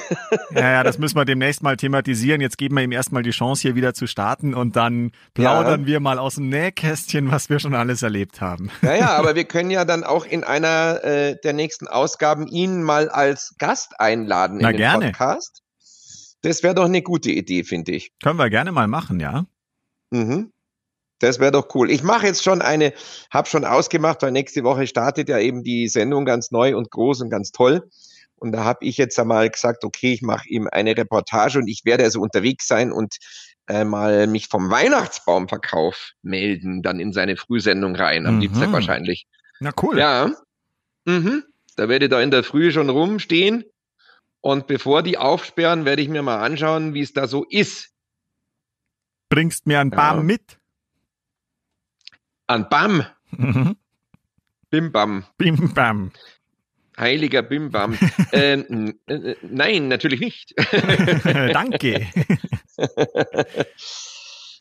Ja, 0.55 0.71
ja, 0.71 0.83
das 0.83 0.99
müssen 0.99 1.17
wir 1.17 1.25
demnächst 1.25 1.63
mal 1.63 1.77
thematisieren. 1.77 2.41
Jetzt 2.41 2.59
geben 2.59 2.77
wir 2.77 2.83
ihm 2.83 2.93
erstmal 2.93 3.23
die 3.23 3.31
Chance, 3.31 3.63
hier 3.63 3.75
wieder 3.75 3.95
zu 3.95 4.07
starten 4.07 4.55
und 4.55 4.77
dann 4.77 5.13
plaudern 5.35 5.87
wir 5.87 6.01
mal 6.01 6.19
aus 6.19 6.37
dem 6.37 6.49
Nähkästchen, 6.49 7.31
was 7.31 7.51
wir 7.51 7.59
schon 7.59 7.75
alles 7.75 8.03
erlebt 8.03 8.41
haben. 8.41 8.71
Ja, 8.83 8.95
ja, 8.95 9.17
aber 9.17 9.35
wir 9.35 9.45
können 9.45 9.71
ja 9.71 9.85
dann 9.85 10.05
auch 10.05 10.25
in 10.25 10.45
einer 10.45 11.05
äh, 11.05 11.37
der 11.43 11.53
nächsten 11.53 11.89
Ausgaben 11.89 12.47
ihn 12.47 12.83
mal 12.83 13.09
als 13.09 13.55
Gast 13.59 14.01
einladen 14.01 14.59
Na, 14.61 14.71
in 14.71 14.77
den 14.77 14.79
gerne. 14.79 15.07
Podcast. 15.07 15.63
Das 16.43 16.63
wäre 16.63 16.75
doch 16.75 16.87
eine 16.87 17.03
gute 17.03 17.31
Idee, 17.31 17.65
finde 17.65 17.93
ich. 17.93 18.13
Können 18.23 18.39
wir 18.39 18.51
gerne 18.51 18.73
mal 18.73 18.89
machen, 18.89 19.21
ja? 19.21 19.47
Mhm. 20.11 20.53
Das 21.21 21.39
wäre 21.39 21.53
doch 21.53 21.69
cool. 21.77 21.89
Ich 21.89 22.03
mache 22.03 22.27
jetzt 22.27 22.43
schon 22.43 22.63
eine, 22.63 22.93
habe 23.31 23.49
schon 23.49 23.65
ausgemacht, 23.65 24.23
weil 24.23 24.33
nächste 24.33 24.65
Woche 24.65 24.89
startet 24.89 25.29
ja 25.29 25.39
eben 25.39 25.63
die 25.63 25.87
Sendung 25.87 26.25
ganz 26.25 26.51
neu 26.51 26.77
und 26.77 26.91
groß 26.91 27.21
und 27.21 27.31
ganz 27.31 27.53
toll. 27.53 27.89
Und 28.43 28.51
da 28.51 28.65
habe 28.65 28.85
ich 28.85 28.97
jetzt 28.99 29.17
einmal 29.21 29.49
gesagt, 29.49 29.85
okay, 29.85 30.13
ich 30.13 30.21
mache 30.23 30.49
ihm 30.49 30.67
eine 30.71 30.97
Reportage 30.97 31.61
und 31.61 31.69
ich 31.69 31.83
werde 31.85 32.03
also 32.03 32.21
unterwegs 32.21 32.67
sein 32.67 32.91
und 32.91 33.17
äh, 33.69 33.85
mal 33.85 34.27
mich 34.27 34.49
vom 34.49 34.69
Weihnachtsbaumverkauf 34.69 36.11
melden, 36.23 36.83
dann 36.83 36.99
in 36.99 37.13
seine 37.13 37.37
Frühsendung 37.37 37.95
rein, 37.95 38.27
am 38.27 38.37
Mhm. 38.37 38.41
Dienstag 38.41 38.73
wahrscheinlich. 38.73 39.29
Na 39.61 39.71
cool. 39.81 39.97
Ja. 39.97 40.33
Mhm. 41.05 41.45
Da 41.77 41.89
werde 41.89 42.07
ich 42.07 42.11
da 42.11 42.21
in 42.21 42.33
der 42.33 42.43
Früh 42.43 42.73
schon 42.73 42.91
rumstehen. 42.91 43.65
Und 44.41 44.67
bevor 44.67 45.05
die 45.05 45.19
aufsperren, 45.19 45.85
werde 45.85 46.03
ich 46.03 46.09
mir 46.09 46.23
mal 46.23 46.41
anschauen, 46.41 46.95
wie 46.95 47.01
es 47.03 47.13
da 47.13 47.29
so 47.29 47.45
ist. 47.49 47.91
Bringst 49.29 49.69
mir 49.69 49.79
ein 49.79 49.91
Ja. 49.93 50.15
Baum 50.15 50.27
mit. 50.27 50.59
An 52.49 52.69
Bam, 52.69 53.07
Mhm. 53.31 53.77
Bim 54.69 54.91
Bam, 54.91 55.25
Bim 55.39 55.73
Bam. 55.75 56.11
Heiliger 56.99 57.43
Bim 57.43 57.71
Bam. 57.71 57.99
ähm, 58.33 58.95
n- 59.07 59.25
äh, 59.25 59.37
nein, 59.43 59.89
natürlich 59.89 60.21
nicht. 60.21 60.55
Danke. 61.53 62.07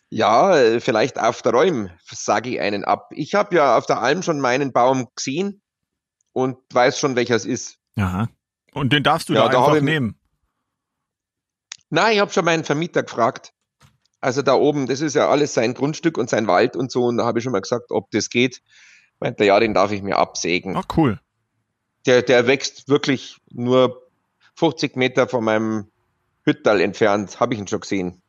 ja, 0.09 0.57
äh, 0.57 0.79
vielleicht 0.79 1.19
auf 1.19 1.41
der 1.41 1.53
Räum 1.53 1.89
sage 2.09 2.49
ich 2.51 2.59
einen 2.59 2.83
ab. 2.83 3.09
Ich 3.13 3.33
habe 3.35 3.55
ja 3.55 3.77
auf 3.77 3.85
der 3.85 4.01
Alm 4.01 4.23
schon 4.23 4.39
meinen 4.39 4.71
Baum 4.73 5.07
gesehen 5.15 5.61
und 6.33 6.57
weiß 6.73 6.99
schon, 6.99 7.15
welcher 7.15 7.35
es 7.35 7.45
ist. 7.45 7.77
Ja. 7.95 8.27
Und 8.73 8.93
den 8.93 9.03
darfst 9.03 9.29
du 9.29 9.33
Ja, 9.33 9.45
da 9.45 9.49
da 9.49 9.65
einfach 9.65 9.81
nehmen. 9.81 10.17
Nein, 11.89 12.13
ich 12.13 12.19
habe 12.21 12.31
schon 12.31 12.45
meinen 12.45 12.63
Vermieter 12.63 13.03
gefragt. 13.03 13.53
Also 14.21 14.41
da 14.43 14.53
oben, 14.53 14.87
das 14.87 15.01
ist 15.01 15.15
ja 15.15 15.29
alles 15.29 15.53
sein 15.53 15.73
Grundstück 15.73 16.17
und 16.17 16.29
sein 16.29 16.47
Wald 16.47 16.75
und 16.75 16.91
so. 16.91 17.05
Und 17.05 17.17
da 17.17 17.25
habe 17.25 17.39
ich 17.39 17.43
schon 17.43 17.51
mal 17.51 17.61
gesagt, 17.61 17.87
ob 17.89 18.11
das 18.11 18.29
geht. 18.29 18.61
Meint 19.19 19.39
er, 19.39 19.47
ja, 19.47 19.59
den 19.59 19.73
darf 19.73 19.91
ich 19.91 20.01
mir 20.01 20.17
absägen. 20.17 20.77
Oh, 20.77 20.83
cool. 20.95 21.19
Der, 22.05 22.21
der 22.21 22.47
wächst 22.47 22.89
wirklich 22.89 23.37
nur 23.51 24.01
50 24.55 24.95
Meter 24.95 25.27
von 25.27 25.43
meinem 25.43 25.87
Hüttal 26.43 26.81
entfernt. 26.81 27.39
Habe 27.39 27.53
ich 27.53 27.59
ihn 27.59 27.67
schon 27.67 27.81
gesehen. 27.81 28.21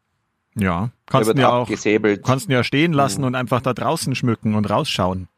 Ja. 0.55 0.91
Kannst 1.07 1.31
ihn 1.31 1.39
ja 1.39 1.51
auch, 1.53 1.69
kannst 2.23 2.47
ihn 2.49 2.53
ja 2.53 2.63
stehen 2.65 2.93
lassen 2.93 3.23
Mhm. 3.23 3.29
und 3.29 3.35
einfach 3.35 3.63
da 3.63 3.73
draußen 3.73 4.15
schmücken 4.15 4.55
und 4.55 4.67
rausschauen. 4.67 5.29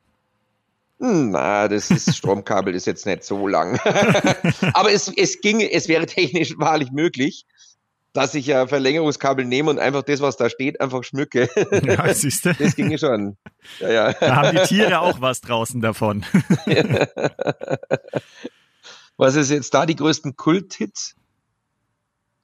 Hm, 0.99 1.31
Na, 1.31 1.69
das 1.69 1.91
ist 1.91 2.17
Stromkabel 2.17 2.75
ist 2.75 2.87
jetzt 2.87 3.07
nicht 3.07 3.25
so 3.25 3.47
lang. 3.47 3.79
Aber 4.75 4.91
es, 4.93 5.13
es 5.17 5.41
ginge, 5.41 5.71
es 5.73 5.89
wäre 5.89 6.07
technisch 6.07 6.59
wahrlich 6.59 6.91
möglich, 6.91 7.47
dass 8.15 8.35
ich 8.35 8.47
ja 8.47 8.67
Verlängerungskabel 8.67 9.45
nehme 9.45 9.69
und 9.71 9.79
einfach 9.79 10.03
das, 10.03 10.21
was 10.21 10.39
da 10.39 10.49
steht, 10.49 10.81
einfach 10.81 11.05
schmücke. 11.05 11.49
Ja, 11.85 12.15
siehst 12.15 12.47
du. 12.47 12.55
Das 12.55 12.75
ginge 12.77 12.97
schon. 12.99 13.37
Ja, 13.81 13.91
ja. 13.91 14.13
Da 14.15 14.37
haben 14.37 14.57
die 14.57 14.63
Tiere 14.63 15.01
auch 15.01 15.21
was 15.21 15.43
draußen 15.43 15.83
davon. 15.83 16.25
Was 19.17 19.37
ist 19.37 19.51
jetzt 19.51 19.73
da 19.73 19.87
die 19.87 19.95
größten 19.95 20.35
Kult-Hits? 20.35 21.15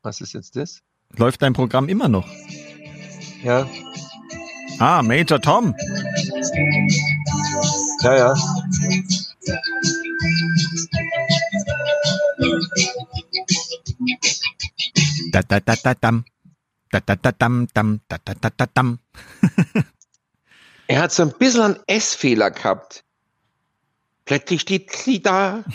Was 0.02 0.20
ist 0.20 0.34
jetzt 0.34 0.54
das? 0.54 0.82
Läuft 1.16 1.42
dein 1.42 1.52
Programm 1.52 1.88
immer 1.88 2.08
noch? 2.08 2.28
Ja, 3.42 3.68
Ah, 4.78 5.02
Major 5.02 5.40
Tom. 5.40 5.74
ja, 8.02 8.16
ja. 8.16 8.34
Da, 15.32 15.42
da, 15.42 15.60
da, 15.60 15.74
da, 15.76 15.94
dam. 15.94 16.24
Da, 16.90 17.00
da, 17.00 17.16
da, 17.16 17.32
dam, 17.32 17.68
dam, 17.72 18.00
da, 18.08 18.18
da, 18.24 18.34
da, 18.34 18.50
da, 18.56 18.66
dam. 18.66 18.98
Er 20.86 21.02
hat 21.02 21.12
so 21.12 21.22
ein 21.22 21.32
bisschen 21.38 21.62
einen 21.62 21.78
S-Fehler 21.86 22.50
gehabt. 22.50 23.04
Plötzlich 24.24 24.60
steht 24.62 24.92
sie 24.92 25.22
da. 25.22 25.64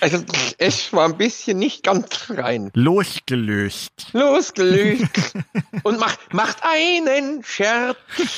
Also, 0.00 0.22
es 0.58 0.92
war 0.92 1.06
ein 1.06 1.16
bisschen 1.16 1.58
nicht 1.58 1.82
ganz 1.82 2.28
rein. 2.28 2.70
Losgelöst. 2.74 4.08
Losgelöst 4.12 5.34
und 5.84 5.98
macht, 5.98 6.34
macht 6.34 6.58
einen 6.62 7.42
Scherz. 7.42 7.96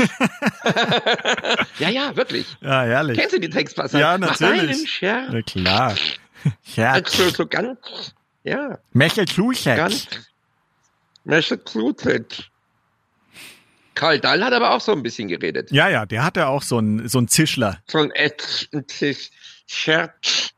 ja, 1.81 1.89
ja, 1.89 2.15
wirklich. 2.17 2.47
Ja, 2.61 2.83
herrlich. 2.83 3.19
Kennst 3.19 3.35
du 3.35 3.41
die 3.41 3.51
Textpassage? 3.51 4.01
Ja, 4.01 4.19
Macht 4.19 4.41
natürlich. 4.41 4.77
einen 4.77 4.87
Scherz. 4.87 5.31
Na 5.33 5.43
klar. 5.43 5.97
Scherz. 6.65 7.19
Also, 7.19 7.31
so 7.31 7.47
ganz, 7.47 8.15
ja. 8.49 8.79
Messer 8.93 9.25
Klutet. 11.57 12.51
Karl 13.95 14.21
Dall 14.21 14.45
hat 14.45 14.53
aber 14.53 14.71
auch 14.71 14.81
so 14.81 14.93
ein 14.93 15.03
bisschen 15.03 15.29
geredet. 15.29 15.73
Ja, 15.73 15.89
ja, 15.89 16.07
der 16.07 16.23
hatte 16.23 16.47
auch 16.47 16.63
so 16.63 16.79
einen 16.79 17.09
so 17.09 17.19
einen 17.19 17.29
Zischler. 17.29 17.81
So 17.87 17.99
ein 17.99 18.13
ätzendes 18.13 19.31
Scherz. 19.67 20.51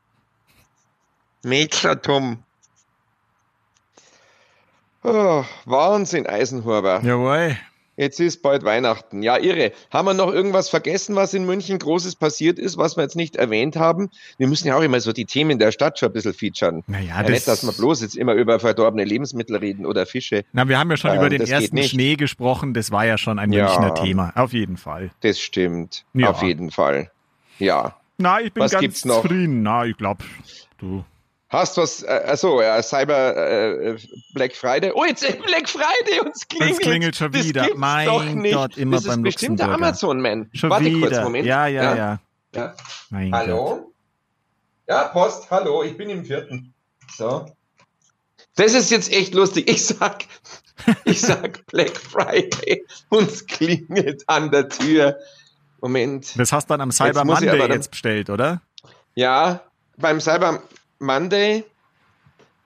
Metratum. 1.43 2.45
Oh, 5.03 5.45
Wahnsinn, 5.65 6.27
Eisenhuber. 6.27 7.01
Jawohl. 7.03 7.57
Jetzt 8.01 8.19
ist 8.19 8.41
bald 8.41 8.65
Weihnachten. 8.65 9.23
Ja, 9.23 9.37
irre. 9.37 9.73
Haben 9.91 10.07
wir 10.09 10.15
noch 10.15 10.33
irgendwas 10.33 10.71
vergessen, 10.71 11.17
was 11.17 11.35
in 11.35 11.45
München 11.45 11.79
Großes 11.79 12.17
passiert 12.17 12.59
ist, 12.59 12.79
was 12.79 12.97
wir 12.97 13.03
jetzt 13.03 13.15
nicht 13.15 13.37
erwähnt 13.37 13.77
haben? 13.77 14.09
Wir 14.39 14.47
müssen 14.49 14.69
ja 14.69 14.77
auch 14.77 14.81
immer 14.81 15.01
so 15.01 15.13
die 15.13 15.27
Themen 15.27 15.59
der 15.59 15.71
Stadt 15.71 15.99
schon 15.99 16.09
ein 16.09 16.13
bisschen 16.15 16.33
featuren. 16.33 16.83
Naja, 16.87 17.17
Ja, 17.17 17.23
das, 17.23 17.31
nicht, 17.31 17.47
dass 17.49 17.63
wir 17.63 17.73
bloß 17.73 18.01
jetzt 18.01 18.17
immer 18.17 18.33
über 18.33 18.59
verdorbene 18.59 19.05
Lebensmittel 19.05 19.57
reden 19.57 19.85
oder 19.85 20.07
Fische. 20.07 20.45
na, 20.53 20.67
wir 20.67 20.79
haben 20.79 20.91
ja 20.91 20.97
schon 20.97 21.11
Ähm, 21.11 21.17
über 21.19 21.29
den 21.29 21.43
ersten. 21.43 21.83
Schnee 21.83 22.17
gesprochen. 22.17 22.73
Das 22.73 22.91
war 22.91 23.05
ja 23.05 23.19
schon 23.19 23.39
ein 23.39 23.53
Ja. 23.53 23.67
Münchner 23.67 23.95
Thema. 23.95 24.33
Auf 24.35 24.55
jeden 24.55 24.79
Fall. 24.79 25.11
Das 25.21 25.39
stimmt. 25.39 26.05
Ja. 26.15 26.31
Auf 26.31 26.43
jeden 26.43 26.71
Fall. 26.71 27.11
Ja. 27.59 27.97
Na, 28.17 28.41
ich 28.41 28.53
bin 28.55 28.63
Was 28.63 28.71
ganz 28.73 28.81
gibt's 28.81 29.05
noch? 29.05 29.21
zufrieden. 29.21 29.63
Na, 29.63 29.85
ich 29.85 29.97
glaube, 29.99 30.25
du. 30.79 31.05
Hast 31.51 31.77
was, 31.77 32.03
äh, 32.05 32.23
achso, 32.29 32.63
ja, 32.63 32.81
Cyber 32.81 33.37
äh, 33.37 33.97
Black 34.35 34.55
Friday. 34.55 34.93
Oh, 34.95 35.05
jetzt 35.05 35.25
ist 35.25 35.43
Black 35.47 35.69
Friday 35.69 36.21
und 36.25 36.35
es 36.35 36.47
klingelt. 36.47 36.73
Es 36.73 36.79
klingelt 36.79 37.17
schon 37.17 37.33
Das 37.33 37.45
wieder. 37.45 37.67
Mein. 37.75 38.07
Gott, 38.53 38.77
immer 38.77 38.97
das 38.97 39.05
beim 39.05 39.25
ist 39.27 39.35
bestimmt 39.35 39.59
der. 39.59 39.69
Amazon-Man. 39.71 40.49
Warte 40.63 40.85
wieder. 40.85 41.09
kurz, 41.09 41.21
Moment. 41.25 41.47
Ja, 41.47 41.67
ja, 41.67 41.83
Ja. 41.83 41.97
ja. 41.97 42.19
Ja. 42.55 42.75
Mein 43.11 43.31
Gott. 43.33 43.41
Hallo? 43.41 43.93
Ja, 44.89 45.05
Post, 45.09 45.51
hallo, 45.51 45.83
ich 45.83 45.97
bin 45.97 46.09
im 46.11 46.25
vierten. 46.25 46.73
So. 47.17 47.47
Das 48.57 48.75
ist 48.75 48.91
jetzt 48.91 49.13
echt 49.13 49.35
lustig. 49.35 49.69
Ich 49.69 49.87
sag, 49.87 50.25
ich 51.05 51.21
sag 51.21 51.65
Black 51.71 51.97
Friday 51.97 52.85
und 53.09 53.29
es 53.29 53.47
klingelt 53.47 54.23
an 54.29 54.51
der 54.51 54.69
Tür. 54.69 55.17
Moment. 55.81 56.39
Das 56.39 56.53
hast 56.53 56.69
du 56.69 56.75
dann 56.75 56.81
am 56.83 56.93
Cyber 56.93 57.21
ich 57.21 57.27
Monday 57.27 57.69
jetzt 57.73 57.91
bestellt, 57.91 58.31
oder? 58.31 58.61
Ja, 59.15 59.63
beim 59.97 60.21
Cyber 60.21 60.63
Monday. 61.01 61.65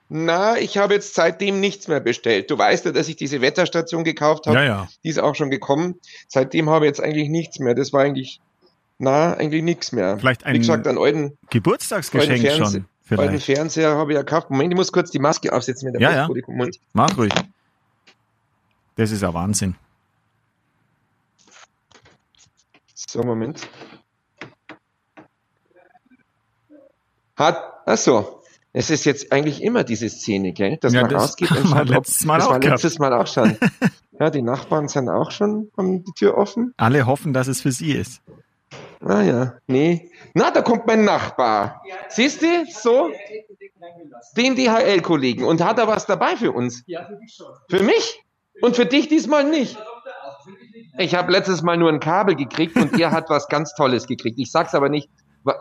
Na, 0.07 0.57
ich 0.57 0.77
habe 0.77 0.93
jetzt 0.93 1.15
seitdem 1.15 1.59
nichts 1.59 1.87
mehr 1.87 1.99
bestellt. 1.99 2.51
Du 2.51 2.57
weißt 2.57 2.85
ja, 2.85 2.91
dass 2.91 3.07
ich 3.07 3.15
diese 3.15 3.41
Wetterstation 3.41 4.03
gekauft 4.03 4.45
habe. 4.45 4.57
Ja, 4.57 4.63
ja. 4.63 4.89
Die 5.03 5.09
ist 5.09 5.19
auch 5.19 5.33
schon 5.33 5.49
gekommen. 5.49 5.95
Seitdem 6.27 6.69
habe 6.69 6.85
ich 6.85 6.89
jetzt 6.89 7.01
eigentlich 7.01 7.29
nichts 7.29 7.57
mehr. 7.57 7.73
Das 7.73 7.91
war 7.91 8.03
eigentlich, 8.03 8.39
na, 8.99 9.33
eigentlich 9.33 9.63
nichts 9.63 9.91
mehr. 9.91 10.19
Vielleicht 10.19 10.45
ein 10.45 10.53
Wie 10.53 10.59
gesagt, 10.59 10.87
einen 10.87 10.99
alten, 10.99 11.37
Geburtstagsgeschenk 11.49 12.45
alten, 12.45 12.55
schon. 12.55 12.65
alten 12.65 12.85
Vielleicht. 13.01 13.45
Fernseher 13.45 13.95
habe 13.95 14.11
ich 14.11 14.15
ja 14.15 14.21
gekauft. 14.21 14.51
Moment, 14.51 14.71
ich 14.73 14.77
muss 14.77 14.91
kurz 14.91 15.09
die 15.09 15.19
Maske 15.19 15.51
aufsetzen 15.51 15.87
mit 15.91 15.95
der 15.95 16.01
Ja, 16.01 16.15
ja. 16.15 16.27
Moment. 16.47 16.79
Mach 16.93 17.17
ruhig. 17.17 17.33
Das 18.95 19.11
ist 19.11 19.21
ja 19.21 19.33
Wahnsinn. 19.33 19.75
So, 22.93 23.23
Moment. 23.23 23.67
Hat, 27.35 27.57
ach 27.85 27.97
so. 27.97 28.41
Es 28.73 28.89
ist 28.89 29.05
jetzt 29.05 29.31
eigentlich 29.31 29.63
immer 29.63 29.83
diese 29.85 30.09
Szene, 30.09 30.51
gell? 30.51 30.77
Dass 30.81 30.93
Ja, 30.93 31.01
man 31.01 31.11
das 31.11 31.23
rausgeht 31.23 31.51
und 31.51 31.67
schaut, 31.69 31.81
ob, 31.81 31.89
letztes 31.89 32.25
Mal 32.25 32.37
das 32.39 32.47
auch 32.47 32.51
war 32.51 32.59
gehabt. 32.59 32.83
letztes 32.83 32.99
Mal 32.99 33.13
auch 33.13 33.27
schon. 33.27 33.57
ja, 34.19 34.29
die 34.29 34.41
Nachbarn 34.41 34.87
sind 34.89 35.07
auch 35.09 35.31
schon, 35.31 35.71
haben 35.77 36.03
die 36.03 36.11
Tür 36.11 36.37
offen. 36.37 36.73
Alle 36.77 37.05
hoffen, 37.05 37.31
dass 37.33 37.47
es 37.47 37.61
für 37.61 37.71
sie 37.71 37.93
ist. 37.93 38.21
Ah 38.99 39.21
ja, 39.21 39.53
nee. 39.67 40.11
Na, 40.33 40.51
da 40.51 40.61
kommt 40.61 40.87
mein 40.87 41.05
Nachbar. 41.05 41.81
Siehst 42.09 42.41
du, 42.41 42.47
so? 42.69 43.11
Den 44.35 44.55
DHL-Kollegen. 44.55 45.43
Und 45.45 45.63
hat 45.63 45.77
er 45.79 45.87
was 45.87 46.05
dabei 46.05 46.35
für 46.35 46.51
uns? 46.51 46.83
Ja, 46.87 47.05
für 47.05 47.15
dich 47.15 47.33
schon. 47.33 47.47
Für 47.69 47.83
mich? 47.83 48.23
Und 48.61 48.75
für 48.75 48.85
dich 48.85 49.07
diesmal 49.07 49.43
nicht? 49.43 49.77
Ich 50.97 51.13
habe 51.15 51.31
letztes 51.31 51.61
Mal 51.61 51.77
nur 51.77 51.89
ein 51.89 51.99
Kabel 51.99 52.35
gekriegt 52.35 52.75
und 52.77 52.99
er 52.99 53.11
hat 53.11 53.29
was 53.29 53.47
ganz 53.47 53.73
Tolles 53.75 54.07
gekriegt. 54.07 54.39
Ich 54.39 54.51
sag's 54.51 54.73
aber 54.75 54.89
nicht. 54.89 55.09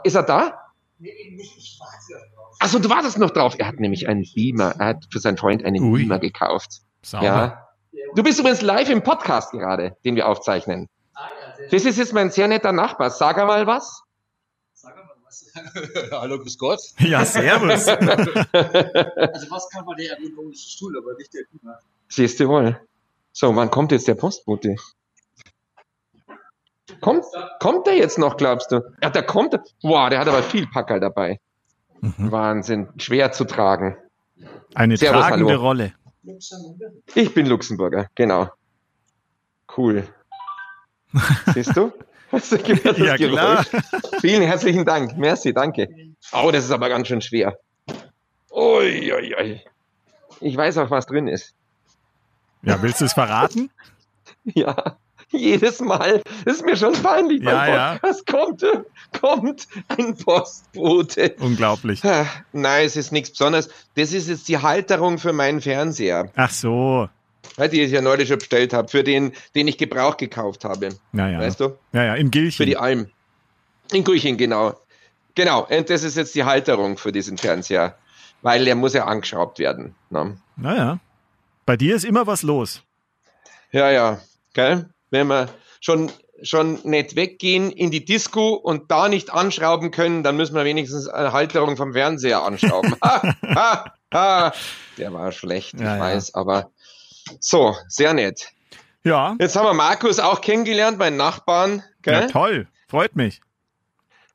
Ist 0.05 0.15
er 0.15 0.23
da? 0.23 0.61
Nee, 1.05 1.13
eben 1.27 1.37
nicht. 1.37 1.55
Ich 1.59 1.79
warte 1.79 2.27
darauf. 2.35 2.57
Achso, 2.61 2.79
du 2.79 2.89
wartest 2.89 3.19
noch 3.19 3.31
drauf. 3.31 3.57
Er 3.59 3.67
hat 3.69 3.79
nämlich 3.79 4.09
einen 4.09 4.25
Beamer. 4.35 4.75
Er 4.79 4.87
hat 4.87 5.05
für 5.13 5.19
seinen 5.21 5.37
Freund 5.37 5.63
einen 5.63 5.83
Ui. 5.85 6.01
Beamer 6.01 6.19
gekauft. 6.19 6.81
Sauber. 7.03 7.27
Ja. 7.27 7.69
Du 8.15 8.23
bist 8.23 8.39
übrigens 8.41 8.63
live 8.63 8.89
im 8.89 9.03
Podcast 9.03 9.51
gerade, 9.51 9.99
den 10.07 10.17
wir 10.17 10.27
aufzeichnen. 10.27 10.89
Ah, 11.13 11.29
ja, 11.59 11.67
Das 11.71 11.85
ist 11.85 11.99
jetzt 11.99 12.15
mein 12.15 12.31
sehr 12.31 12.49
netter 12.49 12.73
Nachbar. 12.73 13.11
Sag 13.11 13.37
einmal 13.37 13.67
was. 13.67 14.01
Sag 14.73 14.97
mal 14.97 15.05
was. 15.27 15.53
Hallo, 16.11 16.39
grüß 16.39 16.57
Gott. 16.57 16.81
Ja, 17.01 17.23
servus. 17.27 17.87
Also 18.55 19.51
was 19.51 19.69
kann 19.69 19.85
man 19.85 19.99
der 19.99 20.13
ergonomische 20.17 20.71
Stuhl, 20.71 20.97
aber 20.97 21.13
nicht 21.19 21.35
der 21.35 21.45
Klima. 21.45 21.79
Siehst 22.09 22.41
du 22.41 22.49
wohl. 22.49 22.81
So, 23.33 23.55
wann 23.55 23.71
kommt 23.71 23.93
jetzt 23.93 24.09
der 24.09 24.15
Postbote? 24.15 24.77
Kommt, 27.01 27.25
kommt 27.61 27.87
der 27.87 27.97
jetzt 27.97 28.19
noch, 28.19 28.37
glaubst 28.37 28.71
du? 28.71 28.81
Ja, 29.03 29.11
der 29.11 29.23
kommt. 29.23 29.55
Wow, 29.83 30.09
der 30.11 30.19
hat 30.21 30.29
aber 30.29 30.43
viel 30.43 30.67
Packerl 30.67 31.01
dabei. 31.01 31.41
Mhm. 32.01 32.31
Wahnsinn. 32.31 32.89
Schwer 32.99 33.33
zu 33.33 33.45
tragen. 33.45 33.97
Eine 34.75 34.97
Servus, 34.97 35.23
tragende 35.23 35.53
hallo. 35.53 35.61
Rolle. 35.63 35.95
Ich 37.15 37.35
bin 37.35 37.47
Luxemburger, 37.47 38.09
genau. 38.15 38.51
Cool. 39.77 40.07
Siehst 41.55 41.77
du? 41.77 41.93
Hast 42.33 42.53
du 42.53 42.59
gehört, 42.59 42.99
das 42.99 42.99
Ja, 42.99 43.17
klar. 43.17 43.65
Geräusch? 43.65 43.85
Vielen 44.21 44.43
herzlichen 44.43 44.85
Dank. 44.85 45.17
Merci, 45.17 45.53
danke. 45.55 45.89
Oh, 46.33 46.51
das 46.51 46.65
ist 46.65 46.71
aber 46.71 46.89
ganz 46.89 47.07
schön 47.07 47.21
schwer. 47.21 47.59
Ui, 48.51 49.13
ui, 49.13 49.35
ui. 49.39 49.61
Ich 50.41 50.57
weiß 50.57 50.79
auch, 50.79 50.91
was 50.91 51.07
drin 51.07 51.29
ist. 51.29 51.55
Ja, 52.63 52.83
willst 52.83 53.01
du 53.01 53.05
es 53.05 53.13
verraten? 53.13 53.71
Ja, 54.47 54.99
jedes 55.37 55.81
Mal. 55.81 56.23
Das 56.45 56.57
ist 56.57 56.65
mir 56.65 56.77
schon 56.77 56.93
peinlich. 56.95 57.43
Ja, 57.43 57.67
ja. 57.69 57.99
Podcast 57.99 58.27
kommt, 58.27 58.65
kommt 59.21 59.69
ein 59.89 60.17
Postbote. 60.17 61.35
Unglaublich. 61.41 62.03
Nein, 62.53 62.87
es 62.87 62.97
ist 62.97 63.13
nichts 63.13 63.31
Besonderes. 63.31 63.69
Das 63.97 64.13
ist 64.13 64.29
jetzt 64.29 64.49
die 64.49 64.59
Halterung 64.59 65.19
für 65.19 65.33
meinen 65.33 65.61
Fernseher, 65.61 66.31
Ach 66.37 66.51
so. 66.51 67.09
weil 67.57 67.69
die 67.69 67.83
ich 67.83 67.91
ja 67.93 68.01
neulich 68.01 68.29
schon 68.29 68.39
bestellt 68.39 68.73
habe, 68.73 68.89
für 68.89 69.05
den, 69.05 69.33
den 69.55 69.69
ich 69.69 69.79
Gebrauch 69.79 70.17
gekauft 70.17 70.65
habe. 70.65 70.91
Naja. 71.13 71.39
Weißt 71.41 71.61
du? 71.61 71.77
Ja, 71.93 72.05
ja, 72.05 72.15
im 72.15 72.27
Für 72.27 72.31
Gilchen. 72.31 72.67
die 72.67 72.77
Alm. 72.77 73.09
In 73.93 74.03
Grüchen, 74.05 74.37
genau. 74.37 74.75
Genau, 75.35 75.67
und 75.67 75.91
das 75.91 76.05
ist 76.05 76.17
jetzt 76.17 76.35
die 76.35 76.45
Halterung 76.45 76.97
für 76.97 77.11
diesen 77.13 77.39
Fernseher, 77.39 77.97
weil 78.43 78.67
er 78.67 78.77
muss 78.77 78.95
ja 78.95 79.05
angeschraubt 79.05 79.59
werden. 79.59 79.95
Ne? 80.11 80.37
Naja. 80.57 81.01
Bei 81.67 81.77
dir 81.77 81.97
ist 81.97 82.05
immer 82.05 82.27
was 82.27 82.43
los. 82.43 82.83
Ja, 83.73 83.91
ja, 83.91 84.21
gell? 84.53 84.89
Wenn 85.15 85.29
wir 85.29 85.49
schon, 85.81 86.11
schon 86.43 86.81
nicht 86.83 87.15
weggehen 87.15 87.71
in 87.71 87.93
die 87.93 88.05
Disco 88.05 88.55
und 88.55 88.91
da 88.91 89.09
nicht 89.09 89.33
anschrauben 89.33 89.93
können, 89.93 90.25
dann 90.25 90.37
müssen 90.37 90.57
wir 90.57 90.65
wenigstens 90.65 91.07
eine 91.07 91.33
Halterung 91.33 91.77
vom 91.77 91.93
Fernseher 91.93 92.43
anschrauben. 92.43 92.97
ha, 93.03 93.23
ha, 93.55 93.93
ha. 94.13 94.53
Der 94.99 95.13
war 95.13 95.31
schlecht, 95.31 95.75
Ja, 95.75 95.81
ich 95.81 95.85
ja. 95.85 96.01
weiß, 96.01 96.35
aber 96.35 96.71
so, 97.39 97.77
sehr 97.87 98.13
nett. 98.13 98.49
Ja. 99.05 99.37
Jetzt 99.39 99.55
haben 99.55 99.67
wir 99.67 99.73
Markus 99.75 100.19
auch 100.19 100.41
kennengelernt, 100.41 100.99
meinen 100.99 101.17
Nachbarn, 101.17 101.85
Ja, 102.05 102.21
gell? 102.21 102.31
toll. 102.31 102.67
Freut 102.89 103.15
mich. 103.15 103.41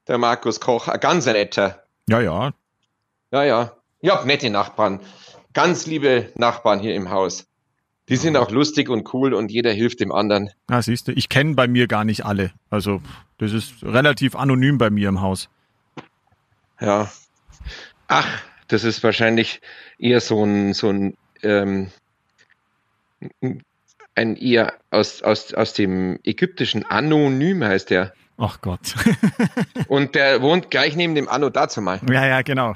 Der 0.07 0.17
Markus 0.17 0.61
Koch, 0.61 0.87
ein 0.87 0.99
ganz 1.01 1.25
netter. 1.25 1.83
Ja, 2.07 2.21
ja. 2.21 2.51
Ja, 3.31 3.43
ja. 3.43 3.71
Ich 3.99 4.09
hab 4.09 4.25
nette 4.25 4.49
Nachbarn. 4.49 5.01
Ganz 5.53 5.85
liebe 5.85 6.31
Nachbarn 6.35 6.79
hier 6.79 6.95
im 6.95 7.09
Haus. 7.09 7.48
Die 8.09 8.15
sind 8.15 8.35
auch 8.37 8.51
lustig 8.51 8.89
und 8.89 9.13
cool 9.13 9.33
und 9.33 9.51
jeder 9.51 9.71
hilft 9.71 9.99
dem 9.99 10.11
anderen. 10.11 10.49
Ah, 10.67 10.81
siehst 10.81 11.07
du, 11.07 11.11
ich 11.11 11.29
kenne 11.29 11.53
bei 11.55 11.67
mir 11.67 11.87
gar 11.87 12.03
nicht 12.03 12.25
alle. 12.25 12.51
Also, 12.69 13.01
das 13.37 13.53
ist 13.53 13.83
relativ 13.83 14.35
anonym 14.35 14.77
bei 14.77 14.89
mir 14.89 15.09
im 15.09 15.21
Haus. 15.21 15.49
Ja. 16.81 17.11
Ach, 18.07 18.27
das 18.67 18.83
ist 18.83 19.03
wahrscheinlich 19.03 19.61
eher 19.99 20.21
so 20.21 20.43
ein, 20.43 20.73
so 20.73 20.89
ein, 20.89 21.15
ähm, 21.43 21.89
ein 24.15 24.35
eher 24.35 24.73
aus, 24.91 25.21
aus, 25.21 25.53
aus 25.53 25.73
dem 25.73 26.19
ägyptischen 26.23 26.85
Anonym 26.89 27.63
heißt 27.63 27.89
der. 27.89 28.13
Ach 28.37 28.59
Gott. 28.61 28.95
Und 29.87 30.15
der 30.15 30.41
wohnt 30.41 30.71
gleich 30.71 30.95
neben 30.95 31.13
dem 31.15 31.27
Anno 31.27 31.49
dazu 31.49 31.81
mal. 31.81 31.99
ja, 32.09 32.25
ja, 32.25 32.41
genau. 32.41 32.75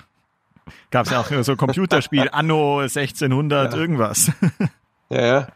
Gab's 0.91 1.09
ja 1.09 1.19
auch 1.19 1.43
so 1.43 1.55
Computerspiel, 1.55 2.29
Anno 2.31 2.79
1600, 2.79 3.73
Ja. 3.73 3.79
irgendwas. 3.79 4.31
Ja, 5.09 5.21
ja. 5.21 5.47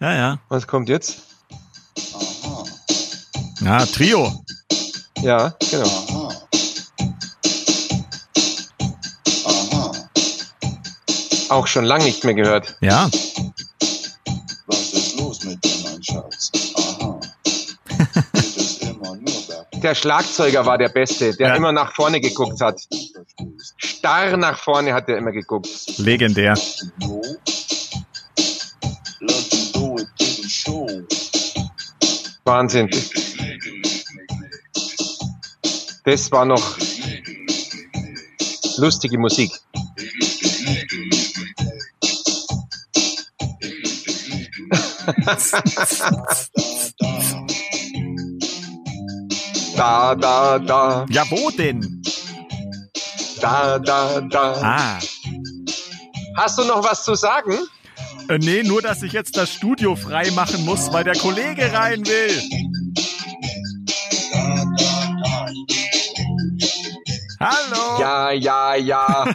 ja, 0.00 0.14
ja. 0.14 0.38
Was 0.48 0.66
kommt 0.66 0.88
jetzt? 0.88 1.18
Ja, 3.60 3.84
Trio. 3.86 4.44
Ja, 5.22 5.54
genau. 5.70 6.30
Auch 11.50 11.66
schon 11.66 11.84
lange 11.84 12.04
nicht 12.04 12.24
mehr 12.24 12.34
gehört. 12.34 12.76
Ja. 12.80 13.08
Was 14.66 14.92
ist 14.92 15.18
los 15.18 15.44
mit 15.44 15.62
dir, 15.64 15.70
mein 15.84 16.02
Schatz? 16.02 16.50
Aha. 16.76 17.20
Geht 18.32 18.56
es 18.56 18.78
immer 18.78 19.14
nur 19.14 19.46
bergab? 19.46 19.70
Der 19.72 19.94
Schlagzeuger 19.94 20.66
war 20.66 20.78
der 20.78 20.88
Beste, 20.88 21.34
der 21.36 21.48
Ja. 21.50 21.54
immer 21.54 21.70
nach 21.72 21.92
vorne 21.94 22.20
geguckt 22.20 22.60
hat. 22.60 22.80
Starr 23.76 24.36
nach 24.36 24.58
vorne 24.58 24.94
hat 24.94 25.08
er 25.08 25.18
immer 25.18 25.32
geguckt. 25.32 25.68
Legendär. 25.98 26.54
Wahnsinn. 32.44 32.90
Das 36.04 36.30
war 36.30 36.44
noch 36.44 36.76
lustige 38.78 39.18
Musik. 39.18 39.50
Da, 49.76 50.14
da, 50.14 50.60
da. 50.60 51.04
Ja, 51.10 51.24
wo 51.30 51.50
denn? 51.50 52.04
da, 53.44 53.78
da, 53.78 54.20
da. 54.20 54.52
Ah. 54.62 54.98
Hast 56.36 56.58
du 56.58 56.64
noch 56.64 56.82
was 56.82 57.04
zu 57.04 57.14
sagen? 57.14 57.58
Äh, 58.28 58.38
nee, 58.38 58.62
nur, 58.62 58.80
dass 58.80 59.02
ich 59.02 59.12
jetzt 59.12 59.36
das 59.36 59.52
Studio 59.52 59.96
frei 59.96 60.30
machen 60.30 60.64
muss, 60.64 60.92
weil 60.92 61.04
der 61.04 61.16
Kollege 61.16 61.72
rein 61.72 62.06
will. 62.06 62.42
Hallo. 67.38 68.00
Ja, 68.00 68.30
ja, 68.30 68.74
ja. 68.76 69.24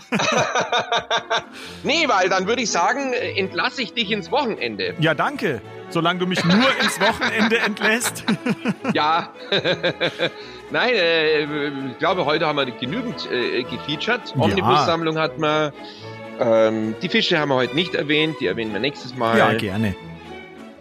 nee, 1.84 2.08
weil 2.08 2.30
dann 2.30 2.48
würde 2.48 2.64
ich 2.64 2.72
sagen, 2.72 3.14
äh, 3.14 3.40
entlasse 3.40 3.84
ich 3.84 3.94
dich 3.94 4.10
ins 4.10 4.32
Wochenende. 4.32 4.96
Ja, 5.00 5.14
danke. 5.14 5.62
Solange 5.92 6.20
du 6.20 6.26
mich 6.26 6.44
nur 6.44 6.70
ins 6.82 7.00
Wochenende 7.00 7.60
entlässt. 7.60 8.24
Ja. 8.94 9.34
Nein, 10.72 10.94
äh, 10.96 11.44
ich 11.44 11.98
glaube, 12.00 12.26
heute 12.26 12.48
haben 12.48 12.58
wir 12.58 12.66
genügend 12.66 13.30
äh, 13.32 13.64
gefeatured. 13.64 14.34
Ja. 14.36 14.42
Omnibus-Sammlung 14.42 15.20
hat 15.20 15.38
man. 15.38 15.72
Ähm, 16.40 16.96
die 17.02 17.10
Fische 17.10 17.38
haben 17.40 17.50
wir 17.50 17.56
heute 17.56 17.76
nicht 17.76 17.96
erwähnt, 17.96 18.36
die 18.40 18.46
erwähnen 18.48 18.72
wir 18.74 18.80
nächstes 18.80 19.16
Mal. 19.16 19.38
ja, 19.38 19.54
gerne. 19.54 19.96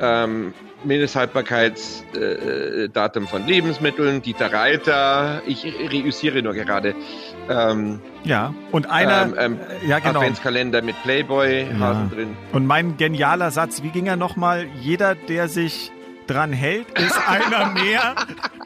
ähm, 0.00 0.52
Mindesthaltbarkeitsdatum 0.84 3.24
äh, 3.24 3.26
von 3.26 3.46
Lebensmitteln, 3.46 4.22
Dieter 4.22 4.52
Reiter, 4.52 5.42
ich 5.46 5.64
reüssiere 5.64 6.40
nur 6.42 6.54
gerade. 6.54 6.94
Ähm, 7.50 8.00
Ja. 8.24 8.54
Und 8.70 8.88
einer. 8.90 9.22
ähm, 9.22 9.34
ähm, 9.38 9.58
äh, 9.82 9.88
ja, 9.88 9.98
genau. 9.98 10.20
Adventskalender 10.20 10.82
mit 10.82 10.94
Playboy, 11.02 11.66
Ja. 11.78 12.08
Drin. 12.12 12.36
Und 12.52 12.66
mein 12.66 12.96
genialer 12.96 13.50
Satz, 13.50 13.82
wie 13.82 13.88
ging 13.90 14.06
er 14.06 14.16
nochmal? 14.16 14.66
Jeder, 14.80 15.14
der 15.16 15.48
sich 15.48 15.90
dran 16.30 16.52
hält, 16.52 16.86
ist 16.98 17.16
einer 17.28 17.70
mehr, 17.70 18.14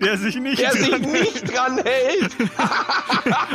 der 0.01 0.17
sich 0.19 0.37
nicht 0.37 0.61
Der 0.61 0.73
sich 0.73 0.91
dran 0.91 1.01
nicht 1.03 1.55
dran 1.57 1.79
hält. 1.85 2.33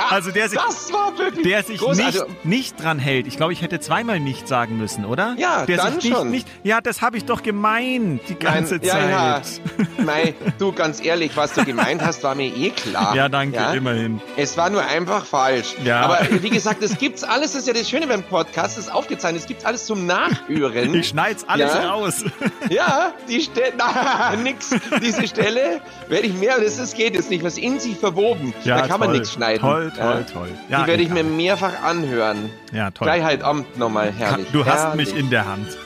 Also 0.09 0.31
der 0.31 0.47
sich, 0.47 0.57
Das 0.59 0.91
war 0.93 1.17
wirklich 1.17 1.43
der 1.45 1.63
sich 1.63 1.79
groß. 1.79 1.97
nicht, 1.97 2.05
Also, 2.07 2.25
nicht 2.43 2.81
dran 2.81 2.99
hält. 2.99 3.27
Ich 3.27 3.35
glaube, 3.35 3.51
ich 3.53 3.61
hätte 3.61 3.79
zweimal 3.81 4.19
nicht 4.19 4.47
sagen 4.47 4.77
müssen, 4.77 5.03
oder? 5.05 5.35
Ja, 5.37 5.65
der 5.65 5.77
dann 5.77 5.95
sich 5.95 6.05
nicht, 6.05 6.15
schon. 6.15 6.31
Nicht, 6.31 6.47
ja, 6.63 6.79
das 6.79 7.01
habe 7.01 7.17
ich 7.17 7.25
doch 7.25 7.43
gemeint 7.43 8.21
die 8.29 8.35
ganze 8.35 8.75
Nein, 8.75 8.83
ja, 8.85 9.41
Zeit. 9.43 9.61
ja. 9.97 10.03
Mei, 10.05 10.33
du, 10.57 10.71
ganz 10.71 11.03
ehrlich, 11.03 11.35
was 11.35 11.53
du 11.53 11.65
gemeint 11.65 12.01
hast, 12.01 12.23
war 12.23 12.35
mir 12.35 12.47
eh 12.55 12.69
klar. 12.69 13.15
Ja, 13.15 13.27
danke, 13.27 13.59
immerhin. 13.75 14.21
Es 14.37 14.55
war 14.55 14.69
nur 14.69 14.85
einfach 14.85 15.25
falsch. 15.25 15.75
Ja. 15.83 16.01
Aber 16.01 16.19
wie 16.41 16.49
gesagt, 16.49 16.81
es 16.81 16.97
gibt's 16.97 17.23
alles, 17.23 17.51
das 17.51 17.61
ist 17.63 17.67
ja 17.67 17.73
das 17.73 17.89
Schöne 17.89 18.07
beim 18.07 18.23
Podcast, 18.23 18.77
das 18.77 18.85
ist 18.85 18.93
aufgezeichnet, 18.93 19.41
es 19.41 19.47
gibt 19.47 19.65
alles 19.65 19.85
zum 19.85 20.05
Nachhören. 20.05 20.93
Ich 20.95 21.09
schneid's 21.09 21.43
alles 21.47 21.73
Ja. 21.73 21.89
raus. 21.89 22.23
Ja, 22.69 23.13
die 23.27 23.41
Stelle, 23.41 23.73
na, 23.77 23.96
nix. 24.43 24.69
Diese 25.01 25.27
Stelle 25.27 25.81
werde 26.07 26.27
ich 26.27 26.33
mehr, 26.33 26.59
das 26.59 26.77
ist, 26.77 26.95
geht 26.95 27.13
jetzt 27.15 27.29
nicht, 27.29 27.43
was 27.43 27.57
in 27.57 27.79
sich 27.79 27.97
verwoben. 27.97 28.53
da 28.65 28.81
kann 28.87 28.99
man 28.99 29.09
toll. 29.09 29.17
nichts 29.19 29.33
schneiden. 29.33 29.61
Toll, 29.61 29.91
Ja. 29.97 30.11
toll, 30.13 30.25
toll. 30.31 30.49
Ja, 30.69 30.81
die 30.81 30.87
werde 30.87 31.03
ich 31.03 31.09
mir 31.09 31.23
mehrfach 31.23 31.81
anhören. 31.83 32.49
Ja, 32.71 32.91
toll. 32.91 33.05
Gleich 33.05 33.23
heute 33.23 33.45
Abend 33.45 33.77
nochmal, 33.77 34.11
herrlich. 34.11 34.47
Du 34.51 34.65
hast 34.65 34.83
herrlich. 34.85 35.11
mich 35.13 35.19
in 35.19 35.29
der 35.29 35.45
Hand. 35.47 35.77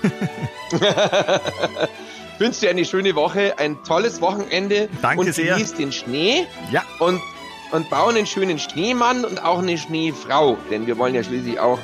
wünsche 2.39 2.61
dir 2.61 2.69
eine 2.71 2.85
schöne 2.85 3.13
Woche, 3.15 3.53
ein 3.59 3.77
tolles 3.83 4.19
Wochenende 4.21 4.89
Danke 5.01 5.21
und 5.25 5.33
sehr. 5.33 5.53
genieß 5.55 5.75
den 5.75 5.91
Schnee 5.91 6.47
Ja, 6.71 6.81
und, 6.99 7.21
und 7.71 7.89
bau 7.89 8.07
einen 8.07 8.25
schönen 8.25 8.57
Schneemann 8.57 9.25
und 9.25 9.43
auch 9.43 9.59
eine 9.59 9.77
Schneefrau, 9.77 10.57
denn 10.71 10.87
wir 10.87 10.97
wollen 10.97 11.13
ja 11.13 11.23
schließlich 11.23 11.59
auch 11.59 11.77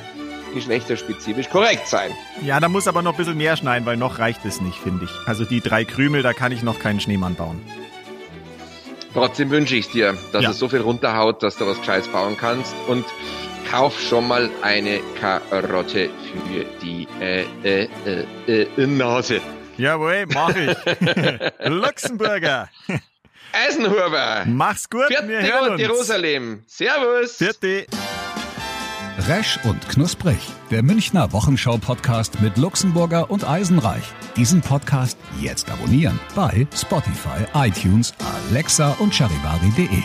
geschlechterspezifisch 0.53 1.49
korrekt 1.49 1.87
sein. 1.87 2.11
ja, 2.41 2.59
da 2.59 2.67
muss 2.69 2.87
aber 2.87 3.01
noch 3.01 3.13
ein 3.13 3.17
bisschen 3.17 3.37
mehr 3.37 3.57
schneiden, 3.57 3.85
weil 3.85 3.97
noch 3.97 4.19
reicht 4.19 4.43
es 4.45 4.61
nicht, 4.61 4.77
finde 4.79 5.05
ich. 5.05 5.11
Also 5.27 5.45
die 5.45 5.61
drei 5.61 5.83
Krümel, 5.85 6.23
da 6.23 6.33
kann 6.33 6.51
ich 6.51 6.63
noch 6.63 6.79
keinen 6.79 6.99
Schneemann 6.99 7.35
bauen. 7.35 7.61
Trotzdem 9.13 9.49
wünsche 9.49 9.75
ich 9.75 9.89
dir, 9.89 10.15
dass 10.31 10.43
Ja. 10.43 10.49
es 10.51 10.59
so 10.59 10.69
viel 10.69 10.81
runterhaut, 10.81 11.41
dass 11.41 11.57
du 11.57 11.65
was 11.65 11.79
Gescheites 11.79 12.07
bauen 12.09 12.37
kannst 12.39 12.73
und 12.87 13.05
kauf 13.71 13.99
schon 13.99 14.27
mal 14.27 14.49
eine 14.61 14.99
Karotte 15.19 16.09
für 16.31 16.65
die 16.81 17.07
äh, 17.19 17.43
äh, 17.63 17.87
äh, 18.47 18.61
äh, 18.63 18.87
Nase. 18.87 19.41
Jawohl, 19.77 20.25
mach 20.33 20.55
ich. 20.55 20.75
Luxemburger, 21.65 22.69
Eisenhuber! 23.53 24.43
mach's 24.45 24.89
gut, 24.89 25.09
wir 25.09 25.17
Vierte 25.17 25.41
hören 25.41 25.59
Gott, 25.61 25.71
uns. 25.71 25.81
Jerusalem! 25.81 26.63
Servus! 26.67 27.37
Vierte. 27.37 27.85
Resch 29.18 29.59
und 29.63 29.89
Knusprig, 29.89 30.38
der 30.70 30.84
Münchner 30.84 31.32
Wochenschau-Podcast 31.34 32.39
mit 32.39 32.57
Luxemburger 32.57 33.32
und 33.32 33.49
Eisenreich. 33.49 34.03
Diesen 34.36 34.61
Podcast 34.61 35.18
jetzt 35.41 35.72
abonnieren 35.72 36.20
bei 36.36 36.68
Spotify, 36.76 37.47
iTunes, 37.55 38.13
Alexa 38.51 38.95
und 38.99 39.11
charivari.de. 39.13 40.03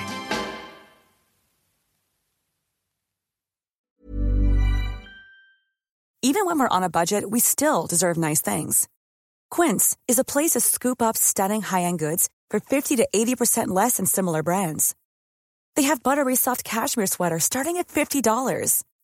Even 6.24 6.46
when 6.46 6.58
we're 6.58 6.68
on 6.68 6.82
a 6.82 6.88
budget, 6.88 7.30
we 7.30 7.40
still 7.40 7.86
deserve 7.86 8.16
nice 8.16 8.40
things. 8.40 8.88
Quince 9.50 9.96
is 10.08 10.18
a 10.18 10.24
place 10.24 10.52
to 10.52 10.60
scoop 10.60 11.02
up 11.02 11.16
stunning 11.16 11.60
high-end 11.60 11.98
goods 11.98 12.30
for 12.48 12.60
50 12.60 12.96
to 12.96 13.08
80% 13.14 13.68
less 13.68 13.96
than 13.98 14.06
similar 14.06 14.42
brands. 14.42 14.94
They 15.76 15.82
have 15.82 16.02
buttery 16.02 16.36
soft 16.36 16.64
cashmere 16.64 17.06
sweaters 17.06 17.44
starting 17.44 17.76
at 17.76 17.88
$50, 17.88 18.82